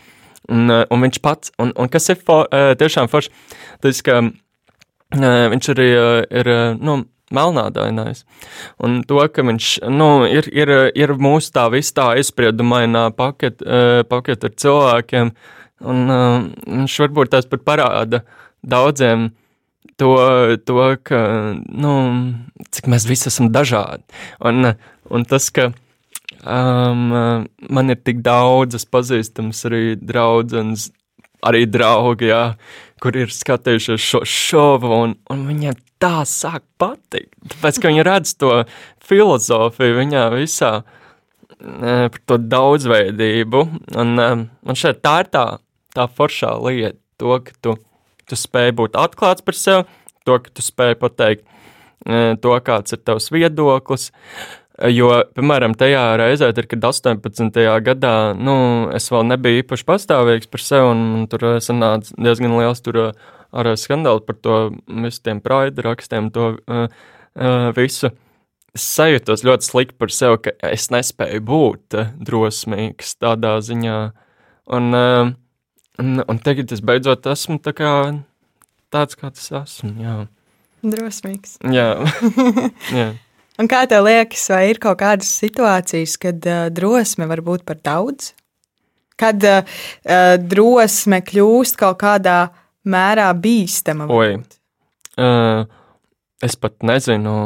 Un, 0.50 0.66
eh, 0.70 0.84
un 0.90 1.06
viņš 1.06 1.22
pats, 1.24 1.54
un, 1.62 1.74
un 1.78 1.90
kas 1.90 2.10
ir 2.12 2.20
for, 2.22 2.50
tiešām 2.50 3.10
forši, 3.10 3.32
tas, 3.82 4.02
ka 4.04 4.22
viņš 5.12 5.66
arī 5.74 5.88
ir, 6.40 6.48
nu, 6.80 7.02
melnādainais. 7.32 8.22
Un 8.84 9.00
to, 9.08 9.20
ka 9.32 9.44
viņš 9.44 9.68
nu, 9.92 10.08
ir, 10.28 10.48
ir, 10.52 10.72
ir 10.96 11.12
mūsu 11.20 11.52
tā 11.54 11.66
visu 11.72 11.94
tā 11.96 12.10
aizspriedumainā 12.16 13.06
paketa 13.16 14.04
paket 14.08 14.48
ar 14.48 14.54
cilvēkiem, 14.64 15.32
uh, 15.32 15.61
Un 15.82 16.10
uh, 16.12 16.40
viņš 16.66 16.98
varbūt 17.04 17.32
tās 17.34 17.48
pat 17.50 17.64
parāda 17.66 18.22
daudziem 18.62 19.30
to, 19.98 20.12
to 20.66 20.86
ka, 21.02 21.20
nu, 21.68 21.92
cik 22.70 22.90
mēs 22.90 23.06
visi 23.08 23.28
esam 23.30 23.50
dažādi. 23.54 24.04
Un, 24.46 24.74
un 25.10 25.26
tas, 25.28 25.48
ka 25.54 25.70
um, 26.42 27.04
man 27.68 27.94
ir 27.94 28.00
tik 28.02 28.22
daudzas 28.24 28.86
pazīstamas 28.88 29.64
arī 29.68 29.96
draudzenes, 29.98 30.90
arī 31.42 31.64
draugi, 31.66 32.30
jā, 32.30 32.44
kur 33.02 33.18
ir 33.18 33.32
skatījušies 33.34 34.02
šo 34.06 34.22
šovu, 34.28 34.92
un, 35.06 35.14
un 35.34 35.46
viņiem 35.48 35.78
tā 36.02 36.22
sāk 36.28 36.64
patikt. 36.78 37.34
Tāpēc, 37.54 37.78
ka 37.82 37.90
viņi 37.90 38.06
redz 38.06 38.36
to 38.38 38.62
filozofiju 39.02 39.98
viņā 39.98 40.28
visā, 40.36 40.72
par 41.62 42.22
to 42.26 42.38
daudzveidību, 42.42 43.60
un 44.02 44.14
man 44.18 44.78
šeit 44.78 45.02
tā 45.02 45.20
ir 45.22 45.30
tā 45.34 45.44
tā 45.96 46.08
foršā 46.08 46.54
lieta, 46.64 46.98
to, 47.20 47.36
ka 47.44 47.56
tu, 47.64 47.76
tu 48.28 48.38
spēj 48.38 48.72
būt 48.78 48.98
atklāts 48.98 49.44
par 49.44 49.58
sevi, 49.58 49.86
to, 50.26 50.38
ka 50.42 50.52
tu 50.54 50.64
spēj 50.64 50.96
pateikt 51.00 51.44
e, 51.44 52.34
to, 52.42 52.56
kāds 52.64 52.96
ir 52.96 53.02
tavs 53.04 53.30
viedoklis. 53.34 54.10
Jo, 54.88 55.10
piemēram, 55.36 55.76
tajā 55.78 56.00
reizē, 56.18 56.48
tad, 56.56 56.66
kad 56.70 56.84
18. 56.88 57.58
gadā, 57.84 58.14
nu, 58.34 58.54
es 58.96 59.10
vēl 59.12 59.26
nebiju 59.28 59.60
īpaši 59.60 59.84
pastāvīgs 59.86 60.48
par 60.50 60.64
sevi, 60.64 60.88
un, 60.94 61.02
un 61.18 61.26
tur 61.30 61.44
sanāca 61.62 62.16
diezgan 62.16 62.56
liels 62.56 62.80
tur 62.82 63.02
ar 63.52 63.68
skandālu 63.76 64.24
par 64.24 64.38
to 64.40 64.58
visiem 65.04 65.42
praidu 65.44 65.84
rakstiem, 65.84 66.32
to 66.32 66.54
uh, 66.56 66.88
uh, 67.36 67.68
visu. 67.76 68.14
Es 68.72 68.86
sajūtos 68.96 69.44
ļoti 69.44 69.68
slikti 69.68 69.98
par 70.00 70.14
sevi, 70.16 70.40
ka 70.46 70.56
es 70.72 70.88
nespēju 70.94 71.44
būt 71.44 71.98
drosmīgs 72.24 73.18
tādā 73.20 73.58
ziņā. 73.60 73.98
Un, 74.72 74.88
uh, 74.96 75.34
Un, 76.00 76.22
un 76.24 76.38
tagad 76.40 76.72
es 76.72 76.80
beidzot 76.84 77.26
esmu 77.28 77.58
tā 77.60 77.74
kā, 77.76 77.90
tāds, 78.92 79.18
kāds 79.18 79.42
es 79.42 79.52
esmu. 79.58 79.92
Jā. 80.00 80.14
Drosmīgs. 80.82 81.58
Jā. 81.72 81.90
jā. 83.00 83.10
Un 83.60 83.68
kā 83.68 83.82
tev 83.86 84.06
liekas, 84.06 84.46
vai 84.50 84.62
ir 84.70 84.80
kaut 84.82 84.98
kādas 85.02 85.28
situācijas, 85.42 86.16
kad 86.20 86.48
uh, 86.48 86.64
drosme 86.72 87.28
var 87.28 87.42
būt 87.44 87.66
par 87.68 87.78
daudz? 87.84 88.32
Kad 89.20 89.44
uh, 89.44 89.76
drosme 90.40 91.20
kļūst 91.22 91.78
kaut 91.78 92.00
kādā 92.00 92.38
mērā 92.88 93.28
bīstama? 93.38 94.08
Oi, 94.10 94.40
uh, 95.20 95.68
es 96.42 96.56
pat 96.58 96.80
nezinu. 96.88 97.36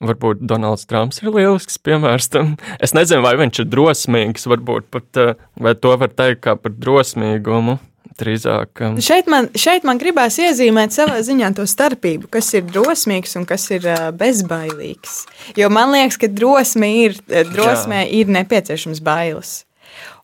Varbūt 0.00 0.40
Donalds 0.48 0.86
Trumps 0.88 1.20
ir 1.20 1.28
lielisks 1.28 1.76
piemērs 1.84 2.30
tam. 2.32 2.54
Es 2.80 2.94
nezinu, 2.96 3.20
vai 3.26 3.34
viņš 3.36 3.60
ir 3.60 3.68
drosmīgs, 3.68 4.46
varbūt 4.48 4.88
pat, 4.88 5.08
eh, 5.20 5.34
vai 5.60 5.74
to 5.76 5.92
var 6.00 6.08
teikt 6.08 6.40
kā 6.46 6.56
par 6.56 6.72
drosmīgumu. 6.72 7.78
Drīzāk. 8.20 8.80
Um. 8.84 8.96
Šeit, 9.00 9.28
man, 9.32 9.48
šeit 9.56 9.84
man 9.84 10.00
gribās 10.00 10.36
iezīmēt 10.40 10.92
savā 10.92 11.20
ziņā 11.24 11.54
to 11.56 11.64
starpību, 11.68 12.28
kas 12.32 12.48
ir 12.56 12.66
drosmīgs 12.68 13.36
un 13.38 13.46
kas 13.48 13.64
ir 13.72 13.86
uh, 13.88 14.10
bezbailīgs. 14.12 15.22
Jo 15.56 15.70
man 15.72 15.92
liekas, 15.94 16.18
ka 16.20 16.28
drosme 16.28 16.90
ir, 17.04 17.16
eh, 17.28 17.44
drosmē 17.48 18.02
Jā. 18.04 18.10
ir 18.20 18.32
nepieciešams 18.32 19.00
bailes. 19.04 19.64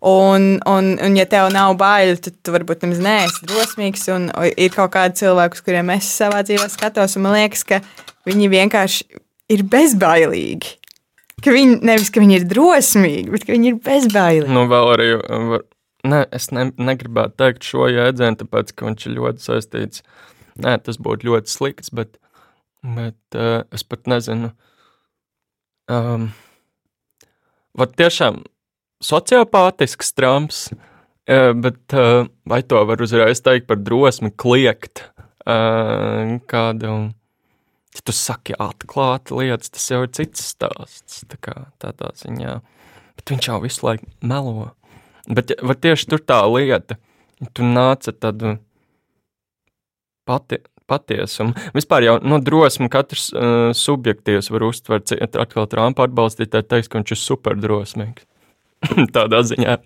Un, 0.01 0.59
un, 0.69 0.91
un, 1.03 1.17
ja 1.17 1.25
tev 1.29 1.49
nav 1.53 1.77
bail, 1.81 2.17
tad 2.21 2.37
tu 2.45 2.53
varbūt 2.55 2.85
nemaz 2.85 3.01
neesi 3.03 3.49
drosmīgs. 3.49 4.09
Un 4.15 4.29
ir 4.57 4.73
kaut 4.77 4.93
kādi 4.97 5.21
cilvēki, 5.23 5.65
kuriem 5.65 5.95
es 5.97 6.11
savā 6.17 6.43
dzīvē 6.47 6.69
skatos, 6.73 7.17
un 7.17 7.27
man 7.29 7.39
liekas, 7.39 7.65
ka 7.67 7.81
viņi 8.29 8.53
vienkārši 8.53 9.25
ir 9.53 9.65
bezbailīgi. 9.73 10.77
Ka 11.45 11.53
viņi 11.53 11.81
nevis 11.85 12.11
ka 12.13 12.23
viņi 12.23 12.39
ir 12.41 12.47
drosmīgi, 12.49 13.33
bet 13.35 13.49
viņi 13.51 13.73
ir 13.75 13.81
bezbailīgi. 13.85 14.53
Nu, 14.57 14.65
vēl 14.71 14.93
arī, 14.95 15.09
var, 15.53 15.67
ne, 16.09 16.23
es 16.35 16.49
ne, 16.57 16.71
negribētu 16.81 17.37
teikt 17.43 17.69
šo 17.69 17.91
jēdzienu, 17.93 18.41
tāpēc, 18.41 18.73
ka 18.73 18.89
viņš 18.89 19.07
ir 19.07 19.19
ļoti 19.19 19.45
saistīts. 19.45 20.07
Nē, 20.65 20.79
tas 20.87 20.97
būtu 21.03 21.29
ļoti 21.29 21.53
slikts, 21.53 21.93
bet, 21.93 22.17
bet 22.81 23.37
uh, 23.37 23.61
es 23.77 23.85
pat 23.85 24.09
nezinu. 24.09 24.55
Um, 25.93 26.31
Vat 27.77 27.93
tiešām 27.93 28.41
sociopātisks 29.05 30.15
Trumps, 30.17 30.71
uh, 30.73 31.53
bet 31.53 31.93
uh, 31.93 32.25
vai 32.49 32.63
to 32.65 32.81
var 32.89 33.03
uzreiz 33.05 33.43
teikt 33.45 33.69
par 33.69 33.83
drosmi 33.85 34.33
kliegt 34.33 35.03
uh, 35.45 36.39
kādu 36.49 36.95
ja 37.97 38.05
tu 38.05 38.15
saki 38.15 38.57
atklāti 38.61 39.37
lietas, 39.37 39.73
tas 39.73 39.89
jau 39.91 40.03
ir 40.05 40.13
cits 40.17 40.45
stāsts. 40.53 41.25
Tā 41.31 41.41
kā 41.43 41.57
tādā 41.83 42.13
ziņā. 42.21 42.59
Bet 43.17 43.33
viņš 43.33 43.49
jau 43.51 43.59
visu 43.65 43.87
laiku 43.87 44.09
melo. 44.21 44.71
Bet 45.27 45.57
var 45.65 45.79
tieši 45.83 46.13
tur 46.13 46.23
tā 46.23 46.39
lieta, 46.47 46.99
ja 47.43 47.51
tu 47.57 47.67
nāc 47.67 48.07
ar 48.11 48.17
tādu 48.23 48.57
pati, 50.29 50.61
patiesumu. 50.91 51.57
Vispār 51.75 52.07
jau 52.07 52.17
no 52.23 52.37
nu, 52.37 52.43
drosmi 52.45 52.91
katrs 52.93 53.29
uh, 53.33 53.73
subjektīvs 53.77 54.53
var 54.55 54.67
uztvert. 54.69 55.17
Atkal 55.27 55.69
Trumpa 55.71 56.07
atbalstītāji 56.07 56.69
teiks, 56.71 56.91
ka 56.91 57.01
viņš 57.01 57.17
ir 57.17 57.23
superdrosmīgs. 57.23 58.29
Tādā 59.17 59.43
ziņā. 59.49 59.81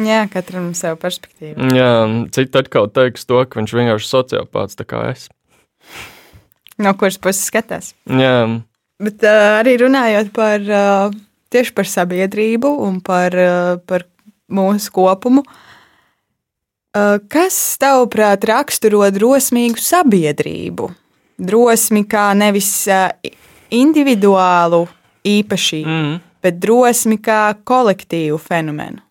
Jā, 0.00 0.24
katram 0.32 0.70
savu 0.78 0.98
perspektīvu. 1.02 1.70
Jā, 1.76 1.92
citi 2.34 2.58
atkal 2.58 2.88
teiks 2.94 3.26
to, 3.28 3.42
ka 3.46 3.60
viņš 3.60 3.74
vienkārši 3.74 4.10
sociopāts 4.10 4.78
tā 4.78 4.86
kā 4.88 5.02
es. 5.12 5.28
No 6.82 6.94
kuras 6.98 7.20
puses 7.22 7.44
skatās? 7.50 7.92
Jā. 8.08 8.48
Bet 9.02 9.22
uh, 9.26 9.60
arī 9.60 9.76
runājot 9.82 10.32
par 10.34 10.64
uh, 10.64 11.14
tieši 11.54 11.74
par 11.76 11.90
sabiedrību 11.90 12.72
un 12.86 12.98
par, 13.04 13.34
uh, 13.38 13.76
par 13.86 14.06
mūsu 14.50 14.92
kopumu, 14.94 15.44
Kas, 16.94 17.56
tavuprāt, 17.82 18.44
raksturo 18.46 19.02
drosmīgu 19.10 19.82
sabiedrību? 19.82 20.92
Drosmi 21.42 22.04
kā 22.06 22.28
nevis 22.38 22.68
individuālu 23.74 24.84
īpašību, 25.26 25.90
mm. 25.90 26.20
bet 26.44 26.60
drosmi 26.62 27.18
kā 27.18 27.40
kolektīvu 27.66 28.38
fenomenu. 28.38 29.02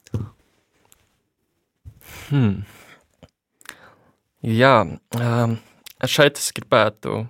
Hmm. 2.29 2.63
Jā, 4.47 4.77
um, 5.19 5.57
šeit 6.07 6.39
es 6.39 6.53
gribētu 6.55 7.25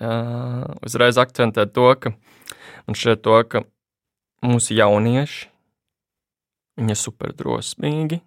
uh, 0.00 0.64
uzreiz 0.86 1.18
akcentēt 1.20 1.74
to, 1.76 1.90
ka 2.00 2.14
man 2.86 2.98
šķiet 2.98 3.22
to, 3.26 3.42
ka 3.50 3.64
mūsu 4.46 4.78
jaunieši, 4.78 5.50
ir 6.78 6.98
super 6.98 7.34
drosmīgi, 7.34 8.20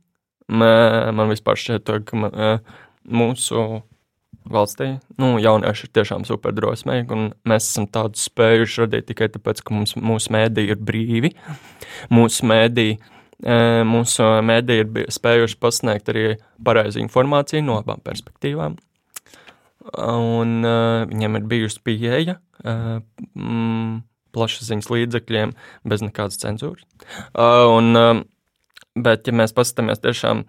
Man 0.51 1.31
vispār 1.31 1.59
šķiet, 1.59 1.89
ka 2.07 2.19
man, 2.19 2.35
mūsu 3.07 3.81
valstī 4.51 4.89
nu, 5.21 5.35
jaunieši 5.39 5.87
ir 5.87 5.93
tiešām 5.95 6.25
super 6.27 6.53
drosmīgi, 6.55 7.07
un 7.15 7.31
mēs 7.47 7.69
esam 7.69 7.87
tādu 7.87 8.19
spējuši 8.19 8.83
radīt 8.83 9.07
tikai 9.11 9.29
tāpēc, 9.31 9.61
ka 9.63 9.75
mums, 9.75 9.95
mūsu 9.95 10.33
mēdī 10.35 10.67
ir 10.73 10.81
brīvi. 10.81 11.31
Mūsu 12.11 12.47
mēdī, 12.51 12.89
mūsu 13.87 14.27
mēdī 14.47 14.81
ir 14.83 15.11
spējuši 15.13 15.59
pasniegt 15.61 16.11
arī 16.11 16.25
pareizu 16.65 16.99
informāciju 17.05 17.63
no 17.69 17.79
abām 17.79 18.03
perspektīvām. 18.03 18.75
Un 19.81 20.61
uh, 20.61 21.03
viņiem 21.09 21.39
ir 21.39 21.47
bijusi 21.49 21.81
pieeja 21.85 22.37
uh, 22.37 22.99
mm, 23.33 24.01
plašsaziņas 24.35 24.91
līdzekļiem 24.93 25.55
bez 25.89 26.03
nekādas 26.05 26.37
cenzūras. 26.43 26.85
Uh, 27.33 27.71
un, 27.77 27.95
uh, 27.97 28.21
Bet, 28.91 29.23
ja 29.23 29.31
mēs 29.31 29.53
paskatāmies, 29.55 30.01
tiešām 30.03 30.41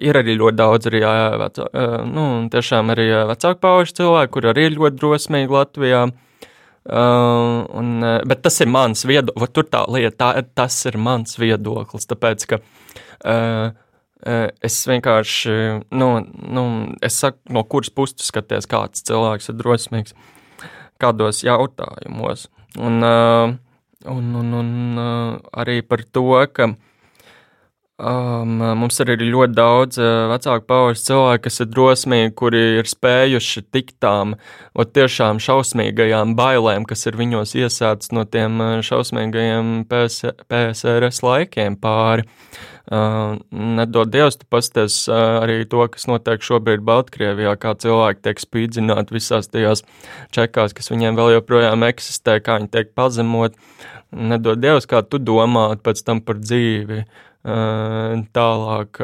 ir 0.00 0.16
arī 0.16 0.32
ļoti 0.40 0.56
daudz 0.56 0.88
arī, 0.88 1.02
veco, 1.42 1.66
nu, 2.08 2.22
tiešām 2.48 2.94
arī 2.94 3.04
vecāku 3.28 3.60
pauģu 3.60 3.92
cilvēku, 3.98 4.32
kur 4.32 4.48
arī 4.48 4.64
ir 4.70 4.78
ļoti 4.78 4.96
drosmīgi 5.02 5.52
Latvijā. 5.52 6.06
Uh, 6.86 7.66
un, 7.76 8.00
bet 8.30 8.40
tas 8.46 8.56
ir 8.64 8.70
mans 8.72 9.04
viedoklis, 9.04 9.52
tur 9.52 9.68
tā 9.68 9.82
lieta, 9.92 10.16
tā, 10.22 10.44
tas 10.56 10.78
ir 10.88 10.96
mans 10.96 11.36
viedoklis, 11.36 12.08
tāpēc, 12.08 12.46
ka 12.48 12.60
uh, 12.62 13.76
es 14.26 14.78
vienkārši, 14.88 15.52
nu, 15.94 16.08
nu, 16.24 16.64
es 17.04 17.20
saku, 17.22 17.38
no 17.54 17.62
kuras 17.68 17.92
puses 17.94 18.26
skaties, 18.30 18.66
kāds 18.70 19.04
cilvēks 19.06 19.52
ir 19.52 19.60
drosmīgs, 19.60 20.16
kādos 21.02 21.44
jautājumos. 21.46 22.48
Un, 22.76 22.98
uh, 23.06 23.54
un, 24.10 24.34
un, 24.42 24.52
un 24.60 24.74
uh, 24.98 25.38
arī 25.62 25.80
par 25.86 26.04
to, 26.10 26.32
ka 26.52 26.74
Um, 27.96 28.58
mums 28.76 28.98
ir 29.00 29.08
arī 29.14 29.30
ļoti 29.32 29.54
daudz 29.56 29.96
vecāku 30.28 30.66
pauģu 30.68 30.98
cilvēku, 31.00 31.42
kas 31.46 31.62
ir 31.62 31.70
drosmīgi, 31.72 32.34
kuri 32.36 32.60
ir 32.82 32.90
spējuši 32.90 33.62
tikt 33.72 33.94
tām 34.04 34.34
tiešām 34.76 35.40
šausmīgajām 35.40 36.34
bailēm, 36.36 36.84
kas 36.84 37.08
ir 37.08 37.16
viņos 37.16 37.56
iesācis 37.56 38.12
no 38.12 38.26
tiem 38.28 38.60
šausmīgajiem 38.84 39.86
PS, 39.88 40.28
PSRS 40.44 41.24
laikiem 41.24 41.80
pāri. 41.80 42.28
Uh, 42.28 42.75
nedod 42.90 44.10
Dievs, 44.12 44.38
tu 44.38 44.46
pasties 44.50 45.06
arī 45.10 45.64
to, 45.66 45.82
kas 45.90 46.06
notiek 46.06 46.42
šobrīd 46.44 46.84
Baltkrievijā, 46.86 47.56
kā 47.58 47.74
cilvēki 47.82 48.22
tiek 48.22 48.42
spīdzināti 48.42 49.16
visās 49.16 49.50
tajās 49.50 49.82
čekās, 50.34 50.74
kas 50.76 50.92
viņiem 50.92 51.18
vēl 51.18 51.36
joprojām 51.38 51.86
eksistē, 51.88 52.38
kā 52.40 52.60
viņi 52.60 52.70
tiek 52.70 52.92
pazemot. 52.94 53.58
Nedod 54.14 54.62
Dievs, 54.62 54.86
kā 54.86 55.02
tu 55.02 55.18
domā 55.18 55.72
pēc 55.82 56.04
tam 56.06 56.22
par 56.22 56.38
dzīvi. 56.38 57.02
Tālāk, 57.46 58.98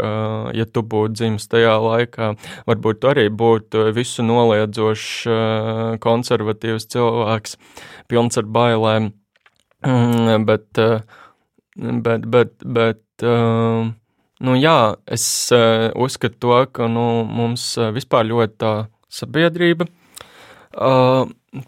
ja 0.58 0.64
tu 0.66 0.82
būtu 0.82 1.14
dzimis 1.14 1.46
tajā 1.46 1.76
laikā, 1.78 2.32
varbūt 2.66 2.98
tu 3.02 3.10
arī 3.10 3.28
būtu 3.30 3.84
visu 3.94 4.24
noliedzošs, 4.26 5.12
konservatīvs 6.02 6.88
cilvēks, 6.90 7.54
pilns 8.10 8.42
ar 8.42 8.48
bailēm. 8.50 9.12
Mm, 9.86 10.46
bet, 10.46 10.78
bet, 11.74 12.26
bet, 12.26 12.52
bet 13.22 13.94
nu, 14.42 14.56
jā, 14.58 14.76
es 15.06 15.24
uzskatu 15.94 16.38
to, 16.42 16.60
ka 16.74 16.90
nu, 16.90 17.06
mums 17.24 17.70
vispār 17.94 18.26
ļoti 18.26 18.58
tā 18.58 18.72
sabiedrība 19.12 19.86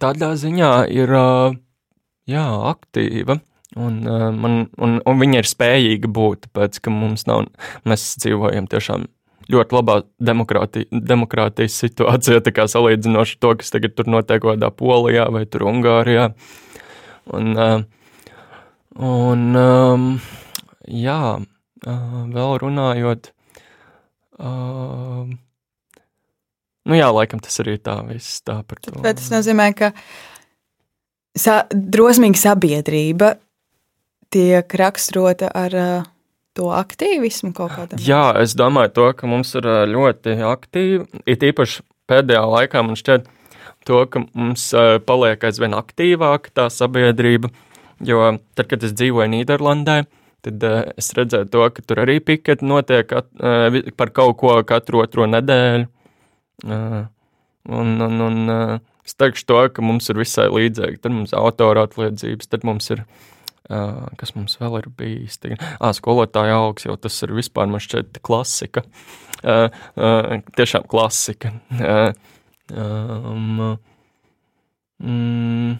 tādā 0.01 0.31
ziņā 0.41 0.73
ir 0.91 1.13
jā, 2.27 2.47
aktīva. 2.75 3.39
Un, 3.75 4.05
uh, 4.07 4.29
man, 4.31 4.69
un, 4.79 5.01
un 5.03 5.19
viņi 5.19 5.41
ir 5.41 5.49
spējīgi 5.51 6.11
būt, 6.15 6.47
tāpēc 6.47 6.79
ka 6.85 6.93
mums 6.95 7.27
nav, 7.27 7.49
mēs 7.89 8.05
dzīvojam 8.23 8.69
tiešām 8.71 9.09
ļoti 9.51 9.77
labā 9.77 9.97
demokrātijas 10.23 11.81
situācijā, 11.83 12.39
tā 12.47 12.53
kā 12.55 12.69
salīdzinoši 12.71 13.41
to, 13.43 13.51
kas 13.59 13.75
tagad 13.75 13.97
tur 13.99 14.09
notiek 14.15 14.41
kaut 14.45 14.55
kādā 14.55 14.71
Polijā 14.71 15.27
vai 15.35 15.43
Ungārijā. 15.45 16.31
Un, 17.35 17.51
uh, 17.59 17.83
un 18.95 19.45
um, 19.59 20.07
jā, 20.89 21.41
vēl 21.85 22.53
runājot, 22.63 23.31
nu 26.85 26.99
jā, 26.99 27.09
laikam 27.17 27.41
tas 27.45 27.61
arī 27.65 27.77
tā 27.83 27.99
viss 28.09 28.41
tā 28.47 28.61
par 28.67 28.81
to. 28.83 28.97
Bet 29.05 29.21
tas 29.21 29.31
nozīmē, 29.33 29.71
ka 29.77 29.93
sa 31.37 31.65
drosmīga 31.71 32.39
sabiedrība 32.41 33.35
tiek 34.35 34.75
raksturota 34.81 35.51
ar 35.55 35.79
to 36.55 36.71
aktīvismu 36.75 37.53
kaut 37.55 37.73
kādā 37.75 37.97
veidā? 37.97 38.07
Jā, 38.07 38.25
es 38.43 38.55
domāju, 38.59 38.93
to, 38.95 39.07
ka 39.19 39.31
mums 39.31 39.55
ir 39.59 39.67
ļoti 39.91 40.39
aktīvi, 40.47 41.05
it 41.31 41.43
īpaši 41.47 41.83
pēdējā 42.11 42.43
laikā 42.57 42.83
man 42.87 42.99
šķiet, 42.99 43.27
to, 43.85 44.01
ka 44.09 44.23
mums 44.33 44.71
paliek 45.07 45.43
aizvien 45.45 45.75
aktīvāka 45.77 46.53
tā 46.55 46.69
sabiedrība, 46.73 47.51
jo 48.05 48.39
tad, 48.57 48.69
kad 48.71 48.87
es 48.87 48.95
dzīvoju 48.97 49.29
Nīderlandē, 49.35 50.05
tad 50.45 50.65
uh, 50.69 50.81
es 51.01 51.11
redzēju 51.17 51.51
to, 51.53 51.67
ka 51.75 51.85
tur 51.85 52.03
arī 52.05 52.19
piketi 52.25 52.67
notiek 52.69 53.13
at, 53.17 53.31
uh, 53.41 53.81
par 53.99 54.13
kaut 54.17 54.37
ko 54.41 54.57
katru 54.69 55.03
otro 55.05 55.29
nedēļu. 55.31 55.91
Uh, 56.65 57.05
un, 57.69 57.95
un, 58.07 58.21
un 58.29 58.53
uh, 58.53 58.75
es 59.05 59.17
teikšu 59.19 59.47
to, 59.49 59.61
ka 59.75 59.85
mums 59.85 60.09
ir 60.13 60.21
visai 60.21 60.49
līdzīgi. 60.53 61.01
Tad 61.05 61.15
mums 61.15 61.35
ir 61.35 61.41
autora 61.41 61.87
atliedzības, 61.89 62.51
tad 62.53 62.67
mums 62.69 62.91
ir 62.95 63.05
uh, 63.05 64.05
kas 64.21 64.35
mums 64.37 64.59
vēl 64.61 64.79
ir 64.81 64.91
bijis? 64.99 65.41
Ah, 65.79 65.93
skolotāja 65.97 66.59
augs, 66.61 66.87
jau 66.89 66.97
tas 67.01 67.17
ir 67.27 67.35
vispār 67.37 67.71
man 67.71 67.83
šķiet 67.83 68.21
klasika. 68.25 68.85
Uh, 69.45 69.69
uh, 70.01 70.37
tiešām 70.57 70.87
klasika. 70.89 71.53
Uh, 71.77 72.13
um, 72.73 73.75
mm, 75.05 75.75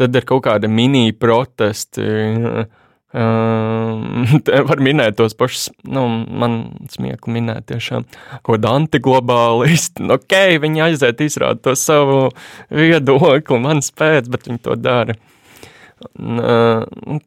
tad 0.00 0.18
ir 0.18 0.26
kaut 0.26 0.42
kādi 0.48 0.70
mini 0.70 1.12
protesti. 1.14 2.02
Uh, 2.02 2.64
Te 3.12 4.60
var 4.64 4.80
minēt 4.80 5.18
tos 5.18 5.34
pašus, 5.36 5.66
nu, 5.84 6.06
man 6.32 6.54
smieklīgi 6.88 7.34
minēt, 7.34 7.66
tiešām, 7.68 8.06
ko 8.46 8.56
antiglobālisti. 8.56 10.06
Nu, 10.06 10.16
ok, 10.16 10.36
viņi 10.62 10.84
aiziet, 10.86 11.20
izrāda 11.20 11.60
to 11.60 11.76
savu 11.76 12.30
viedokli, 12.72 13.60
man 13.60 13.84
spēc, 13.84 14.30
bet 14.32 14.48
viņi 14.48 14.62
to 14.64 14.78
dara. 14.80 15.18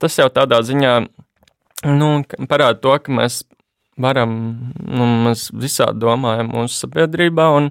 Tas 0.02 0.18
jau 0.18 0.28
tādā 0.34 0.64
ziņā 0.66 0.96
nu, 1.94 2.10
parāda 2.50 2.82
to, 2.82 2.98
ka 3.06 3.14
mēs 3.22 3.44
varam, 4.02 4.32
nu, 4.82 5.08
mēs 5.28 5.52
visādi 5.54 6.02
domājam 6.02 6.50
mūsu 6.52 6.82
sabiedrībā, 6.82 7.50
un, 7.60 7.70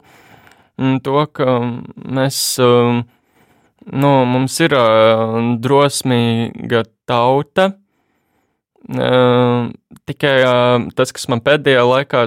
un 0.79 1.01
to, 1.05 1.19
ka 1.35 1.59
mēs, 1.99 2.41
nu, 2.63 4.13
mums 4.31 4.61
ir 4.65 4.79
drosmīga 5.67 6.87
tauta. 7.11 7.75
Tikai 8.85 10.35
tas, 10.97 11.13
kas 11.17 11.27
man 11.33 11.41
pēdējā 11.45 11.85
laikā 11.89 12.25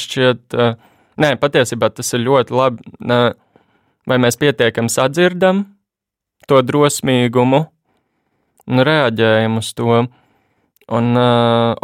šķiet, 0.00 0.56
nē, 1.20 1.30
patiesībā 1.42 1.90
tas 1.92 2.14
ir 2.16 2.24
ļoti 2.24 2.56
labi, 2.56 2.96
vai 4.08 4.18
mēs 4.20 4.40
pietiekami 4.40 4.92
sadzirdam 4.92 5.66
to 6.48 6.60
drosmīgumu, 6.64 7.64
un 8.68 8.84
reaģējam 8.88 9.60
uz 9.60 9.72
to. 9.76 10.04
Un, 10.94 11.06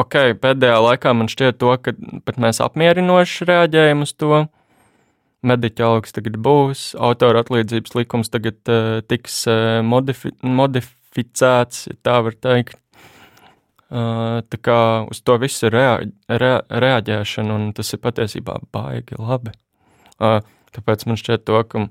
ok, 0.00 0.16
pēdējā 0.40 0.80
laikā 0.84 1.12
man 1.16 1.28
šķiet, 1.32 1.60
to, 1.60 1.76
ka 1.80 1.94
pat 2.24 2.40
mēs 2.40 2.60
apmierinoši 2.64 3.48
reaģējam 3.48 4.04
uz 4.04 4.16
to. 4.16 4.46
Mediķa 5.40 5.86
algas 5.86 6.12
tagad 6.12 6.36
būs, 6.44 6.90
autora 7.00 7.40
atlīdzības 7.40 7.94
likums 7.96 8.28
tagad 8.28 8.58
uh, 8.68 8.98
tiks 9.08 9.38
uh, 9.48 9.78
modifi 9.80 10.34
modificēts, 10.44 11.86
ja 11.88 11.96
tā 12.04 12.18
var 12.26 12.36
teikt. 12.36 12.79
Tā 13.90 14.58
kā 14.62 14.78
uz 15.10 15.18
to 15.26 15.34
visu 15.42 15.66
ir 15.66 15.74
rea 15.74 15.94
rea 16.30 16.60
reaģēšana, 16.70 17.56
un 17.56 17.72
tas 17.74 17.90
ir 17.90 18.02
patiesībā 18.02 18.60
baigi 18.70 19.18
labi. 19.18 19.54
Tāpēc 20.20 21.06
man 21.10 21.18
šķiet 21.18 21.46
to, 21.48 21.62
ka 21.66 21.86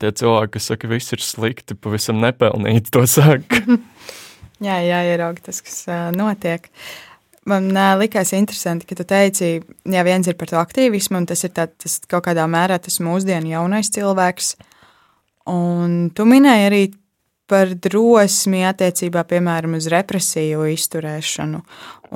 tie 0.00 0.12
cilvēki, 0.20 0.54
kas 0.56 0.70
saka, 0.70 0.86
ka 0.86 0.92
viss 0.94 1.12
ir 1.12 1.24
slikti, 1.24 1.76
pavisam 1.76 2.22
nepelnīti 2.24 2.92
to 2.94 3.04
saka. 3.10 3.60
jā, 4.66 4.78
jāierauga 4.86 5.50
tas, 5.50 5.60
kas 5.64 5.82
notiek. 6.16 6.70
man 7.44 7.68
likās 8.00 8.32
interesanti, 8.32 8.88
ka 8.88 8.96
tu 8.96 9.04
teici, 9.04 9.60
ja 9.84 10.04
viens 10.06 10.28
ir 10.28 10.38
par 10.40 10.48
to 10.48 10.56
aktīvismu, 10.60 11.20
un 11.20 11.28
tas 11.28 11.44
ir 11.44 11.52
tā, 11.52 11.68
tas 11.68 12.00
kaut 12.08 12.24
kādā 12.30 12.48
mērā 12.48 12.80
tas 12.80 13.00
mūsdienu 13.04 13.52
jaunais 13.52 13.92
cilvēks. 13.92 14.54
Un 15.52 16.08
tu 16.16 16.24
minēji 16.26 16.70
arī 16.70 16.86
par 17.46 17.74
drosmi 17.74 18.64
attiecībā, 18.66 19.22
piemēram, 19.24 19.76
uz 19.78 19.86
represiju 19.92 20.66
izturēšanu 20.74 21.62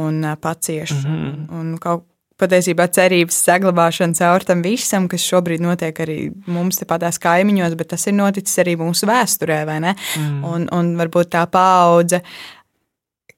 un 0.03 0.23
paciešanu. 0.41 1.09
Mm 1.09 1.35
-hmm. 1.35 1.61
Un 1.61 1.79
kaut 1.79 2.07
patiesībā 2.41 2.87
cerības 2.89 3.41
saglabāšana 3.45 4.17
caur 4.17 4.45
tam 4.47 4.63
visam, 4.65 5.09
kas 5.09 5.25
šobrīd 5.29 5.61
notiek 5.61 6.01
arī 6.05 6.19
mums 6.51 6.81
tepatās 6.81 7.21
kaimiņos, 7.23 7.77
bet 7.81 7.93
tas 7.95 8.07
ir 8.07 8.17
noticis 8.17 8.63
arī 8.63 8.77
mūsu 8.81 9.09
vēsturē, 9.11 9.65
vai 9.69 9.81
ne? 9.85 9.95
Mm. 10.19 10.45
Un, 10.45 10.69
un 10.73 10.95
varbūt 11.01 11.33
tā 11.35 11.45
paudze, 11.51 12.23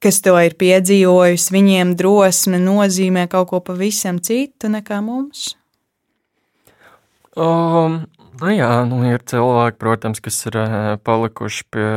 kas 0.02 0.20
to 0.24 0.36
ir 0.42 0.56
piedzīvojusi, 0.58 1.54
viņiem 1.54 1.96
drosme 1.98 2.60
nozīmē 2.62 3.28
kaut 3.32 3.50
ko 3.52 3.60
pavisam 3.60 4.20
citu 4.22 4.70
nekā 4.72 5.00
mums. 5.04 5.52
Um, 7.32 8.02
nu 8.42 8.52
jā, 8.52 8.70
nu 8.88 9.00
ir 9.06 9.22
cilvēki, 9.28 9.78
protams, 9.80 10.20
kas 10.22 10.40
ir 10.50 10.58
uh, 10.60 10.74
palikuši 11.06 11.66
pie 11.72 11.88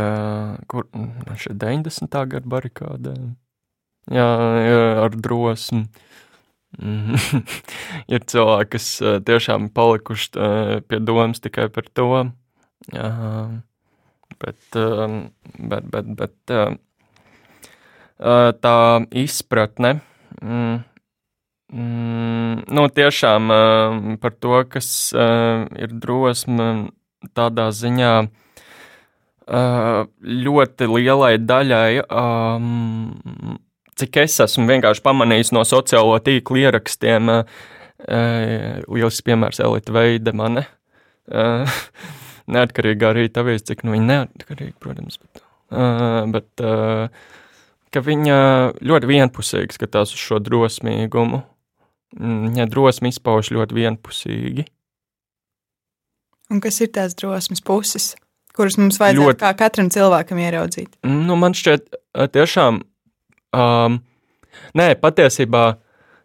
kur, 0.72 0.88
nu, 0.94 1.38
šie 1.42 1.56
90. 1.58 2.18
gada 2.32 2.52
barikādēm. 2.54 3.34
Jā, 4.14 4.28
jā, 4.62 4.82
ar 5.06 5.18
drosmi. 5.18 5.88
Mhm. 6.76 7.44
ir 8.14 8.26
cilvēki, 8.30 8.72
kas 8.78 8.90
uh, 9.02 9.18
tiešām 9.26 9.70
palikuši 9.74 10.32
uh, 10.38 10.74
pie 10.86 11.02
domas 11.02 11.42
tikai 11.42 11.70
par 11.74 11.90
to. 11.98 12.10
Uh, 12.94 13.56
bet, 14.42 14.60
bet, 14.76 15.86
bet, 15.90 16.10
bet 16.20 16.56
tā 18.62 18.76
izpratne. 19.16 19.98
Mm, 20.44 20.84
mm, 21.74 22.66
nu, 22.76 22.88
tiešām 22.90 23.54
uh, 23.54 24.00
par 24.22 24.34
to, 24.40 24.62
kas 24.70 24.88
uh, 25.16 25.66
ir 25.80 25.94
drosme 25.94 26.90
tādā 27.38 27.70
ziņā. 27.74 28.16
Uh, 29.46 30.08
ļoti 30.26 30.88
lielai 30.90 31.36
daļai 31.38 32.02
um, 32.10 33.60
cik 34.00 34.20
es 34.24 34.40
esmu 34.44 34.68
vienkārši 34.70 35.04
pamanījis 35.06 35.54
no 35.56 35.64
sociālo 35.68 36.18
tīklu 36.24 36.64
ierakstiem, 36.66 37.32
liels 38.92 39.22
piemērs 39.26 39.62
Elita 39.64 39.94
Veida 39.96 40.34
mane. 40.36 40.66
Neatkarīga 42.56 43.14
arī 43.14 43.30
tavies, 43.34 43.64
cik 43.66 43.86
nu 43.86 43.96
viņa 43.96 44.08
neatkarīga, 44.10 44.76
protams, 44.84 45.18
bet, 45.22 45.46
bet 46.36 46.66
ka 47.96 48.04
viņa 48.06 48.38
ļoti 48.86 49.10
vienpusīgi 49.10 49.80
skatās 49.80 50.14
uz 50.14 50.22
šo 50.22 50.42
drosmīgumu. 50.44 51.42
Viņa 52.16 52.68
drosmi 52.72 53.12
izpauž 53.12 53.52
ļoti 53.56 53.76
vienpusīgi. 53.76 54.68
Un 56.54 56.62
kas 56.64 56.78
ir 56.86 56.92
tās 56.96 57.16
drosmes 57.18 57.64
puses, 57.66 58.14
kuras 58.56 58.78
mums 58.80 59.00
vajadzētu 59.02 59.32
ļoti... 59.34 59.42
kā 59.42 59.54
katram 59.66 59.90
cilvēkam 59.92 60.40
ieraudzīt? 60.44 61.00
Nu, 61.04 61.36
man 61.42 61.58
šķiet, 61.58 61.90
tiešām 62.36 62.84
Um, 63.56 64.02
nē, 64.76 64.94
patiesībā. 65.00 65.66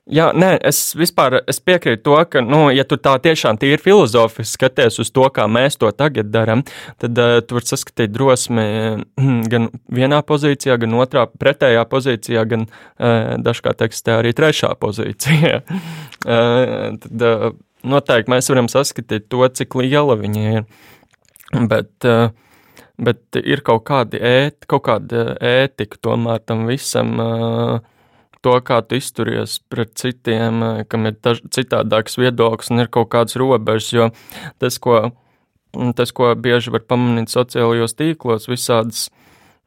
Jā, 0.08 0.30
nē, 0.32 0.54
es 0.64 0.94
vispār 0.96 1.36
es 1.48 1.60
piekrītu 1.60 2.02
to, 2.08 2.16
ka, 2.32 2.40
nu, 2.42 2.64
ja 2.72 2.86
tu 2.88 2.96
tā 2.98 3.12
tiešām 3.22 3.58
tīri 3.60 3.78
filozofiski 3.78 4.56
skaties 4.56 4.96
uz 5.02 5.10
to, 5.12 5.26
kā 5.34 5.44
mēs 5.44 5.76
to 5.78 5.90
tagad 5.92 6.30
darām, 6.32 6.62
tad 6.98 7.20
uh, 7.20 7.36
tu 7.44 7.58
vari 7.58 7.68
saskatīt 7.68 8.14
drosmi 8.14 8.64
mm, 8.64 9.42
gan 9.52 9.68
vienā 9.92 10.22
pozīcijā, 10.26 10.78
gan 10.80 10.96
otrā 10.98 11.26
pretējā 11.28 11.84
pozīcijā, 11.90 12.46
gan 12.48 12.64
uh, 12.66 13.36
dažkārt 13.44 13.82
tekstē 13.84 14.16
arī 14.22 14.32
trešā 14.36 14.72
pozīcijā. 14.84 15.60
uh, 15.68 16.96
tad 17.04 17.26
uh, 17.28 17.46
noteikti 17.84 18.32
mēs 18.32 18.50
varam 18.50 18.72
saskatīt 18.72 19.28
to, 19.28 19.44
cik 19.60 19.78
liela 19.82 20.16
viņa 20.18 20.46
ir. 20.56 20.66
Bet, 21.70 21.92
uh, 22.08 22.32
bet 22.96 23.42
ir 23.44 23.62
kaut, 23.68 23.84
kādi 23.92 24.18
ēt, 24.18 24.64
kaut 24.70 24.88
kāda 24.88 25.36
ētika 25.38 26.00
tomēr 26.08 26.40
tam 26.40 26.66
visam. 26.72 27.14
To, 28.40 28.54
kā 28.64 28.80
tu 28.88 28.96
izturies 28.96 29.58
pret 29.68 29.92
citiem, 30.00 30.62
kam 30.88 31.08
ir 31.10 31.16
taž, 31.20 31.42
citādāks 31.52 32.16
viedoklis 32.16 32.70
un 32.72 32.80
ir 32.80 32.88
kaut 32.88 33.10
kāds 33.12 33.36
robežs, 33.36 33.90
jo 33.92 34.06
tas, 34.62 34.78
ko, 34.80 35.10
tas, 35.98 36.12
ko 36.16 36.30
bieži 36.40 36.72
var 36.72 36.86
pamanīt 36.88 37.28
sociālajos 37.32 37.98
tīklos, 37.98 38.48
visādas 38.48 39.10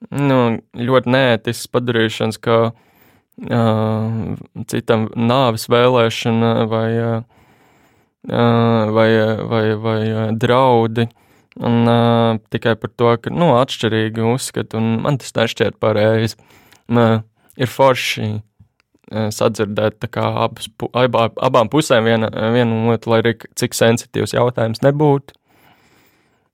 nu, 0.09 0.39
ļoti 0.73 1.13
neētiskas 1.13 1.69
padarīšanas, 1.75 2.41
kā 2.41 2.57
uh, 2.71 4.17
citam 4.73 5.05
nāves 5.13 5.69
vēlēšana 5.69 6.53
vai, 6.73 6.87
uh, 6.97 7.21
vai, 8.97 9.09
vai, 9.53 9.65
vai 9.85 9.99
draudi. 10.33 11.05
Uh, 11.05 11.19
Un 11.55 11.85
uh, 11.87 12.39
tikai 12.49 12.73
par 12.75 12.89
to, 12.97 13.11
ka 13.21 13.29
nu, 13.33 13.51
atšķirīgi 13.59 14.25
uzskati, 14.25 14.77
un 14.79 15.03
man 15.05 15.19
tas 15.21 15.35
nešķiet 15.37 15.77
pareizi. 15.81 16.37
Uh, 16.89 17.21
ir 17.61 17.69
forši 17.69 18.29
sadzirdēt 19.11 20.05
abas, 20.17 20.69
abā, 20.95 21.27
abām 21.35 21.69
pusēm 21.69 22.07
viena, 22.07 22.29
vienu 22.53 22.93
otru, 22.93 23.13
lai 23.13 23.19
arī 23.23 23.33
cik 23.59 23.75
sensitīvs 23.77 24.35
jautājums 24.35 24.83
nebūtu. 24.85 25.35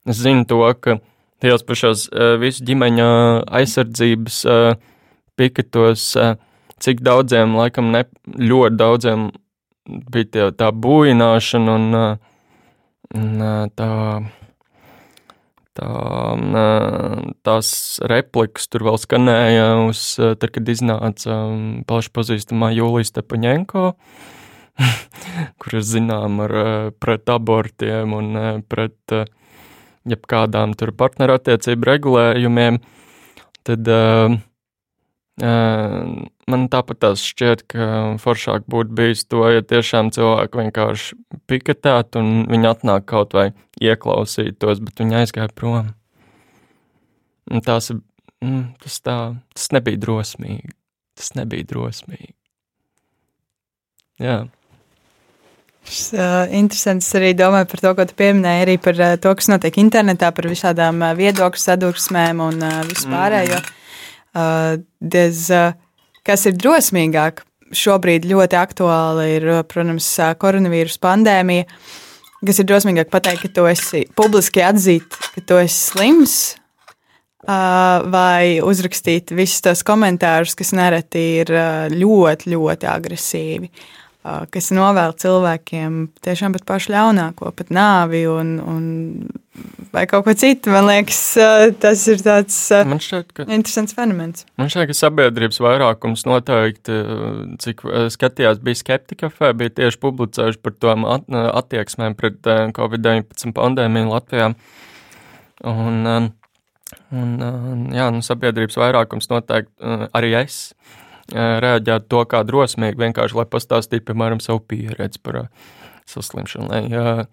Es 0.09 0.21
zinu 0.23 0.47
to, 0.49 0.63
ka 0.81 0.97
tajos 1.43 1.65
pašos 1.67 2.07
uh, 2.09 2.33
visu 2.41 2.65
ģimeņa 2.67 3.09
aizsardzības 3.59 4.39
uh, 4.49 4.73
piketos, 5.39 6.09
cik 6.83 7.03
daudziem, 7.05 7.53
laikam, 7.55 7.93
ne, 7.93 8.03
ļoti 8.27 8.79
daudziem 8.79 9.29
bija 10.11 10.27
tie, 10.33 10.49
tā 10.57 10.71
būvināšana 10.75 11.77
un, 11.79 11.87
un 13.15 13.47
tā 13.77 13.89
tā, 15.79 16.63
tās 17.47 17.71
replikas 18.11 18.67
tur 18.71 18.85
vēl 18.89 18.99
skanēja, 19.01 19.67
uz, 19.87 20.03
tad, 20.19 20.49
kad 20.55 20.71
iznāca 20.71 21.39
plaši 21.89 22.13
pazīstamā 22.15 22.71
Jūlijas 22.75 23.13
Stepaņenko, 23.13 23.85
kuras 25.61 25.89
zinām 25.91 26.43
ar 26.45 26.55
pret 26.99 27.31
abortiem 27.31 28.15
un 28.15 28.43
pret 28.71 29.17
jebkādām 30.09 30.75
tur 30.79 30.93
partnerattiecību 30.97 31.89
regulējumiem, 31.93 32.79
tad 33.67 33.91
uh, 33.91 34.39
Man 35.39 36.65
tāpat 36.71 36.99
tās 37.03 37.21
šķiet, 37.23 37.63
ka 37.71 37.85
foršāk 38.19 38.65
būtu 38.67 38.95
bijis 38.97 39.23
to, 39.29 39.45
ja 39.47 39.63
tiešām 39.63 40.11
cilvēki 40.15 40.59
vienkārši 40.63 41.17
piketētu 41.47 42.19
un 42.19 42.31
viņi 42.49 42.69
atnāk 42.73 43.05
kaut 43.07 43.35
vai 43.37 43.51
ieklausītos, 43.79 44.81
bet 44.83 44.99
viņi 44.99 45.21
aizgāja 45.21 45.53
prom. 45.55 45.93
Un 47.49 47.63
tās, 47.65 47.91
mm, 48.43 48.65
tas, 48.83 48.99
tā, 49.05 49.17
tas 49.55 49.71
nebija 49.75 50.01
drosmīgi. 50.01 50.75
Tas 51.19 51.33
nebija 51.39 51.67
drosmīgi. 51.71 52.33
Jā. 54.19 54.37
Tas 55.87 56.03
uh, 56.13 56.51
interesants 56.51 57.07
arī 57.15 57.31
domāju 57.37 57.71
par 57.71 57.81
to, 57.85 57.95
ko 57.95 58.05
tu 58.09 58.15
pieminēji, 58.19 58.65
arī 58.65 58.77
par 58.83 58.99
uh, 58.99 59.15
to, 59.21 59.31
kas 59.39 59.47
notiek 59.49 59.79
internetā, 59.79 60.33
par 60.35 60.51
visādām 60.51 60.99
uh, 61.01 61.15
viedokļu 61.17 61.63
sadursmēm 61.63 62.43
un 62.43 62.65
uh, 62.65 62.81
vispārējo. 62.91 63.63
Mm. 63.63 63.78
Uh, 64.35 64.79
dez, 65.01 65.47
uh, 65.53 65.73
kas 66.27 66.45
ir 66.49 66.57
drosmīgāk? 66.59 67.43
Šobrīd 67.69 68.25
ļoti 68.29 68.57
aktuāli 68.57 69.25
ir, 69.35 69.47
uh, 69.49 69.63
protams, 69.67 70.07
koronavīrus 70.41 70.99
pandēmija. 71.01 71.67
Kas 72.39 72.61
ir 72.61 72.69
drosmīgāk 72.69 73.11
pateikt, 73.11 73.45
ka 73.45 73.53
tu 73.57 73.67
esi 73.69 74.05
publiski 74.17 74.63
atzīt, 74.63 75.17
ka 75.35 75.43
tu 75.43 75.59
esi 75.59 75.75
slims, 75.89 76.37
vai 77.49 78.59
uzrakstīt 78.63 79.31
visus 79.35 79.63
tos 79.65 79.81
komentārus, 79.87 80.53
kas 80.59 80.71
nereti 80.75 81.23
ir 81.41 81.51
ļoti, 81.91 82.51
ļoti 82.53 82.87
agresīvi 82.91 83.71
kas 84.23 84.71
novēl 84.75 85.13
cilvēkiem 85.19 85.99
tiešām 86.23 86.55
pat 86.55 86.65
pašu 86.67 86.93
ļaunāko, 86.93 87.53
pat 87.55 87.71
nāvi 87.73 88.25
un, 88.29 88.57
un 88.59 88.83
vai 89.93 90.05
kaut 90.09 90.25
ko 90.25 90.33
citu. 90.37 90.71
Man 90.73 90.87
liekas, 90.87 91.19
tas 91.81 92.03
ir 92.11 92.21
tāds 92.25 92.57
šķiet, 92.69 93.31
ka, 93.35 93.45
interesants 93.47 93.95
fenomens. 93.97 94.45
Man 94.59 94.71
šķiet, 94.71 94.89
ka 94.91 94.97
sabiedrības 94.97 95.61
vairākums 95.63 96.25
noteikti, 96.29 96.99
cik 97.63 97.83
skatījās, 98.15 98.61
bija 98.63 98.81
skeptika, 98.81 99.31
bija 99.57 99.75
tieši 99.81 100.01
publicējuši 100.03 100.61
par 100.65 100.77
tām 100.81 101.07
attieksmēm 101.07 102.17
pret 102.19 102.39
Covid-19 102.77 103.55
pandēmiju 103.57 104.13
Latvijā. 104.13 104.53
Un, 105.69 105.99
un, 107.11 107.35
jā, 107.93 108.07
nu, 108.15 108.23
sabiedrības 108.25 108.79
vairākums 108.79 109.29
noteikti 109.31 109.99
arī 110.15 110.33
es 110.45 110.61
reaģētu 111.29 112.09
to 112.09 112.23
kā 112.29 112.41
drosmīgi, 112.47 112.97
vienkārši 113.03 113.37
lai 113.37 113.45
pastāstītu, 113.49 114.07
piemēram, 114.07 114.39
savu 114.41 114.63
pieredzi 114.65 115.21
par 115.21 115.43
saslimšanu, 116.09 116.69
lai, 116.71 117.27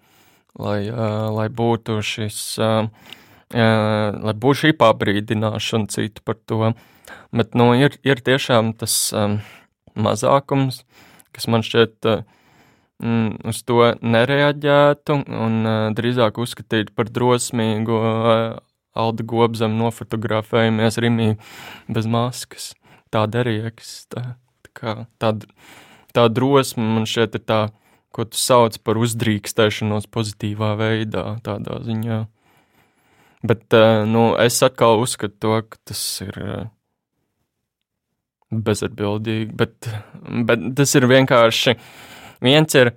lai, 0.55 0.87
lai 1.33 1.47
būtu 1.49 1.99
šis, 2.05 2.39
lai 2.59 4.35
būtu 4.35 4.61
šī 4.63 4.73
pabrīdināšana 4.79 5.91
citu 5.93 6.23
par 6.23 6.39
to. 6.45 6.73
Bet, 7.35 7.55
nu, 7.55 7.71
ir, 7.75 7.99
ir 8.07 8.23
tiešām 8.23 8.73
tas, 8.79 8.97
mazākums, 9.97 10.83
kas 11.35 11.47
man 11.51 11.65
šķiet 11.65 12.07
mm, 12.07 13.29
uz 13.49 13.61
to 13.67 13.91
nereaģētu 14.01 15.19
un 15.25 15.71
drīzāk 15.97 16.39
uzskatītu 16.43 16.95
par 16.97 17.11
drosmīgu 17.13 17.99
Alda 18.97 19.25
Gobzem 19.29 19.77
nofotografējamies 19.77 20.97
Rimī 21.03 21.33
bez 21.89 22.07
maskas. 22.09 22.71
Tā 23.13 23.23
derīgs, 23.31 24.07
tā, 24.11 24.23
tā 24.65 24.71
kā 24.75 24.95
tāda, 25.21 25.47
tā 26.15 26.25
drosme 26.33 26.83
man 26.97 27.05
šķiet 27.07 27.37
ir 27.37 27.43
tā, 27.47 27.59
ko 28.17 28.25
tu 28.25 28.39
sauc 28.41 28.79
par 28.81 28.97
uzdrīkstēšanos 28.97 30.09
pozitīvā 30.09 30.71
veidā, 30.79 31.27
tādā 31.45 31.77
ziņā. 31.85 32.23
Bet 33.45 33.77
nu, 34.09 34.31
es 34.41 34.57
atkal 34.65 34.97
uzskatu 35.03 35.37
to, 35.37 35.59
ka 35.69 35.77
tas 35.91 36.01
ir 36.25 36.39
bezatbildīgi, 38.49 39.51
bet, 39.59 39.89
bet 40.47 40.63
tas 40.79 40.95
ir 40.97 41.05
vienkārši 41.11 41.75
viens 42.43 42.77
ir, 42.79 42.93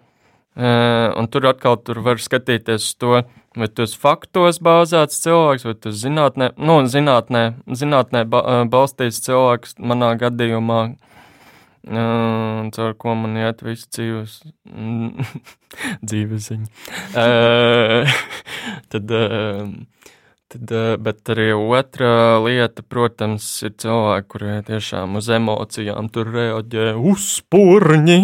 un 0.56 1.28
tur 1.30 1.50
atkal 1.50 1.76
tur 1.84 2.00
var 2.06 2.22
skatīties 2.22 2.86
uz 2.86 2.96
to, 3.02 3.20
vai 3.58 3.68
esi 3.84 3.98
faktos 3.98 4.60
bāzēts 4.62 5.20
cilvēks, 5.24 5.66
vai 5.66 5.74
esi 5.74 6.04
zinātnē, 6.06 6.52
nu, 6.56 6.80
zinātnē, 6.86 7.44
zinātnē 7.66 8.24
balstīts 8.70 9.22
cilvēks 9.26 9.76
manā 9.82 10.14
gadījumā, 10.20 10.80
caur 11.86 12.96
ko 13.00 13.14
man 13.16 13.38
iet 13.40 13.62
visu 13.64 13.88
dzīves, 13.96 14.40
dzīves 16.10 16.50
ziņa. 16.50 16.68
tad, 18.92 19.16
Tad, 20.50 20.72
eh, 20.74 20.96
bet 20.98 21.30
arī 21.30 21.52
otra 21.54 22.40
lieta, 22.42 22.82
protams, 22.82 23.44
ir 23.62 23.76
cilvēki, 23.78 24.26
kuriem 24.32 24.64
tiešām 24.66 25.14
uz 25.20 25.28
emocijām 25.30 26.08
tur 26.10 26.32
reaģē 26.34 26.88
uzspurņi. 26.98 28.18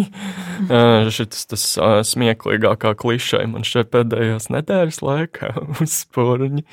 Eh, 0.66 1.11
šis 1.14 1.46
tas 1.52 1.66
eh, 1.78 2.00
smieklīgākā 2.02 2.96
klišai 2.98 3.44
man 3.52 3.62
šeit 3.62 3.92
pēdējās 3.94 4.50
nedēļas 4.50 4.98
laikā- 5.07 5.52
uzspurņi. 5.84 6.66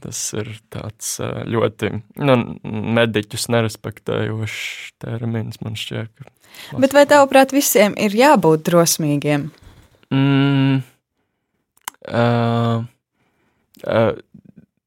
Tas 0.00 0.20
ir 0.32 0.52
tāds 0.72 1.16
ļoti 1.20 1.90
nu, 2.24 2.36
mediķus 2.98 3.50
nerespektējošs 3.52 4.94
termins, 5.02 5.60
man 5.64 5.76
šķiet. 5.76 6.30
Bet 6.80 6.96
vai 6.96 7.04
tavuprāt 7.08 7.52
visiem 7.52 7.92
ir 8.00 8.16
jābūt 8.16 8.64
drosmīgiem? 8.66 9.50
Mm, 10.10 10.80
uh, 12.08 12.88
Uh, 13.86 14.12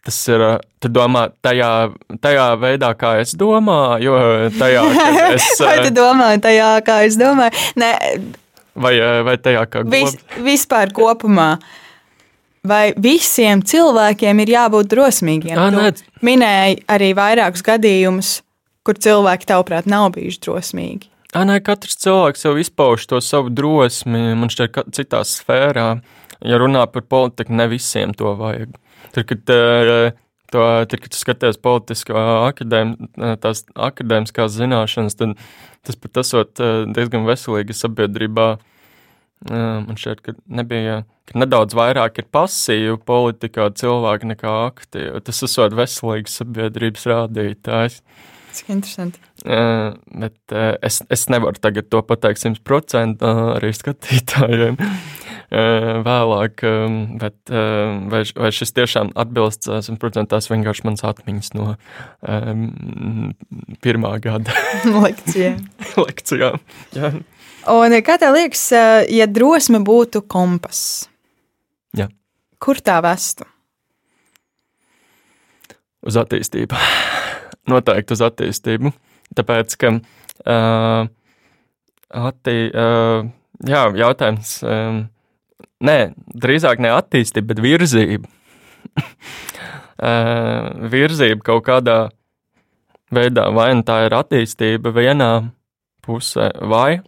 tas 0.05 0.19
ir. 0.29 0.43
Tu 0.83 0.89
domā, 0.91 1.29
tajā, 1.39 1.93
tajā 2.19 2.47
veidā, 2.59 2.89
kā 2.99 3.13
es 3.21 3.31
domāju, 3.39 4.03
jo 4.03 4.49
tajā, 4.59 4.81
es. 5.31 5.45
vai 5.63 5.77
tu 5.85 5.93
domā 5.95 6.33
tajā, 6.43 6.71
kā 6.83 6.97
es 7.07 7.15
domāju? 7.15 7.55
Nē. 7.79 7.93
Vai, 8.83 8.91
vai 9.23 9.37
tajā, 9.39 9.63
kā 9.71 9.85
Vis, 9.87 10.17
vispār 10.43 10.91
kopumā. 10.91 11.53
Vai 12.63 12.93
visiem 12.95 13.59
cilvēkiem 13.59 14.39
ir 14.39 14.53
jābūt 14.53 14.87
drosmīgiem? 14.93 15.57
Jā, 15.57 15.67
nē. 15.73 15.89
Minēji 16.23 16.77
arī 16.87 17.09
vairākus 17.17 17.63
gadījumus, 17.67 18.37
kur 18.87 18.99
cilvēki, 19.03 19.49
tavuprāt, 19.49 19.89
nav 19.89 20.13
bijuši 20.15 20.39
drosmīgi. 20.45 21.09
Jā, 21.33 21.43
nē, 21.49 21.57
katrs 21.65 21.99
cilvēks 21.99 22.45
jau 22.45 22.53
izpauž 22.61 23.07
to 23.09 23.19
savu 23.25 23.51
drosmi, 23.51 24.31
man 24.39 24.51
šķiet, 24.53 24.93
citā 24.95 25.23
sfērā. 25.27 25.87
Ja 26.43 26.59
runā 26.59 26.85
par 26.91 27.03
politiku, 27.07 27.55
ne 27.55 27.67
visiem 27.71 28.15
to 28.15 28.31
vajag. 28.39 28.71
Tur, 29.15 29.27
kad, 29.27 29.51
uh, 29.51 30.15
to, 30.53 30.65
tur, 30.87 31.03
kad 31.03 31.19
skaties 31.19 31.59
politiskā 31.63 32.23
akadēm, 32.47 32.95
tās 33.43 33.65
akadēmiskās 33.75 34.55
zināšanas, 34.55 35.19
tad 35.19 35.35
tas 35.83 35.99
pat 35.99 36.21
esot 36.23 36.61
diezgan 36.95 37.27
veselīgi 37.27 37.75
sabiedrībā. 37.75 38.53
Man 39.49 39.97
šķiet, 39.99 40.21
ka 40.23 40.35
nebija, 40.47 41.01
ka 41.27 41.39
nedaudz 41.41 41.75
vairāk 41.75 42.21
ir 42.21 42.27
pasīvu 42.31 42.99
politikā 43.03 43.67
cilvēki 43.79 44.29
nekā 44.31 44.53
aktīvi. 44.69 45.23
Tas 45.27 45.43
esot 45.47 45.75
veselīgs 45.75 46.37
sabiedrības 46.39 47.09
rādītājs. 47.11 47.99
Cik 48.53 48.69
interesanti. 48.69 49.19
Uh, 49.43 49.97
bet 50.13 50.37
uh, 50.53 50.75
es, 50.85 51.01
es 51.11 51.25
nevaru 51.33 51.59
tagad 51.59 51.89
to 51.91 51.99
pateikt 52.05 52.43
simtprocentīgi 52.43 53.25
uh, 53.27 53.57
arī 53.57 53.73
skatītājiem. 53.75 54.79
vēlāk, 55.53 56.63
bet 57.21 57.51
vai, 57.53 58.21
vai 58.25 58.49
šis 58.57 58.71
tiešām 58.73 59.11
atbilst 59.21 59.67
simtprocentīgi, 59.85 60.31
tas 60.31 60.49
vienkārši 60.49 60.85
mans 60.87 61.03
atmiņas 61.05 61.51
no 61.53 61.67
um, 62.25 63.35
pirmā 63.85 64.15
gada 64.23 64.55
lekcijām. 65.03 65.59
lekcijām 66.07 66.57
jā. 66.97 67.11
Un 67.71 67.95
kā 68.03 68.17
tev 68.19 68.35
liekas, 68.35 68.65
ja 69.07 69.27
drosme 69.29 69.79
būtu 69.85 70.23
kompass? 70.27 71.05
Jā. 71.95 72.09
Kur 72.59 72.81
tā 72.83 72.97
vestu? 73.05 73.47
Uz 76.03 76.17
attīstību. 76.19 76.75
Noteikti 77.71 78.17
uz 78.17 78.23
attīstību. 78.27 78.91
Tāpēc, 79.37 79.77
ka 79.79 79.93
uh, 79.95 81.07
attī, 82.27 82.57
uh, 82.67 83.23
jā, 83.63 83.87
jautājums. 84.03 84.57
Um, 84.67 85.01
Nē, 85.83 86.13
drīzāk 86.39 86.79
ne 86.79 86.93
attīstība, 86.95 87.49
bet 87.51 87.61
virzība. 87.63 88.29
virzība 90.93 91.43
kaut 91.43 91.65
kādā 91.67 91.97
veidā, 93.13 93.49
vai 93.51 93.73
nu 93.75 93.83
tā 93.87 94.05
ir 94.05 94.15
attīstība 94.15 94.93
vienā 94.95 95.31
pusē, 96.05 96.49
vai 96.71 97.01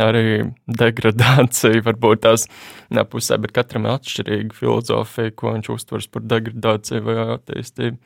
arī 0.00 0.42
degradācija, 0.66 1.82
varbūt 1.88 2.24
tās 2.26 2.48
ne 2.94 3.04
pusē, 3.08 3.38
bet 3.42 3.54
katram 3.56 3.88
ir 3.88 3.96
atšķirīga 3.96 4.56
filozofija, 4.56 5.34
ko 5.36 5.56
viņš 5.56 5.72
uztvers 5.76 6.10
par 6.12 6.26
degradāciju 6.34 7.06
vai 7.08 7.18
attīstību. 7.36 7.98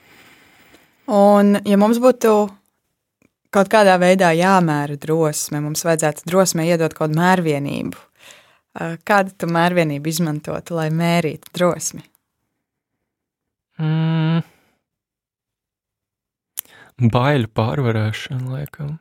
Un, 1.17 1.61
ja 1.63 1.79
mums 1.79 2.01
būtu 2.03 2.33
kaut 3.55 3.71
kādā 3.73 3.95
veidā 4.03 4.33
jāmēra 4.35 4.99
drosme, 5.01 5.63
mums 5.63 5.87
vajadzētu 5.87 6.27
drosmē 6.27 6.67
iedot 6.67 6.93
kaut 6.97 7.13
kādu 7.13 7.21
mērvienību. 7.21 8.03
Kādu 9.09 9.33
tu 9.41 9.49
mērvienību 9.49 10.11
izmantotu, 10.11 10.77
lai 10.77 10.91
mērītu 10.93 11.53
drosmi? 11.57 12.03
Mm. 13.81 14.43
Baiļu 17.13 17.49
pārvarēšana, 17.57 18.53
laikam. 18.53 18.97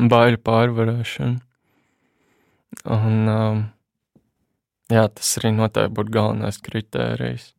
Baiļu 0.00 0.40
pārvarēšana. 0.46 1.40
Un, 2.88 3.16
um, 3.28 3.62
jā, 4.88 5.06
tas 5.12 5.32
arī 5.40 5.50
noteikti 5.56 5.94
būtu 5.96 6.14
galvenais 6.14 6.60
kritērijs. 6.64 7.50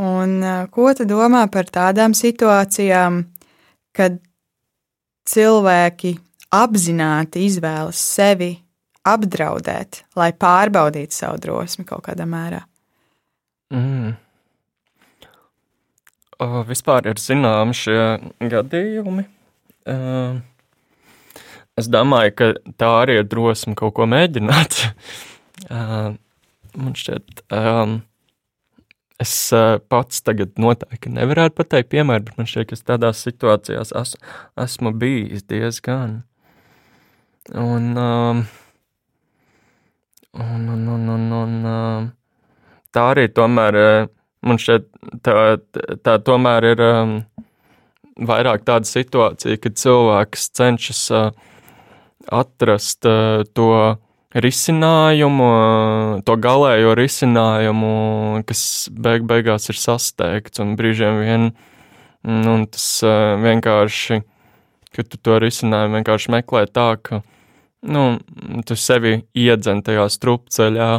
Un 0.00 0.40
uh, 0.42 0.64
ko 0.72 0.90
tu 0.96 1.06
domā 1.08 1.44
par 1.52 1.70
tādām 1.72 2.14
situācijām, 2.16 3.22
kad 3.96 4.18
cilvēki 5.30 6.16
apzināti 6.54 7.46
izvēlas 7.46 8.00
sevi 8.00 8.52
apdraudēt, 9.06 10.04
lai 10.18 10.30
pārbaudītu 10.36 11.16
savu 11.16 11.40
drosmi 11.42 11.86
kaut 11.88 12.04
kādā 12.08 12.26
mērā? 12.28 12.62
Mm. 13.74 14.16
Uh, 16.40 16.62
vispār 16.66 17.10
ir 17.10 17.20
zināmi 17.20 17.76
šie 17.76 18.00
gadījumi. 18.40 19.26
Uh, 19.88 20.40
es 21.80 21.88
domāju, 21.88 22.34
ka 22.36 22.48
tā 22.80 22.90
arī 23.00 23.20
ir 23.20 23.28
drosme 23.28 23.74
kaut 23.78 23.94
ko 23.96 24.06
mēģināt. 24.10 24.80
uh, 25.70 26.12
man 26.82 26.96
šķiet, 26.98 27.44
um, 27.56 27.96
es 29.20 29.34
uh, 29.56 29.78
pats 29.92 30.20
tagad 30.26 30.60
noteikti 30.60 31.12
nevarētu 31.14 31.56
pateikt 31.62 31.92
piemēru, 31.94 32.28
bet 32.28 32.40
man 32.40 32.50
šķiet, 32.50 32.68
ka 32.70 32.80
tādās 32.92 33.24
situācijās 33.24 33.94
es, 34.02 34.16
esmu 34.60 34.92
bijis 35.00 35.46
diezgan. 35.48 36.20
Un, 37.56 37.96
un, 37.96 38.44
un, 40.36 40.88
un, 40.94 41.08
un, 41.16 41.28
un 41.40 42.10
tā 42.92 43.10
arī 43.14 43.30
tomēr, 43.32 43.80
uh, 43.80 44.10
man 44.44 44.60
šķiet, 44.60 44.92
tā, 45.24 45.34
tā 46.04 46.20
tomēr 46.28 46.72
ir 46.74 46.88
vairāk 48.20 48.64
tāda 48.68 48.88
situācija, 48.88 49.58
kad 49.60 49.78
cilvēks 49.80 50.50
cenšas 50.56 51.02
atrast 52.30 53.06
to 53.56 53.70
risinājumu, 54.30 55.48
to 56.26 56.36
galējo 56.38 56.94
risinājumu, 56.98 57.94
kas 58.46 58.62
beig 58.92 59.26
beigās 59.26 59.70
ir 59.72 59.80
sasteigts 59.80 60.62
un 60.62 60.76
brīžiem 60.78 61.18
vien, 61.24 61.48
un 62.24 62.66
tas 62.70 62.86
vienkārši, 63.42 64.20
kad 64.94 65.10
tu 65.10 65.18
to 65.18 65.40
risinājumu 65.42 65.98
vienkārši 66.00 66.34
meklē 66.36 66.66
tā, 66.70 66.92
ka 67.02 67.22
nu, 67.82 68.04
tu 68.66 68.76
sevi 68.76 69.22
iedzen 69.34 69.82
tajā 69.86 70.06
strupceļā, 70.12 70.92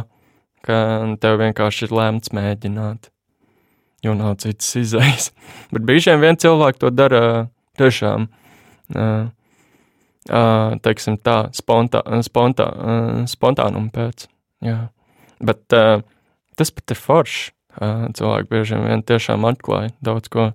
ka 0.66 0.76
tev 1.22 1.40
vienkārši 1.40 1.88
ir 1.88 1.96
lēmts 1.98 2.34
mēģināt. 2.36 3.11
Jo 4.04 4.14
nav 4.18 4.36
citas 4.42 4.72
izējas. 4.78 5.30
Bet 5.74 5.86
brīžiem 5.88 6.22
vien 6.22 6.38
cilvēki 6.40 6.82
to 6.82 6.90
dara 6.94 7.22
tiešām, 7.80 8.28
teiksim 10.84 11.16
tā, 11.24 11.36
spontā, 11.56 12.02
spontā, 12.26 12.68
spontānum 13.30 13.88
pēc. 13.94 14.26
Jā. 14.62 14.78
Bet 15.42 15.64
tas 15.72 16.74
pat 16.76 16.94
ir 16.94 17.00
forši. 17.00 17.50
Cilvēki 18.18 18.50
bieži 18.50 18.76
vien 18.82 19.00
tiešām 19.08 19.46
atklāja 19.48 19.94
daudz 20.04 20.28
ko, 20.28 20.50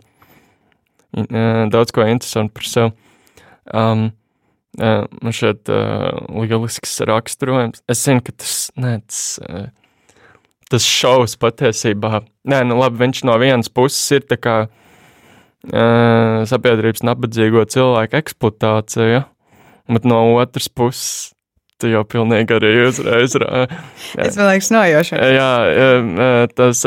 daudz 1.74 1.96
ko 1.96 2.06
interesantu 2.06 2.60
par 2.60 2.70
sevi. 2.70 2.94
Um, 3.74 4.12
man 4.78 5.34
šeit 5.34 5.70
uh, 5.74 6.14
lielisks 6.30 7.00
raksturojums. 7.08 7.82
Es 7.90 8.04
zinu, 8.06 8.22
ka 8.26 8.36
tas, 8.38 8.70
ne, 8.78 8.98
tas, 9.02 9.22
uh, 9.42 9.68
tas 10.72 10.86
šovs 10.88 11.38
patiesībā, 11.40 12.22
nē, 12.50 12.64
nu 12.68 12.78
labi, 12.80 13.02
viņš 13.06 13.24
no 13.28 13.38
vienas 13.42 13.72
puses 13.72 14.04
ir 14.18 14.28
tā 14.28 14.38
kā 14.42 14.58
uh, 14.68 16.44
sabiedrības 16.50 17.06
nabadzīgo 17.08 17.64
cilvēku 17.72 18.20
eksploatācija, 18.20 19.24
bet 19.88 20.08
no 20.08 20.22
otras 20.36 20.68
puses 20.68 21.34
tu 21.78 21.92
jau 21.92 22.02
pilnīgi 22.10 22.56
arī 22.58 22.72
uzreiz. 22.88 23.36
Es 24.26 24.38
man 24.38 24.48
liekas, 24.50 24.72
nojoši. 24.74 25.18
Jā, 25.38 25.52
tas 26.58 26.82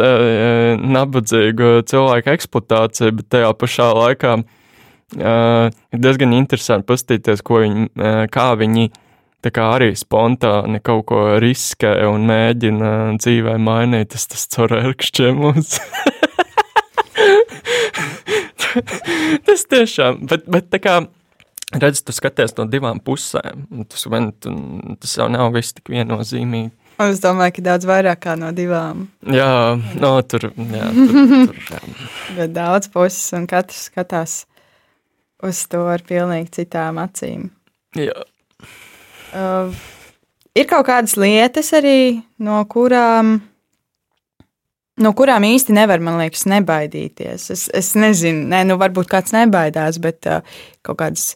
nabadzīgo 0.83 1.76
cilvēku 1.87 2.33
eksploatācija, 2.35 3.14
bet 3.20 3.31
tajā 3.31 3.53
pašā 3.61 3.91
laikā 3.97 4.35
uh, 4.41 5.70
ir 5.95 6.03
diezgan 6.03 6.35
interesanti 6.37 6.89
paskatīties, 6.91 7.45
viņi, 7.47 7.87
uh, 7.95 8.24
kā 8.35 8.51
viņi 8.59 8.91
kā 9.49 9.64
arī 9.78 9.95
spontāni 9.97 10.82
kaut 10.84 11.07
ko 11.09 11.41
riskē 11.41 11.95
un 12.11 12.26
mēģina 12.28 13.16
dzīvē 13.16 13.55
mainīt. 13.57 14.12
Tas 14.12 14.28
tas 14.28 14.45
caur 14.53 14.74
ērkšķiem 14.76 15.38
mums. 15.41 15.78
tas 19.49 19.64
tiešām, 19.72 20.26
bet, 20.28 20.45
bet 20.51 20.68
tā 20.74 20.78
kā 20.84 20.99
redz, 21.80 22.03
tu 22.05 22.12
skaties 22.12 22.53
no 22.59 22.66
divām 22.68 23.01
pusēm. 23.01 23.64
Tas, 23.88 24.05
man, 24.12 24.32
tas 25.01 25.16
jau 25.16 25.30
nav 25.32 25.55
viss 25.57 25.72
tik 25.76 25.88
viennozīmīgi. 25.95 26.70
Un 27.01 27.14
es 27.14 27.22
domāju, 27.22 27.55
ka 27.57 27.62
daudz 27.70 27.84
vairāk 27.88 28.28
no 28.36 28.51
divām. 28.53 29.07
Jā, 29.24 29.80
no, 30.03 30.12
tur, 30.28 30.51
jā. 30.53 30.91
Bet 32.36 32.53
daudz 32.53 32.93
puses, 32.93 33.32
un 33.38 33.49
katrs 33.49 33.86
skatās 33.88 34.43
uz 35.47 35.62
to 35.72 35.86
ar 35.88 36.05
pilnīgi 36.05 36.53
citām 36.61 37.01
acīm. 37.01 37.49
Jā. 37.97 38.20
Uh, 39.31 39.70
ir 40.59 40.66
kaut 40.70 40.89
kādas 40.89 41.16
lietas 41.20 41.70
arī, 41.76 42.20
no 42.43 42.61
kurām, 42.70 43.37
no 45.01 45.12
kurām 45.16 45.47
īsti 45.47 45.74
nevar, 45.76 46.03
man 46.03 46.18
liekas, 46.20 46.47
nebaidīties. 46.51 47.49
Es, 47.55 47.66
es 47.74 47.93
nezinu, 47.99 48.49
ne, 48.51 48.64
nu 48.68 48.78
varbūt 48.81 49.11
kāds 49.11 49.35
nebaidās, 49.37 50.01
bet 50.03 50.28
uh, 50.31 50.41
kaut 50.87 51.01
kādas 51.03 51.33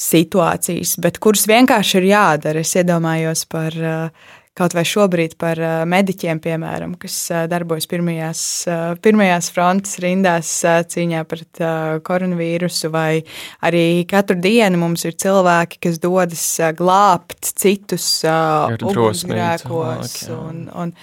situācijas, 0.00 0.96
bet 1.00 1.20
kuras 1.22 1.46
vienkārši 1.48 2.00
ir 2.00 2.08
jādara. 2.10 2.64
Es 2.64 2.74
iedomājos 2.74 3.46
par 3.50 3.78
uh, 3.78 4.32
kaut 4.54 4.74
vai 4.76 4.84
šobrīd 4.86 5.34
par 5.40 5.58
mediķiem, 5.90 6.38
piemēram, 6.42 6.94
kas 7.00 7.16
darbojas 7.50 7.88
pirmajās, 7.90 8.42
pirmajās 9.02 9.50
frontes 9.54 9.98
rindās 10.02 10.52
cīņā 10.62 11.24
pret 11.26 11.62
koronavīrusu, 12.06 12.90
vai 12.94 13.24
arī 13.66 14.04
katru 14.10 14.38
dienu 14.38 14.78
mums 14.84 15.02
ir 15.08 15.18
cilvēki, 15.18 15.82
kas 15.88 15.98
dodas 16.02 16.46
glābt 16.78 17.50
citus 17.50 18.08
ugunsgrēkos. 18.24 20.18
Un, 20.38 20.66
un, 20.70 20.96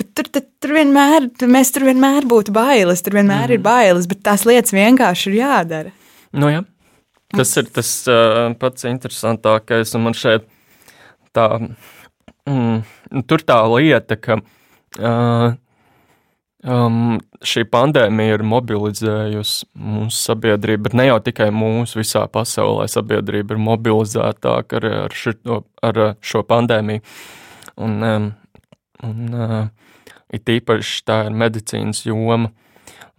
Bet 0.00 0.14
tur, 0.16 0.28
tur, 0.32 0.44
tur 0.62 0.72
vienmēr, 0.78 1.26
mēs 1.50 1.74
tur 1.74 1.84
vienmēr 1.84 2.24
būtu 2.28 2.54
bailes, 2.56 3.02
tur 3.04 3.18
vienmēr 3.18 3.50
mm. 3.50 3.56
ir 3.58 3.64
bailes, 3.64 4.06
bet 4.08 4.22
tās 4.24 4.46
lietas 4.48 4.72
vienkārši 4.72 5.28
ir 5.28 5.34
jādara. 5.42 5.92
Nu, 6.32 6.48
jā. 6.48 6.62
Tas 7.36 7.52
ir 7.60 7.68
tas 7.68 7.90
uh, 8.08 8.48
pats 8.58 8.86
interesantākais, 8.88 9.92
un 9.98 10.06
man 10.06 10.16
šeit 10.16 10.46
tā 11.36 11.46
mm, 12.48 13.24
tur 13.28 13.42
tā 13.46 13.58
lieta, 13.68 14.16
ka 14.20 14.38
uh, 14.40 15.56
um, 16.64 17.18
šī 17.46 17.64
pandēmija 17.70 18.38
ir 18.38 18.44
mobilizējusi 18.46 19.68
mūsu 19.74 20.22
sabiedrību, 20.28 20.92
ne 20.98 21.08
jau 21.10 21.18
tikai 21.24 21.50
mūsu 21.54 22.00
visā 22.00 22.26
pasaulē. 22.32 22.88
Sabiedrība 22.90 23.56
ir 23.56 23.62
mobilizētāka 23.64 24.80
ar, 24.80 24.88
ar, 25.06 25.16
šito, 25.16 25.62
ar 25.82 26.02
šo 26.20 26.44
pandēmiju. 26.48 27.04
Un, 27.80 27.96
um, 28.04 28.30
un 29.06 29.34
uh, 29.34 29.58
it 30.32 30.48
īpaši 30.52 31.04
tā 31.08 31.24
ir 31.28 31.36
medicīnas 31.36 32.04
joma. 32.08 32.52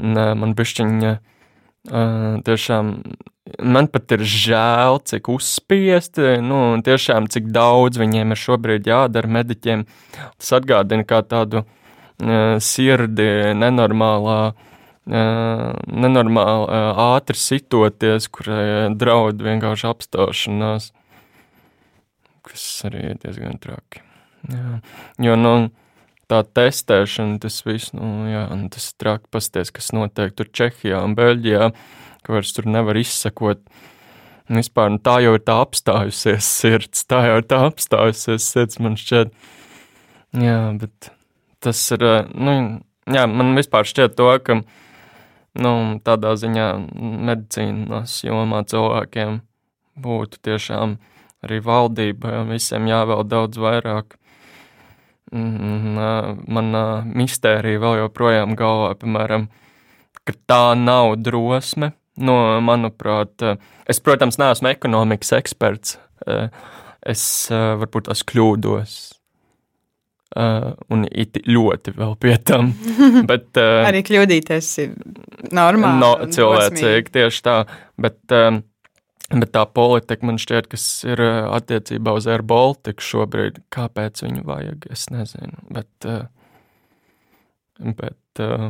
Un, 0.01 0.15
uh, 0.15 0.33
man 0.37 0.55
bišķiņa 0.57 1.11
uh, 1.17 2.41
tiešām 2.45 2.95
man 3.59 3.87
pat 3.91 4.13
ir 4.15 4.23
žēl, 4.27 4.99
cik 5.07 5.29
uzspiesti, 5.33 6.37
nu, 6.45 6.59
un 6.75 6.83
tiešām 6.85 7.29
cik 7.31 7.49
daudz 7.53 7.99
viņiem 8.01 8.33
ir 8.33 8.39
šobrīd 8.39 8.89
jādara 8.89 9.31
mediķiem. 9.39 9.85
Tas 10.39 10.53
atgādina 10.59 11.05
kā 11.07 11.21
tādu 11.27 11.63
uh, 11.63 12.57
sirdi 12.63 13.27
nenormālā, 13.57 14.39
uh, 14.53 15.65
nenormāli 15.87 16.69
uh, 16.69 17.03
ātri 17.17 17.39
sitoties, 17.39 18.29
kurai 18.33 18.91
draud 18.95 19.43
vienkārši 19.43 19.89
apstāšanās, 19.91 20.91
kas 22.47 22.71
arī 22.89 23.11
ir 23.11 23.21
diezgan 23.21 23.61
traki. 23.61 24.05
Jā. 24.49 24.79
Jo, 25.21 25.37
nu, 25.37 25.55
tā 26.31 26.41
testēšana, 26.47 27.41
tas 27.43 27.59
viss, 27.67 27.91
nu, 27.97 28.29
jā, 28.31 28.45
tas 28.73 28.91
traki 28.99 29.27
pasties, 29.33 29.73
kas 29.75 29.91
notiek 29.95 30.33
tur 30.37 30.49
Čehijā 30.49 31.03
un 31.05 31.17
Beļģijā 31.17 31.71
ka 32.25 32.35
vairs 32.37 32.53
tur 32.55 32.67
nevar 32.69 32.99
izsekot. 32.99 33.63
Vispār, 34.51 34.91
nu, 34.91 34.99
tā 34.99 35.19
jau 35.23 35.35
ir 35.37 35.43
tā 35.47 35.55
apstājusies 35.63 36.47
sirds, 36.59 37.05
tā 37.07 37.21
jau 37.29 37.39
ir 37.39 37.45
tā 37.47 37.61
apstājusies 37.69 38.47
sirds, 38.51 38.79
man 38.83 38.97
šķiet. 38.99 39.31
Jā, 40.41 40.57
bet 40.79 41.11
tas 41.63 41.79
ir, 41.95 42.03
nu, 42.35 42.55
jā, 43.07 43.27
man 43.31 43.53
vispār 43.55 43.87
šķiet 43.87 44.17
to, 44.19 44.27
ka, 44.43 44.57
nu, 45.61 45.71
tādā 46.03 46.33
ziņā 46.41 46.67
medicīnas 47.29 48.17
jomā 48.25 48.65
cilvēkiem 48.67 49.39
būtu 50.01 50.41
tiešām 50.49 50.97
arī 51.45 51.61
valdībai 51.63 52.41
un 52.41 52.51
visiem 52.55 52.89
jāvēl 52.89 53.23
daudz 53.29 53.61
vairāk. 53.61 54.17
Man 55.31 56.75
mistērija 57.07 57.79
vēl 57.79 58.01
joprojām 58.01 58.57
galvā, 58.59 58.93
piemēram, 58.99 59.47
ka 60.27 60.35
tā 60.49 60.63
nav 60.75 61.15
drosme 61.23 61.93
No, 62.21 62.35
manuprāt, 62.65 63.43
es, 63.89 64.01
protams, 64.03 64.37
neesmu 64.41 64.69
ekonomikas 64.71 65.33
eksperts. 65.39 65.97
Es 67.01 67.23
varbūt 67.49 68.09
tās 68.11 68.21
kļūdos. 68.29 68.99
Uh, 70.31 70.69
un 70.87 71.01
it 71.11 71.35
ļoti 71.43 71.91
vēl 71.97 72.13
pie 72.23 72.37
tam. 72.47 72.69
Bet, 73.29 73.49
uh, 73.59 73.81
Arī 73.83 73.99
kļūdīties 74.07 74.67
ir 74.79 74.93
normāli. 75.51 75.99
No, 75.99 76.11
cilvēcīgi, 76.31 77.11
tieši 77.11 77.41
tā. 77.43 77.55
Bet, 77.99 78.21
uh, 78.31 78.61
bet 79.27 79.51
tā 79.51 79.65
politika 79.67 80.29
man 80.29 80.39
šķiet, 80.39 80.69
kas 80.71 80.85
ir 81.03 81.19
attiecībā 81.25 82.13
uz 82.15 82.29
Air 82.31 82.45
Baltica 82.47 83.03
šobrīd, 83.03 83.59
kāpēc 83.75 84.23
viņu 84.23 84.45
vajag, 84.47 84.87
es 84.95 85.03
nezinu. 85.11 85.59
Bet, 85.75 86.07
uh, 86.07 86.23
bet 87.99 88.45
uh, 88.47 88.69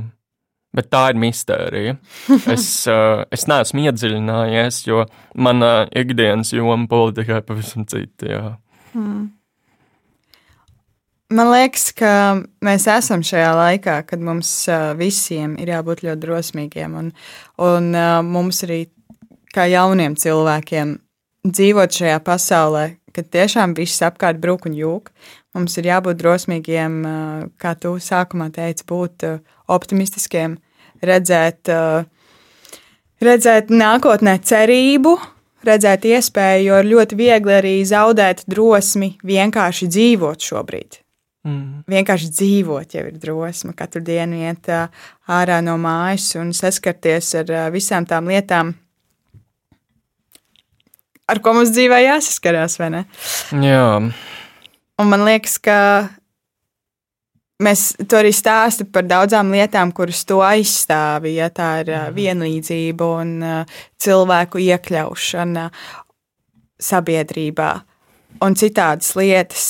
Bet 0.72 0.88
tā 0.92 1.10
ir 1.12 1.20
mistērija. 1.20 1.98
Es, 2.52 2.66
uh, 2.88 3.26
es 3.36 3.44
neesmu 3.52 3.84
iedziļinājies, 3.90 4.86
jo 4.88 5.04
mana 5.36 5.86
ikdienas 5.92 6.54
joma 6.56 6.88
politikā 6.92 7.42
ir 7.42 7.48
pavisam 7.48 7.84
cita. 7.92 8.56
Hmm. 8.94 9.30
Man 11.32 11.52
liekas, 11.52 11.90
ka 11.96 12.14
mēs 12.64 12.88
esam 12.92 13.24
šajā 13.24 13.52
laikā, 13.56 13.98
kad 14.08 14.24
mums 14.24 14.50
uh, 14.72 14.92
visiem 15.00 15.58
ir 15.60 15.74
jābūt 15.74 16.06
ļoti 16.08 16.24
drosmīgiem. 16.24 16.98
Un, 17.04 17.14
un 17.68 17.92
mums 18.32 18.64
arī, 18.68 18.86
kā 19.52 19.68
jauniem 19.72 20.16
cilvēkiem, 20.20 20.98
dzīvot 21.48 22.00
šajā 22.00 22.20
pasaulē, 22.24 22.86
kad 23.16 23.28
tiešām 23.32 23.76
viss 23.76 24.04
apkārt 24.06 24.40
brūk 24.44 24.68
un 24.70 24.76
jūg, 24.78 25.12
mums 25.58 25.78
ir 25.80 25.90
jābūt 25.90 26.20
drosmīgiem, 26.22 26.98
kā 27.62 27.76
tu 27.80 27.96
sākumā 28.02 28.50
teici, 28.56 28.86
būt 28.88 29.26
optimistiskiem, 29.72 30.58
redzēt, 31.04 31.72
redzēt 33.22 33.72
nākotnē 33.74 34.38
cerību, 34.48 35.16
redzēt 35.68 36.08
iespēju, 36.10 36.66
jo 36.70 36.82
ir 36.82 36.92
ļoti 36.96 37.20
viegli 37.20 37.56
arī 37.58 37.78
zaudēt 37.88 38.46
drosmi 38.50 39.16
vienkārši 39.28 39.90
dzīvot 39.92 40.52
šobrīd. 40.52 41.02
Mm. 41.42 41.82
Vienkārši 41.90 42.30
dzīvot 42.38 42.94
jau 42.94 43.08
ir 43.10 43.18
drosme. 43.18 43.74
Katru 43.74 44.04
dienu 44.06 44.44
iet 44.44 44.70
ārā 44.70 45.58
no 45.66 45.74
mājas 45.82 46.36
un 46.38 46.52
saskarties 46.54 47.34
ar 47.40 47.54
visām 47.74 48.06
tām 48.06 48.30
lietām, 48.30 48.76
ar 51.32 51.42
ko 51.42 51.56
mums 51.58 51.74
dzīvē 51.74 52.04
jāsaskarās, 52.04 52.78
vai 52.82 52.92
ne? 52.94 53.02
Jā. 53.64 53.88
Un 55.02 55.10
man 55.10 55.24
liekas, 55.26 55.58
ka 55.58 55.78
mēs 57.62 57.92
to 58.06 58.20
arī 58.20 58.32
stāstām 58.36 58.92
par 58.94 59.08
daudzām 59.10 59.50
lietām, 59.54 59.94
kuras 59.96 60.22
to 60.30 60.42
aizstāv. 60.46 61.26
Ja 61.32 61.50
tā 61.54 61.72
ir 61.82 61.94
uh, 61.94 62.10
vienlīdzība 62.14 63.08
un 63.22 63.34
cilvēku 64.02 64.62
iekļaušana 64.62 65.70
sabiedrībā 66.82 67.72
un 68.46 68.58
citādas 68.58 69.16
lietas. 69.18 69.66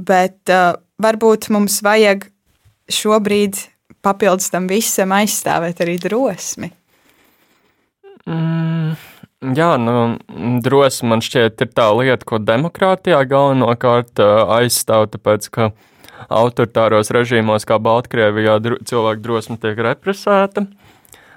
Bet 0.00 0.52
uh, 0.52 0.74
varbūt 1.02 1.50
mums 1.54 1.80
vajag 1.84 2.28
šobrīd 2.90 3.60
papildus 4.04 4.50
tam 4.52 4.68
visam 4.68 5.14
aizstāvēt 5.16 5.80
arī 5.84 5.96
drosmi. 6.02 6.70
Mm, 8.24 8.94
jā, 9.56 9.74
nu, 9.80 9.96
drosme 10.64 11.12
man 11.12 11.24
šķiet 11.24 11.64
ir 11.64 11.72
tā 11.76 11.88
lieta, 11.96 12.24
ko 12.28 12.40
demokrātijā 12.40 13.20
galvenokārt 13.28 14.22
aizstāv, 14.58 15.10
tāpēc, 15.12 15.50
ka 15.52 15.70
autoritāros 16.32 17.12
režīmos, 17.14 17.66
kā 17.68 17.78
Baltkrievijā, 17.82 18.56
dro, 18.64 18.78
cilvēku 18.86 19.24
drosme 19.24 19.58
tiek 19.60 19.80
represēta. 19.84 20.66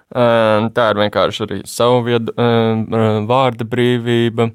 Tā 0.07 0.85
ir 0.93 1.01
vienkārši 1.01 1.43
arī 1.43 1.57
savu 1.67 2.05
viedu, 2.05 2.31
vārda 3.27 3.67
brīvība, 3.67 4.51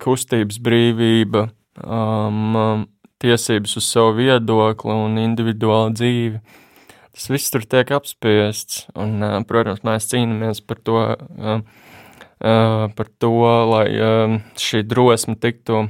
kustības 0.00 0.60
brīvība, 0.64 1.50
tiesības 3.22 3.76
uz 3.78 3.86
savu 3.86 4.16
viedokli 4.22 4.96
un 4.96 5.20
individuālu 5.20 5.92
dzīvi. 5.98 6.40
Tas 7.12 7.28
viss 7.28 7.52
tur 7.52 7.64
tiek 7.68 7.90
apspiests, 7.92 8.86
un, 8.96 9.20
protams, 9.48 9.82
mēs 9.84 10.08
cīnāmies 10.08 10.62
par 10.64 10.78
to, 10.80 11.00
par 12.40 13.10
to 13.20 13.32
lai 13.68 13.86
šī 14.58 14.80
drosme 14.88 15.36
tiktu 15.40 15.84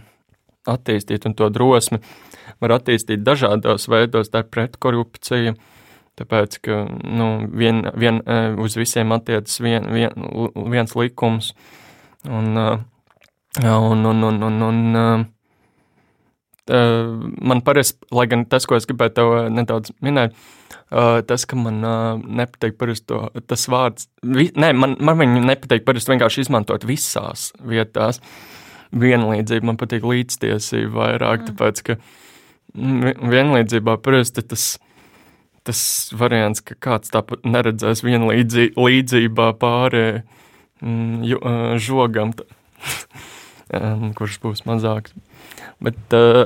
attīstīta, 0.68 1.30
un 1.30 1.36
to 1.38 1.48
drosmi 1.54 2.00
var 2.62 2.76
attīstīt 2.78 3.22
dažādos 3.26 3.86
veidos, 3.90 4.30
tā 4.32 4.42
ir 4.42 4.50
pretkorupcija, 4.50 5.54
tāpēc, 6.18 6.58
ka 6.66 6.80
nu, 6.90 7.28
vien, 7.54 7.84
vien, 7.98 8.18
uz 8.62 8.76
visiem 8.78 9.14
attiecas 9.14 9.60
vien, 9.62 9.86
vien, 9.94 10.26
viens 10.74 10.96
likums, 10.98 11.52
un, 12.26 12.58
un, 13.62 14.10
un, 14.10 14.26
un, 14.28 14.42
un, 14.48 14.62
un 14.70 15.30
man 17.42 17.62
parasti, 17.66 18.10
lai 18.14 18.26
gan 18.30 18.44
tas, 18.46 18.66
ko 18.66 18.78
es 18.78 18.86
gribēju 18.90 19.16
tev 19.16 19.32
nedaudz 19.54 19.94
minēt, 20.04 20.36
tas, 20.92 21.44
ka 21.48 21.56
man 21.56 21.80
nepatīk 22.40 22.76
parasti 22.80 23.08
to, 23.12 23.20
tas 23.48 23.64
vārds, 23.72 24.08
vi, 24.22 24.50
ne, 24.60 24.72
man, 24.76 24.96
man 25.00 25.20
viņu 25.20 25.44
nepatīk 25.48 25.86
parasti 25.86 26.12
vienkārši 26.12 26.44
izmantot 26.44 26.84
visās 26.88 27.50
vietās, 27.64 28.20
vienlīdzība, 28.92 29.70
man 29.70 29.78
patīk 29.80 30.04
līdztiesība 30.04 30.92
vairāk, 30.98 31.44
mm. 31.44 31.52
tāpēc, 31.52 31.82
ka 31.86 31.98
vienlīdzībā 33.32 33.96
parasti 34.04 34.44
tas, 34.48 34.66
tas 35.64 35.82
variants, 36.18 36.60
ka 36.64 36.76
kāds 36.76 37.12
tāpat 37.12 37.48
neredzēs 37.48 38.04
vienlīdzībā 38.04 39.48
pārē 39.62 40.06
mm, 40.82 41.80
žogam, 41.80 42.36
kurš 44.18 44.38
būs 44.44 44.64
mazāks. 44.68 45.16
Bet, 45.82 45.98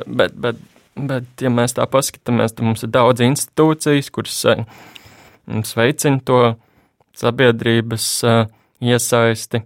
bet, 0.07 0.39
bet, 0.39 0.63
bet, 0.97 1.29
ja 1.41 1.53
mēs 1.53 1.77
tā 1.77 1.87
paskatāmies, 1.91 2.55
tad 2.57 2.67
mums 2.67 2.85
ir 2.87 2.93
daudz 2.95 3.23
institūcijas, 3.25 4.11
kuras 4.15 4.39
mums 5.47 5.75
veicina 5.77 6.23
to 6.25 6.41
sabiedrības 7.17 8.09
iesaisti. 8.85 9.63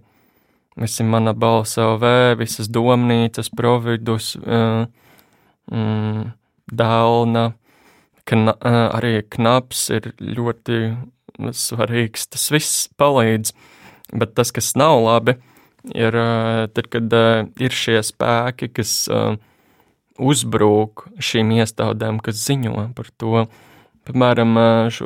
Visi 0.79 1.03
mana 1.03 1.33
balss 1.35 1.79
LV, 1.81 2.37
visas 2.39 2.69
domnīcas, 2.71 3.51
providus, 3.55 4.35
mm, 4.39 6.31
Dēlna, 6.71 7.43
kna, 8.23 8.53
arī 8.95 9.17
knaps 9.27 9.89
ir 9.91 10.13
ļoti 10.23 10.77
svarīgs. 11.51 12.29
Tas 12.31 12.47
viss 12.53 12.87
palīdz, 12.95 13.51
bet 14.15 14.35
tas, 14.37 14.53
kas 14.55 14.71
nav 14.79 15.01
labi, 15.03 15.35
ir 15.91 16.15
tad, 16.71 16.87
kad 16.93 17.17
ir 17.59 17.75
šie 17.75 17.99
spēki, 18.07 18.71
kas 18.79 19.09
uzbrūk 20.19 21.07
šīm 21.21 21.53
iestādēm, 21.59 22.19
kas 22.23 22.41
ziņo 22.47 22.89
par 22.97 23.11
to. 23.21 23.45
Piemēram, 24.07 24.57
šu, 24.89 25.05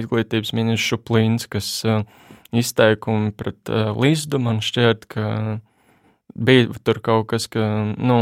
izglītības 0.00 0.54
ministrs 0.56 0.86
Šuplīns, 0.88 1.44
kas 1.52 1.68
izteikumi 2.56 3.34
pret 3.36 3.68
Līsdu 3.68 4.40
man 4.40 4.62
šķiet, 4.64 5.04
ka 5.12 5.58
bija 6.32 6.70
tur 6.86 7.02
kaut 7.04 7.28
kas, 7.34 7.50
ka, 7.52 7.66
nu, 8.00 8.20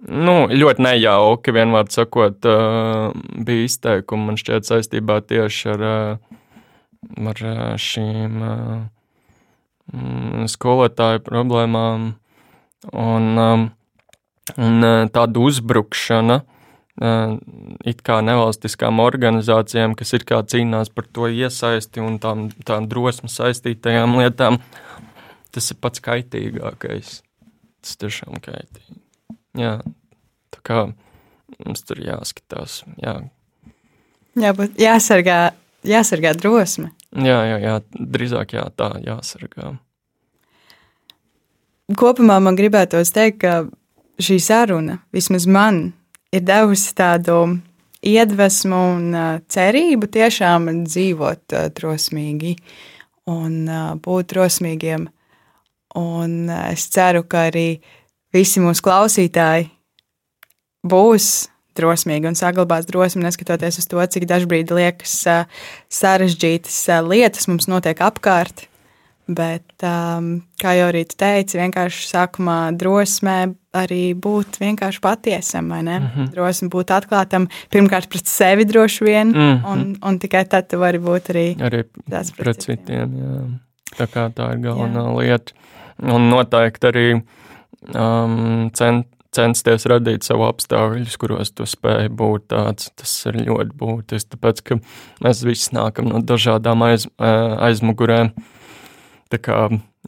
Nu, 0.00 0.46
ļoti 0.48 0.80
nejauki, 0.80 1.52
vienmēr 1.52 1.90
sakot, 1.92 2.46
uh, 2.48 3.10
bija 3.44 3.66
izteikumi 3.68 4.30
man 4.30 4.38
šķiet 4.40 4.64
saistībā 4.64 5.18
tieši 5.28 5.68
ar, 5.74 5.82
ar 7.28 7.42
šīm 7.76 8.38
uh, 8.40 8.78
skolotāju 10.48 11.20
problēmām 11.26 12.06
un, 12.96 13.28
um, 13.44 13.66
un 14.58 15.08
tādu 15.12 15.44
uzbrukšana 15.50 16.40
it 17.00 18.02
kā 18.04 18.18
nevalstiskām 18.24 19.00
organizācijām, 19.00 19.94
kas 19.96 20.12
ir 20.16 20.26
kā 20.28 20.42
cīnās 20.44 20.90
par 20.92 21.06
to 21.08 21.30
iesaisti 21.32 22.02
un 22.04 22.18
tām, 22.20 22.50
tām 22.66 22.88
drosmi 22.90 23.30
saistītajām 23.32 24.18
lietām. 24.20 24.60
Tas 25.50 25.70
ir 25.72 25.80
pats 25.80 26.02
kaitīgākais. 26.04 27.20
Tas 27.80 27.96
tiešām 28.02 28.36
kaitīgi. 28.44 29.00
Jā, 29.58 29.78
tā 30.52 30.60
kā 30.66 30.82
mums 31.64 31.82
tur 31.88 32.02
jāskatās. 32.04 32.82
Jā, 33.00 33.16
Jābūt, 34.38 34.76
jāsargā, 34.78 35.38
jāsargā 35.82 36.34
drosme. 36.38 36.92
jā, 37.10 37.38
jā, 37.48 37.56
jā 37.58 37.78
drīzāk 37.94 38.54
jā, 38.54 38.68
tā 38.76 38.92
jāsargā. 39.02 39.74
Kopumā 41.98 42.36
man 42.38 42.54
gribētos 42.54 43.10
teikt, 43.10 43.40
ka 43.42 43.54
šī 44.24 44.38
saruna 44.42 45.00
vismaz 45.14 45.46
man 45.46 45.90
ir 46.32 46.44
devusi 46.46 46.94
tādu 46.96 47.40
iedvesmu 48.06 48.80
un 48.94 49.16
cerību 49.50 50.08
tiešām 50.14 50.70
dzīvot 50.86 51.56
drosmīgi 51.76 52.54
un 53.30 53.56
būt 54.04 54.32
drosmīgiem. 54.34 55.08
Un 55.98 56.34
es 56.70 56.86
ceru, 56.94 57.24
ka 57.26 57.48
arī 57.50 57.80
visi 58.34 58.62
mūsu 58.62 58.84
klausītāji 58.86 59.66
būs 60.86 61.50
drosmīgi 61.76 62.30
un 62.30 62.38
saglabās 62.38 62.86
drosmi, 62.88 63.24
neskatoties 63.24 63.80
uz 63.82 63.88
to, 63.90 64.00
cik 64.14 64.26
dažkārt 64.30 64.72
liekas 64.74 65.16
sarežģītas 65.92 66.82
lietas 67.06 67.50
mums 67.50 67.68
notiek 67.70 68.00
apkārt. 68.06 68.69
Bet, 69.30 69.76
um, 69.86 70.40
kā 70.58 70.72
jau 70.74 70.88
arī 70.90 71.04
teici, 71.06 71.58
vienkārši 71.60 72.08
sākumā 72.08 72.58
drosmē 72.78 73.36
arī 73.76 74.14
būt 74.18 74.58
vienkārši 74.58 75.02
patiesam, 75.04 75.68
vai 75.70 75.82
ne? 75.86 75.98
Mm 75.98 76.06
-hmm. 76.06 76.30
Drosme 76.34 76.68
būt 76.68 76.90
atklātam 76.90 77.46
pirmkārt 77.70 78.08
pret 78.08 78.26
sevi 78.26 78.64
droši 78.64 79.04
vien, 79.04 79.28
mm 79.28 79.34
-hmm. 79.34 79.72
un, 79.72 79.96
un 80.02 80.18
tikai 80.18 80.44
tad 80.44 80.68
tu 80.68 80.78
vari 80.78 80.98
būt 80.98 81.30
arī, 81.30 81.56
arī 81.56 81.84
pret, 82.08 82.36
pret 82.36 82.60
citiem. 82.60 82.76
citiem 82.76 83.14
jā. 83.14 83.58
Tā 83.98 84.06
kā 84.06 84.30
tā 84.34 84.52
ir 84.52 84.58
galvenā 84.58 85.04
jā. 85.04 85.18
lieta. 85.18 85.52
Un 85.98 86.28
noteikti 86.30 86.86
arī 86.86 87.22
um, 87.94 88.70
cent, 88.72 89.06
censties 89.34 89.86
radīt 89.86 90.26
savu 90.26 90.46
apstākļus, 90.48 91.16
kuros 91.20 91.52
tu 91.54 91.66
spēj 91.68 92.08
būt 92.08 92.46
tāds. 92.48 92.90
Tas 92.98 93.26
ir 93.26 93.34
ļoti 93.46 93.76
būtiski, 93.76 94.30
tāpēc 94.34 94.62
ka 94.62 94.78
mēs 95.24 95.44
visi 95.46 95.74
nākam 95.76 96.08
no 96.08 96.22
dažādām 96.22 96.82
aiz, 96.82 97.06
aizmugurēm. 97.18 98.32
Tā 99.30 99.38
kā 99.38 99.60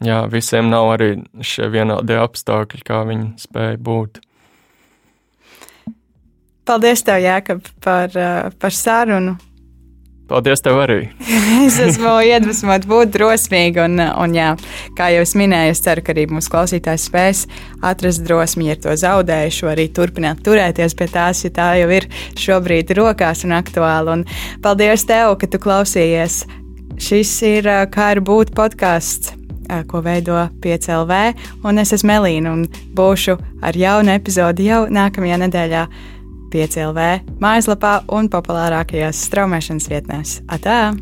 jā, 0.03 0.19
visiem 0.33 0.71
nav 0.73 0.91
arī 0.97 1.15
šie 1.47 1.71
vienādie 1.71 2.19
apstākļi, 2.23 2.83
kā 2.87 3.05
viņi 3.09 3.31
spēja 3.45 3.79
būt. 3.79 4.21
Paldies, 6.67 7.03
tev, 7.03 7.23
Jēkab, 7.23 7.65
par, 7.83 8.13
par 8.63 8.75
sarunu. 8.75 9.35
Paldies, 10.31 10.63
tev 10.65 10.79
arī. 10.81 11.01
es 11.67 11.77
esmu 11.83 12.15
iedvesmota 12.25 12.89
būt 12.89 13.11
drosmīga, 13.17 13.85
un, 13.85 14.01
un 14.01 14.37
jā, 14.37 14.53
kā 14.97 15.11
jau 15.13 15.25
es 15.27 15.35
minēju, 15.37 15.75
es 15.75 15.83
ceru, 15.85 16.05
ka 16.07 16.15
arī 16.15 16.25
mūsu 16.31 16.53
klausītājs 16.55 17.05
spēs 17.11 17.43
atrast 17.85 18.23
drosmi, 18.25 18.71
ja 18.71 18.77
ir 18.77 18.81
to 18.85 18.95
zaudējuši, 19.03 19.67
arī 19.75 19.89
turpināt 19.93 20.41
turēties 20.47 20.97
pie 20.97 21.11
tās, 21.13 21.43
ja 21.45 21.53
tā 21.53 21.69
jau 21.83 21.91
ir 21.93 22.09
šobrīd 22.41 22.95
rokās 22.97 23.45
un 23.45 23.59
aktuāla. 23.59 24.17
Un 24.21 24.25
paldies 24.65 25.05
tev, 25.11 25.35
ka 25.43 25.51
tu 25.51 25.61
klausījies. 25.63 26.45
Šis 27.01 27.37
ir 27.49 27.69
kā 27.93 28.13
ir 28.17 28.21
būt 28.25 28.53
podkāsts 28.57 29.37
ko 29.89 30.03
veido 30.05 30.37
5LV, 30.61 31.21
un 31.65 31.81
es 31.81 31.93
esmu 31.97 32.11
Melīna, 32.11 32.53
un 32.53 32.67
būšu 32.97 33.39
ar 33.65 33.79
jaunu 33.79 34.13
epizodi 34.15 34.69
jau 34.69 34.85
nākamajā 34.91 35.41
nedēļā. 35.47 35.87
5LV 36.53 37.39
mājaslapā 37.41 38.03
un 38.13 38.29
populārākajās 38.29 39.25
straumēšanas 39.31 39.89
vietnēs. 39.89 40.37
Atā! 40.53 40.93